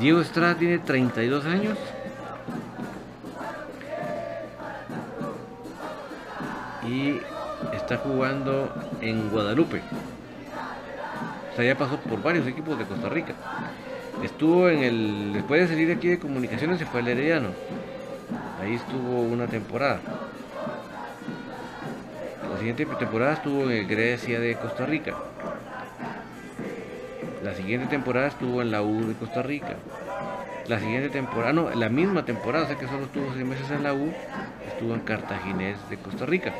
Diego 0.00 0.22
Estrada 0.22 0.54
tiene 0.54 0.78
32 0.78 1.44
años. 1.44 1.76
Y 6.88 7.20
está 7.74 7.98
jugando 7.98 8.72
en 9.02 9.28
Guadalupe. 9.28 9.82
O 11.52 11.56
sea, 11.56 11.64
ya 11.66 11.76
pasó 11.76 11.98
por 11.98 12.22
varios 12.22 12.46
equipos 12.46 12.78
de 12.78 12.86
Costa 12.86 13.10
Rica. 13.10 13.34
Estuvo 14.24 14.70
en 14.70 14.82
el. 14.82 15.32
Después 15.34 15.60
de 15.60 15.68
salir 15.68 15.92
aquí 15.92 16.08
de 16.08 16.18
comunicaciones, 16.18 16.78
se 16.78 16.86
fue 16.86 17.00
al 17.00 17.08
Herediano. 17.08 17.48
Ahí 18.62 18.76
estuvo 18.76 19.20
una 19.20 19.46
temporada. 19.48 20.00
La 22.50 22.58
siguiente 22.58 22.86
temporada 22.86 23.34
estuvo 23.34 23.64
en 23.64 23.72
el 23.72 23.86
Grecia 23.86 24.40
de 24.40 24.56
Costa 24.56 24.86
Rica. 24.86 25.14
La 27.50 27.56
siguiente 27.56 27.88
temporada 27.88 28.28
estuvo 28.28 28.62
en 28.62 28.70
la 28.70 28.80
U 28.80 29.04
de 29.08 29.14
Costa 29.14 29.42
Rica. 29.42 29.74
La 30.68 30.78
siguiente 30.78 31.08
temporada, 31.08 31.52
no, 31.52 31.68
la 31.70 31.88
misma 31.88 32.24
temporada, 32.24 32.64
o 32.64 32.68
sea 32.68 32.78
que 32.78 32.86
solo 32.86 33.06
estuvo 33.06 33.26
seis 33.34 33.44
meses 33.44 33.68
en 33.72 33.82
la 33.82 33.92
U, 33.92 34.12
estuvo 34.68 34.94
en 34.94 35.00
Cartaginés 35.00 35.76
de 35.90 35.96
Costa 35.96 36.26
Rica. 36.26 36.52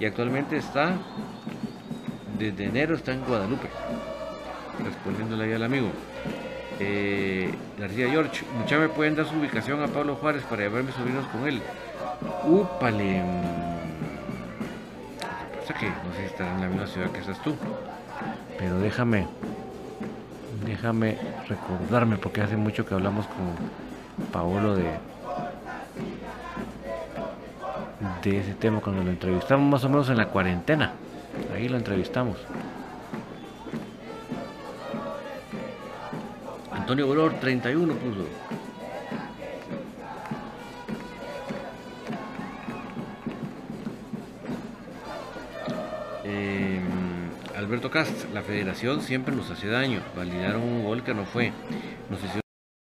Y 0.00 0.06
actualmente 0.06 0.56
está, 0.56 0.94
desde 2.38 2.64
enero 2.64 2.94
está 2.94 3.12
en 3.12 3.26
Guadalupe. 3.26 3.68
Respondiéndole 4.82 5.44
ahí 5.44 5.52
al 5.52 5.64
amigo. 5.64 5.90
Eh, 6.80 7.52
García 7.78 8.08
George, 8.08 8.42
mucha 8.58 8.78
me 8.78 8.88
pueden 8.88 9.16
dar 9.16 9.26
su 9.26 9.36
ubicación 9.36 9.82
a 9.82 9.88
Pablo 9.88 10.16
Juárez 10.16 10.44
para 10.44 10.62
llevar 10.62 10.82
mis 10.82 10.94
sobrinos 10.94 11.26
con 11.26 11.46
él. 11.46 11.60
Úpale. 12.44 13.22
Pasa 15.60 15.74
que 15.74 15.88
no 15.88 16.14
sé 16.14 16.20
si 16.20 16.24
estará 16.24 16.54
en 16.54 16.60
la 16.62 16.68
misma 16.68 16.86
ciudad 16.86 17.10
que 17.10 17.20
estás 17.20 17.38
tú. 17.42 17.54
Pero 18.58 18.78
déjame, 18.80 19.28
déjame 20.68 21.16
recordarme 21.48 22.18
porque 22.18 22.42
hace 22.42 22.56
mucho 22.56 22.84
que 22.84 22.94
hablamos 22.94 23.26
con 23.26 24.26
Paolo 24.30 24.76
de 24.76 24.84
de 28.22 28.38
ese 28.38 28.54
tema 28.54 28.80
cuando 28.80 29.02
lo 29.02 29.10
entrevistamos 29.10 29.68
más 29.68 29.84
o 29.84 29.88
menos 29.88 30.08
en 30.10 30.18
la 30.18 30.28
cuarentena. 30.28 30.92
Ahí 31.54 31.68
lo 31.68 31.76
entrevistamos. 31.76 32.36
Antonio 36.72 37.06
Bolor 37.06 37.34
31 37.34 37.94
puso 37.94 38.26
Cast, 47.98 48.32
la 48.32 48.42
federación 48.42 49.00
siempre 49.00 49.34
nos 49.34 49.50
hace 49.50 49.66
daño. 49.66 49.98
Validaron 50.16 50.62
un 50.62 50.84
gol 50.84 51.02
que 51.02 51.14
no 51.14 51.24
fue. 51.24 51.50
Nos 52.08 52.20
hicieron 52.20 52.42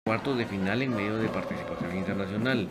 cuartos 0.05 0.37
de 0.37 0.45
final 0.45 0.83
en 0.83 0.95
medio 0.95 1.17
de 1.17 1.27
participación 1.29 1.97
internacional. 1.97 2.67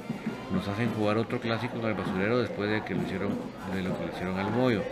Nos 0.52 0.68
hacen 0.68 0.88
jugar 0.94 1.18
otro 1.18 1.40
clásico 1.40 1.80
con 1.80 1.90
el 1.90 1.96
basurero 1.96 2.38
después 2.38 2.70
de 2.70 2.84
que 2.84 2.94
lo 2.94 3.02
hicieron, 3.02 3.30
de 3.74 3.82
lo 3.82 3.98
que 3.98 4.06
le 4.06 4.12
hicieron 4.12 4.38
al 4.38 4.52
Moyo. 4.52 4.84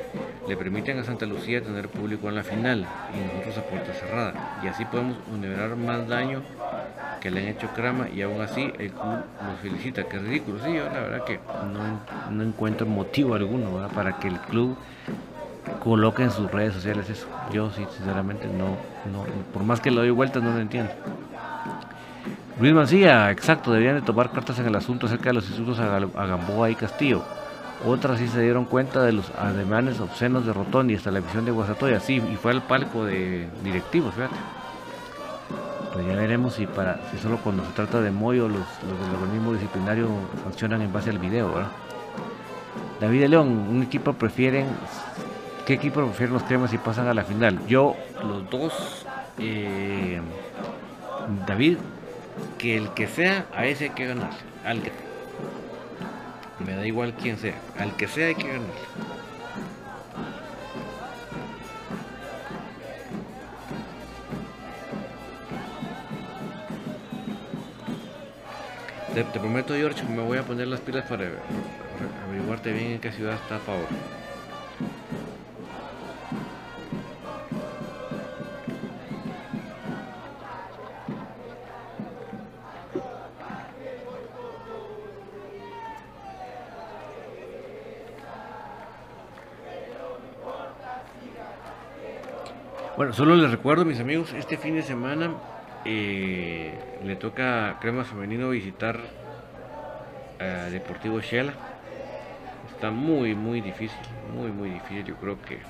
Le 0.49 0.57
permiten 0.57 0.99
a 0.99 1.05
Santa 1.05 1.25
Lucía 1.25 1.63
tener 1.63 1.89
público 1.89 2.29
en 2.29 2.35
la 2.35 2.43
final 2.43 2.85
y 3.15 3.25
nosotros 3.25 3.59
a 3.59 3.71
puerta 3.71 3.95
cerrada. 3.95 4.61
Y 4.65 4.67
así 4.67 4.85
podemos 4.85 5.17
generar 5.31 5.77
más 5.77 6.09
daño 6.09 6.43
que 7.21 7.31
le 7.31 7.43
han 7.43 7.47
hecho 7.47 7.69
Crama 7.77 8.09
y 8.09 8.23
aún 8.23 8.41
así 8.41 8.73
el 8.77 8.91
club 8.91 9.23
nos 9.41 9.61
felicita. 9.63 10.03
Qué 10.09 10.19
ridículo. 10.19 10.59
Sí, 10.65 10.75
yo 10.75 10.87
la 10.87 11.01
verdad 11.01 11.25
que 11.25 11.39
no, 11.73 12.29
no 12.29 12.43
encuentro 12.43 12.89
motivo 12.89 13.37
alguno 13.37 13.73
¿verdad? 13.73 13.95
para 13.95 14.19
que 14.19 14.27
el 14.27 14.41
club 14.41 14.77
coloque 15.83 16.23
en 16.23 16.31
sus 16.31 16.51
redes 16.51 16.75
sociales 16.75 17.09
eso. 17.11 17.27
Yo 17.53 17.71
sí, 17.71 17.87
sinceramente, 17.97 18.49
no, 18.49 18.77
no, 19.11 19.25
por 19.53 19.63
más 19.63 19.81
que 19.81 19.91
lo 19.91 20.01
doy 20.01 20.11
vueltas, 20.11 20.43
no 20.43 20.53
lo 20.53 20.59
entiendo. 20.59 20.93
Luis 22.61 22.73
Mancilla, 22.73 23.31
exacto, 23.31 23.71
deberían 23.71 23.97
de 23.97 24.03
tomar 24.03 24.31
cartas 24.31 24.59
en 24.59 24.67
el 24.67 24.75
asunto 24.75 25.07
acerca 25.07 25.31
de 25.31 25.35
los 25.35 25.47
institutos 25.47 25.79
a, 25.79 25.97
a 25.97 26.27
Gamboa 26.27 26.71
y 26.71 26.75
Castillo. 26.75 27.23
Otras 27.85 28.19
sí 28.19 28.29
se 28.29 28.41
dieron 28.41 28.65
cuenta 28.65 29.03
de 29.03 29.13
los 29.13 29.31
ademanes 29.39 30.01
obscenos 30.01 30.47
de 30.47 30.55
Rotondi 30.55 30.95
hasta 30.95 31.11
la 31.11 31.21
visión 31.21 31.45
de 31.45 31.51
Guasatoya, 31.51 32.01
sí, 32.01 32.15
y 32.15 32.37
fue 32.37 32.53
al 32.53 32.63
palco 32.63 33.05
de 33.05 33.49
directivos, 33.63 34.15
fíjate. 34.15 34.35
Pues 35.93 36.07
ya 36.07 36.15
veremos 36.15 36.55
si 36.55 36.67
para 36.67 37.01
si 37.11 37.19
solo 37.19 37.39
cuando 37.39 37.65
se 37.65 37.73
trata 37.73 38.01
de 38.01 38.11
Moyo 38.11 38.49
los, 38.49 38.61
los 38.61 39.01
del 39.07 39.15
organismo 39.15 39.53
disciplinario 39.53 40.09
funcionan 40.43 40.83
en 40.83 40.93
base 40.93 41.11
al 41.11 41.19
video, 41.19 41.53
¿verdad? 41.53 41.71
David 43.01 43.21
de 43.21 43.29
León, 43.29 43.49
un 43.71 43.83
equipo 43.83 44.15
prefieren 44.15 44.67
¿Qué 45.67 45.75
equipo 45.75 46.01
prefieren 46.01 46.33
los 46.33 46.45
cremas 46.45 46.71
si 46.71 46.79
pasan 46.79 47.09
a 47.09 47.15
la 47.15 47.25
final? 47.25 47.59
Yo, 47.67 47.97
los 48.23 48.49
dos, 48.49 49.05
eh, 49.37 50.21
David, 51.45 51.79
que 52.57 52.77
el 52.77 52.91
que 52.91 53.09
sea, 53.09 53.47
a 53.53 53.67
ese 53.67 53.85
hay 53.85 53.91
que 53.91 54.07
ganarle. 54.07 54.39
Al 54.65 54.81
que, 54.81 54.93
me 56.65 56.77
da 56.77 56.87
igual 56.87 57.15
quién 57.15 57.37
sea, 57.37 57.57
al 57.81 57.97
que 57.97 58.07
sea 58.07 58.29
hay 58.29 58.37
que 58.37 58.47
ganarle. 58.47 58.75
Te, 69.15 69.25
te, 69.25 69.41
prometo, 69.41 69.75
George, 69.75 70.05
me 70.05 70.23
voy 70.23 70.39
a 70.39 70.45
poner 70.45 70.69
las 70.69 70.79
pilas 70.79 71.09
para 71.09 71.25
averiguarte 72.25 72.71
bien 72.71 72.93
en 72.93 73.01
qué 73.01 73.11
ciudad 73.11 73.35
está 73.35 73.59
Pablo. 73.59 73.87
Solo 93.17 93.35
les 93.35 93.51
recuerdo, 93.51 93.87
mis 93.87 93.99
amigos, 93.99 94.35
este 94.35 94.59
fin 94.59 94.75
de 94.75 94.83
semana 94.83 95.31
eh, 95.87 96.75
le 97.03 97.17
toca 97.17 97.71
a 97.71 97.81
Crema 97.81 98.05
Femenino 98.05 98.51
visitar 98.51 99.01
a 100.39 100.69
Deportivo 100.69 101.21
Shela. 101.21 101.55
Está 102.71 102.91
muy, 102.91 103.35
muy 103.35 103.63
difícil, 103.63 103.97
muy, 104.35 104.51
muy 104.53 104.69
difícil. 104.69 105.03
Yo 105.07 105.15
creo 105.15 105.41
que 105.41 105.61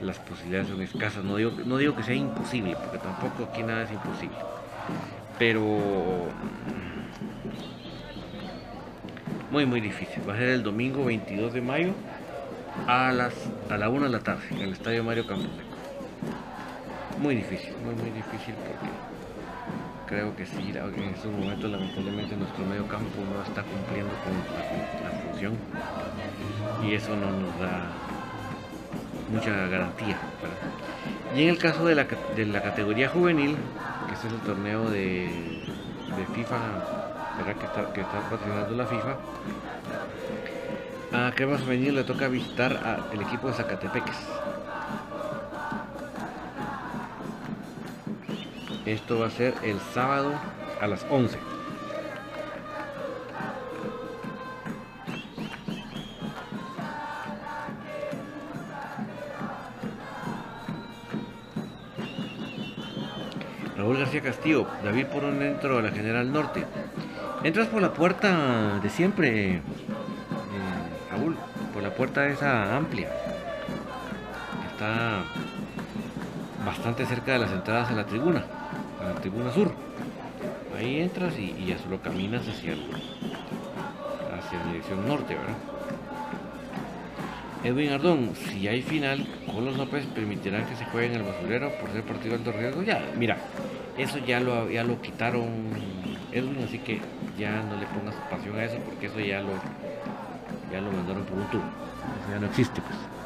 las 0.00 0.18
posibilidades 0.18 0.70
son 0.70 0.82
escasas. 0.82 1.22
No 1.22 1.36
digo, 1.36 1.52
no 1.64 1.76
digo 1.76 1.94
que 1.94 2.02
sea 2.02 2.16
imposible, 2.16 2.74
porque 2.74 2.98
tampoco 2.98 3.44
aquí 3.44 3.62
nada 3.62 3.84
es 3.84 3.92
imposible. 3.92 4.36
Pero 5.38 5.62
muy, 9.52 9.66
muy 9.66 9.80
difícil. 9.80 10.28
Va 10.28 10.34
a 10.34 10.36
ser 10.36 10.48
el 10.48 10.64
domingo 10.64 11.04
22 11.04 11.52
de 11.52 11.60
mayo 11.60 11.92
a 12.88 13.12
las 13.12 13.34
a 13.70 13.76
la 13.76 13.88
1 13.88 14.06
de 14.06 14.10
la 14.10 14.18
tarde 14.18 14.42
en 14.50 14.62
el 14.62 14.72
estadio 14.72 15.04
Mario 15.04 15.28
Campos 15.28 15.69
Muy 17.20 17.34
difícil, 17.34 17.74
muy, 17.84 17.94
muy 17.96 18.10
difícil 18.12 18.54
porque 18.54 18.88
creo 20.06 20.34
que 20.34 20.46
sí, 20.46 20.72
en 20.74 21.14
estos 21.14 21.30
momentos 21.30 21.70
lamentablemente 21.70 22.34
nuestro 22.34 22.64
medio 22.64 22.88
campo 22.88 23.20
no 23.22 23.42
está 23.42 23.62
cumpliendo 23.62 24.10
con 24.24 24.32
la, 25.04 25.10
función. 25.10 25.52
Y 26.82 26.94
eso 26.94 27.14
no 27.14 27.30
nos 27.30 27.60
da 27.60 27.92
mucha 29.30 29.50
garantía. 29.66 30.16
Y 31.36 31.42
en 31.42 31.48
el 31.50 31.58
caso 31.58 31.84
de 31.84 31.94
la, 31.94 32.06
de 32.34 32.46
la 32.46 32.62
categoría 32.62 33.10
juvenil, 33.10 33.54
que 34.08 34.14
es 34.14 34.24
el 34.24 34.40
torneo 34.40 34.88
de, 34.88 35.28
de 36.16 36.26
FIFA, 36.34 36.56
Que, 37.44 37.50
está, 37.50 37.92
que 37.92 38.00
está 38.00 38.20
patrocinando 38.30 38.76
la 38.76 38.86
FIFA, 38.86 39.16
a 41.12 41.32
Crema 41.32 41.58
Femenil 41.58 41.96
le 41.96 42.04
toca 42.04 42.28
visitar 42.28 42.72
al 43.12 43.20
equipo 43.20 43.48
de 43.48 43.54
Zacatepeques. 43.54 44.16
Esto 48.90 49.20
va 49.20 49.28
a 49.28 49.30
ser 49.30 49.54
el 49.62 49.78
sábado 49.94 50.32
a 50.80 50.88
las 50.88 51.06
11. 51.08 51.38
Raúl 63.76 63.96
García 63.96 64.22
Castillo, 64.22 64.66
David 64.82 65.06
por 65.06 65.22
un 65.22 65.38
dentro 65.38 65.78
a 65.78 65.82
la 65.82 65.92
General 65.92 66.32
Norte. 66.32 66.66
Entras 67.44 67.68
por 67.68 67.80
la 67.80 67.92
puerta 67.92 68.80
de 68.82 68.90
siempre, 68.90 69.62
por 71.72 71.80
la 71.80 71.94
puerta 71.94 72.26
esa 72.26 72.76
amplia. 72.76 73.08
Está 74.72 75.22
bastante 76.66 77.06
cerca 77.06 77.34
de 77.34 77.38
las 77.38 77.52
entradas 77.52 77.88
a 77.88 77.94
la 77.94 78.04
tribuna, 78.04 78.44
tribuna 79.20 79.52
sur. 79.52 79.72
Ahí 80.76 81.00
entras 81.00 81.38
y, 81.38 81.66
ya 81.66 81.78
solo 81.78 82.00
caminas 82.00 82.42
hacia, 82.48 82.72
hacia 82.72 84.58
la 84.58 84.66
dirección 84.66 85.06
norte, 85.06 85.34
¿verdad? 85.34 85.56
Edwin 87.62 87.90
Ardón, 87.90 88.30
si 88.34 88.66
hay 88.68 88.80
final, 88.80 89.26
los 89.46 89.76
López 89.76 90.06
permitirán 90.06 90.64
que 90.64 90.76
se 90.76 90.86
juegue 90.86 91.08
en 91.08 91.16
el 91.16 91.22
basurero 91.22 91.70
por 91.78 91.92
ser 91.92 92.02
partido 92.04 92.30
de 92.30 92.36
alto 92.36 92.52
riesgo. 92.52 92.82
Ya, 92.82 93.04
mira, 93.18 93.36
eso 93.98 94.18
ya 94.18 94.40
lo, 94.40 94.70
ya 94.70 94.82
lo 94.82 95.00
quitaron 95.02 95.46
Edwin, 96.32 96.64
así 96.64 96.78
que 96.78 97.00
ya 97.38 97.62
no 97.62 97.76
le 97.76 97.86
pongas 97.86 98.14
pasión 98.30 98.56
a 98.56 98.64
eso 98.64 98.78
porque 98.86 99.06
eso 99.06 99.20
ya 99.20 99.42
lo, 99.42 99.50
ya 100.72 100.80
lo 100.80 100.90
mandaron 100.90 101.24
por 101.24 101.38
un 101.38 101.46
tubo. 101.50 101.62
Eso 101.62 102.32
ya 102.32 102.40
no 102.40 102.46
existe, 102.46 102.80
pues. 102.80 103.19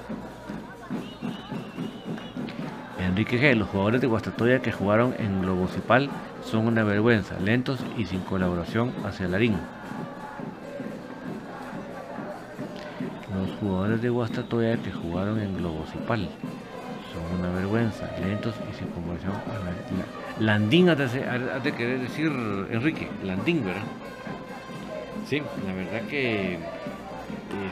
Enrique 3.15 3.39
G. 3.39 3.55
Los 3.55 3.69
jugadores 3.69 4.01
de 4.01 4.09
Guastatoya 4.09 4.61
que 4.61 4.73
jugaron 4.73 5.15
en 5.21 5.41
Globocipal 5.41 6.11
son 6.45 6.67
una 6.67 6.83
vergüenza, 6.83 7.39
lentos 7.39 7.79
y 7.97 8.07
sin 8.07 8.19
colaboración 8.23 8.93
hacia 9.05 9.29
Larín. 9.29 9.55
Los 13.33 13.57
jugadores 13.61 14.03
de 14.03 14.09
Guastatoya 14.09 14.79
que 14.79 14.91
jugaron 14.91 15.39
en 15.39 15.57
Globocipal 15.57 16.29
son 17.13 17.39
una 17.39 17.55
vergüenza, 17.55 18.11
lentos 18.21 18.57
y 18.69 18.77
sin 18.77 18.89
colaboración 18.89 19.31
hacia 19.31 19.61
Larín. 19.61 20.05
Landín 20.41 20.89
ha 20.89 20.97
de, 20.97 21.73
querer 21.73 22.01
decir 22.01 22.33
Enrique, 22.73 23.09
Landín, 23.23 23.65
¿verdad? 23.65 23.85
Sí, 25.29 25.41
la 25.65 25.73
verdad 25.73 26.03
que 26.11 26.59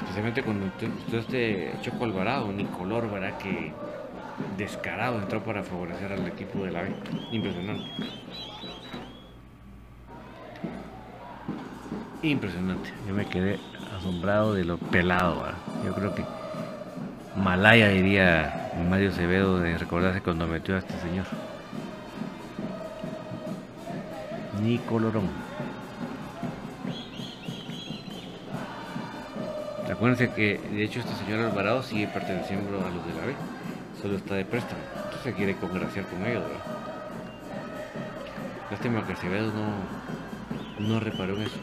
especialmente 0.01 0.45
cuando 0.45 0.67
usted, 0.67 1.19
este 1.19 1.73
Choco 1.83 2.05
Alvarado, 2.05 2.53
ni 2.53 2.65
color, 2.67 3.11
¿verdad? 3.11 3.37
Que 3.39 3.73
descarado 4.57 5.19
entró 5.21 5.43
para 5.43 5.63
favorecer 5.63 6.13
al 6.13 6.27
equipo 6.27 6.65
de 6.65 6.71
la 6.71 6.83
B. 6.83 6.93
Impresionante. 7.33 7.85
Impresionante. 12.23 12.93
Yo 13.07 13.15
me 13.15 13.27
quedé 13.27 13.59
asombrado 13.97 14.55
de 14.55 14.65
lo 14.65 14.79
pelado. 14.79 15.45
Yo 15.85 15.95
creo 15.95 16.15
que 16.15 16.25
Malaya 17.37 17.89
diría 17.89 18.73
Mario 18.89 19.11
Acevedo 19.11 19.59
de 19.59 19.77
recordarse 19.79 20.21
cuando 20.21 20.47
metió 20.47 20.77
a 20.77 20.79
este 20.79 20.99
señor. 21.01 21.27
Ni 24.63 24.79
colorón. 24.79 25.29
Acuérdense 30.03 30.35
que 30.35 30.59
de 30.59 30.83
hecho 30.83 30.99
este 30.99 31.15
señor 31.15 31.47
Alvarado 31.47 31.81
sigue 31.85 32.09
perteneciendo 32.09 32.79
a 32.79 32.91
los 32.91 33.07
de 33.07 33.15
la 33.15 33.25
B, 33.25 33.35
solo 34.03 34.17
está 34.17 34.35
de 34.35 34.45
préstamo, 34.45 34.81
entonces 34.97 35.23
se 35.23 35.33
quiere 35.33 35.55
congraciar 35.55 36.05
con 36.07 36.27
ellos, 36.27 36.43
¿verdad? 36.43 36.65
Lástima 38.71 39.07
que 39.07 39.13
Acevedo 39.13 39.53
no, 39.53 40.89
no 40.89 40.99
reparó 40.99 41.37
en 41.37 41.43
eso. 41.43 41.59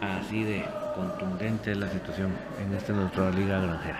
Así 0.00 0.44
de 0.44 0.64
contundente 0.94 1.72
es 1.72 1.78
la 1.78 1.90
situación 1.90 2.30
en 2.64 2.76
esta 2.76 2.92
nuestra 2.92 3.30
liga 3.30 3.60
granjera. 3.60 3.98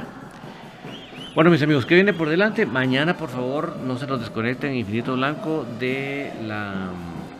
Bueno, 1.34 1.50
mis 1.50 1.62
amigos, 1.62 1.86
¿qué 1.86 1.94
viene 1.94 2.12
por 2.12 2.28
delante? 2.28 2.66
Mañana, 2.66 3.16
por 3.16 3.30
favor, 3.30 3.76
no 3.76 3.98
se 3.98 4.06
nos 4.06 4.20
desconecten 4.20 4.74
Infinito 4.74 5.14
Blanco 5.14 5.66
de 5.80 6.32
la 6.42 6.90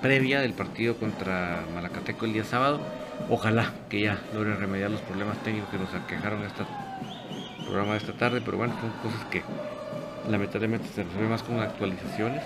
previa 0.02 0.40
del 0.40 0.54
partido 0.54 0.96
contra 0.96 1.62
Malacateco 1.74 2.24
el 2.24 2.32
día 2.32 2.44
sábado. 2.44 2.80
Ojalá 3.30 3.74
que 3.90 4.00
ya 4.00 4.18
logren 4.32 4.58
remediar 4.58 4.90
los 4.90 5.02
problemas 5.02 5.36
técnicos 5.42 5.68
que 5.68 5.78
nos 5.78 5.92
aquejaron 5.92 6.42
este 6.44 6.64
programa 7.64 7.92
de 7.92 7.98
esta 7.98 8.12
tarde, 8.14 8.40
pero 8.42 8.56
bueno, 8.56 8.74
son 8.80 8.90
cosas 9.02 9.22
que 9.26 9.42
lamentablemente 10.30 10.88
se 10.88 11.04
resuelven 11.04 11.30
más 11.30 11.42
con 11.42 11.60
actualizaciones. 11.60 12.42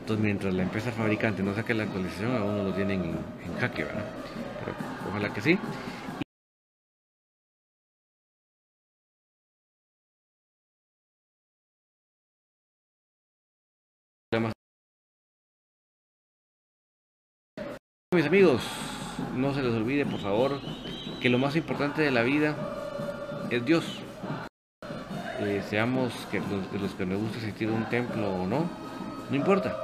Entonces, 0.00 0.24
mientras 0.24 0.52
la 0.52 0.64
empresa 0.64 0.90
fabricante 0.90 1.44
no 1.44 1.54
saque 1.54 1.74
la 1.74 1.84
actualización, 1.84 2.36
aún 2.36 2.56
no 2.56 2.64
lo 2.64 2.74
tienen 2.74 3.02
en, 3.44 3.58
jaque, 3.60 3.84
¿verdad? 3.84 4.04
Pero 4.64 4.76
ojalá 5.08 5.32
que 5.32 5.40
sí. 5.40 5.58
Mis 18.12 18.26
amigos, 18.26 18.89
no 19.40 19.54
se 19.54 19.62
les 19.62 19.72
olvide 19.74 20.04
por 20.04 20.20
favor 20.20 20.60
que 21.20 21.30
lo 21.30 21.38
más 21.38 21.56
importante 21.56 22.02
de 22.02 22.10
la 22.10 22.22
vida 22.22 22.54
es 23.50 23.64
Dios. 23.64 23.84
Eh, 25.40 25.62
seamos 25.68 26.12
que 26.30 26.40
los, 26.40 26.70
de 26.70 26.78
los 26.78 26.92
que 26.92 27.06
nos 27.06 27.18
gusta 27.18 27.38
asistir 27.38 27.70
un 27.70 27.84
templo 27.86 28.30
o 28.30 28.46
no, 28.46 28.68
no 29.30 29.36
importa, 29.36 29.74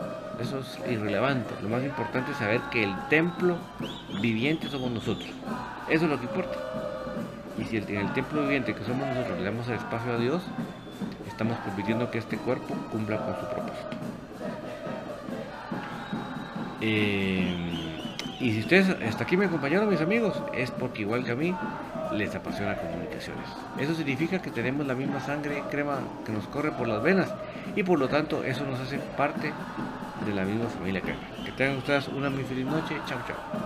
eso 0.40 0.59
es 0.59 0.78
irrelevante. 0.90 1.54
Lo 1.62 1.68
más 1.68 1.82
importante 1.82 2.32
es 2.32 2.36
saber 2.36 2.61
que 2.70 2.84
el 2.84 2.94
templo 3.09 3.57
viviente 4.20 4.68
somos 4.68 4.90
nosotros. 4.90 5.30
Eso 5.88 6.04
es 6.04 6.11
lo 6.11 6.18
que 6.18 6.26
importa. 6.26 6.59
Y 7.59 7.64
si 7.64 7.78
en 7.78 7.96
el 7.96 8.12
templo 8.12 8.42
viviente 8.42 8.74
que 8.74 8.84
somos 8.84 9.07
nosotros 9.09 9.38
le 9.38 9.44
damos 9.44 9.66
el 9.68 9.76
espacio 9.76 10.12
a 10.12 10.18
Dios, 10.18 10.42
estamos 11.26 11.57
permitiendo 11.59 12.11
que 12.11 12.18
este 12.18 12.36
cuerpo 12.36 12.74
cumpla 12.92 13.18
con 13.18 13.34
su 13.34 13.46
propósito. 13.46 13.96
Eh, 16.82 17.76
y 18.39 18.53
si 18.53 18.61
ustedes 18.61 18.89
hasta 19.09 19.24
aquí 19.24 19.37
me 19.37 19.47
acompañaron, 19.47 19.89
mis 19.89 20.01
amigos, 20.01 20.43
es 20.55 20.70
porque 20.70 21.03
igual 21.03 21.24
que 21.24 21.32
a 21.32 21.37
mí 21.37 21.55
les 22.12 22.34
apasiona 22.34 22.76
comunicaciones. 22.76 23.47
Eso 23.78 23.95
significa 23.95 24.41
que 24.41 24.51
tenemos 24.51 24.87
la 24.87 24.95
misma 24.95 25.20
sangre 25.20 25.62
crema 25.70 25.99
que 26.24 26.32
nos 26.32 26.47
corre 26.49 26.72
por 26.72 26.87
las 26.87 27.03
venas 27.03 27.32
y 27.74 27.82
por 27.82 27.99
lo 27.99 28.09
tanto 28.09 28.45
eso 28.45 28.64
nos 28.64 28.78
hace 28.80 28.99
parte 29.16 29.53
de 30.24 30.34
la 30.34 30.45
misma 30.45 30.68
familia 30.68 31.01
crema. 31.01 31.20
Que 31.45 31.53
tengan 31.53 31.78
ustedes 31.78 32.09
una 32.09 32.30
muy 32.30 32.45
feliz 32.45 32.66
noche. 32.66 32.97
Chao, 33.07 33.18
chao. 33.26 33.65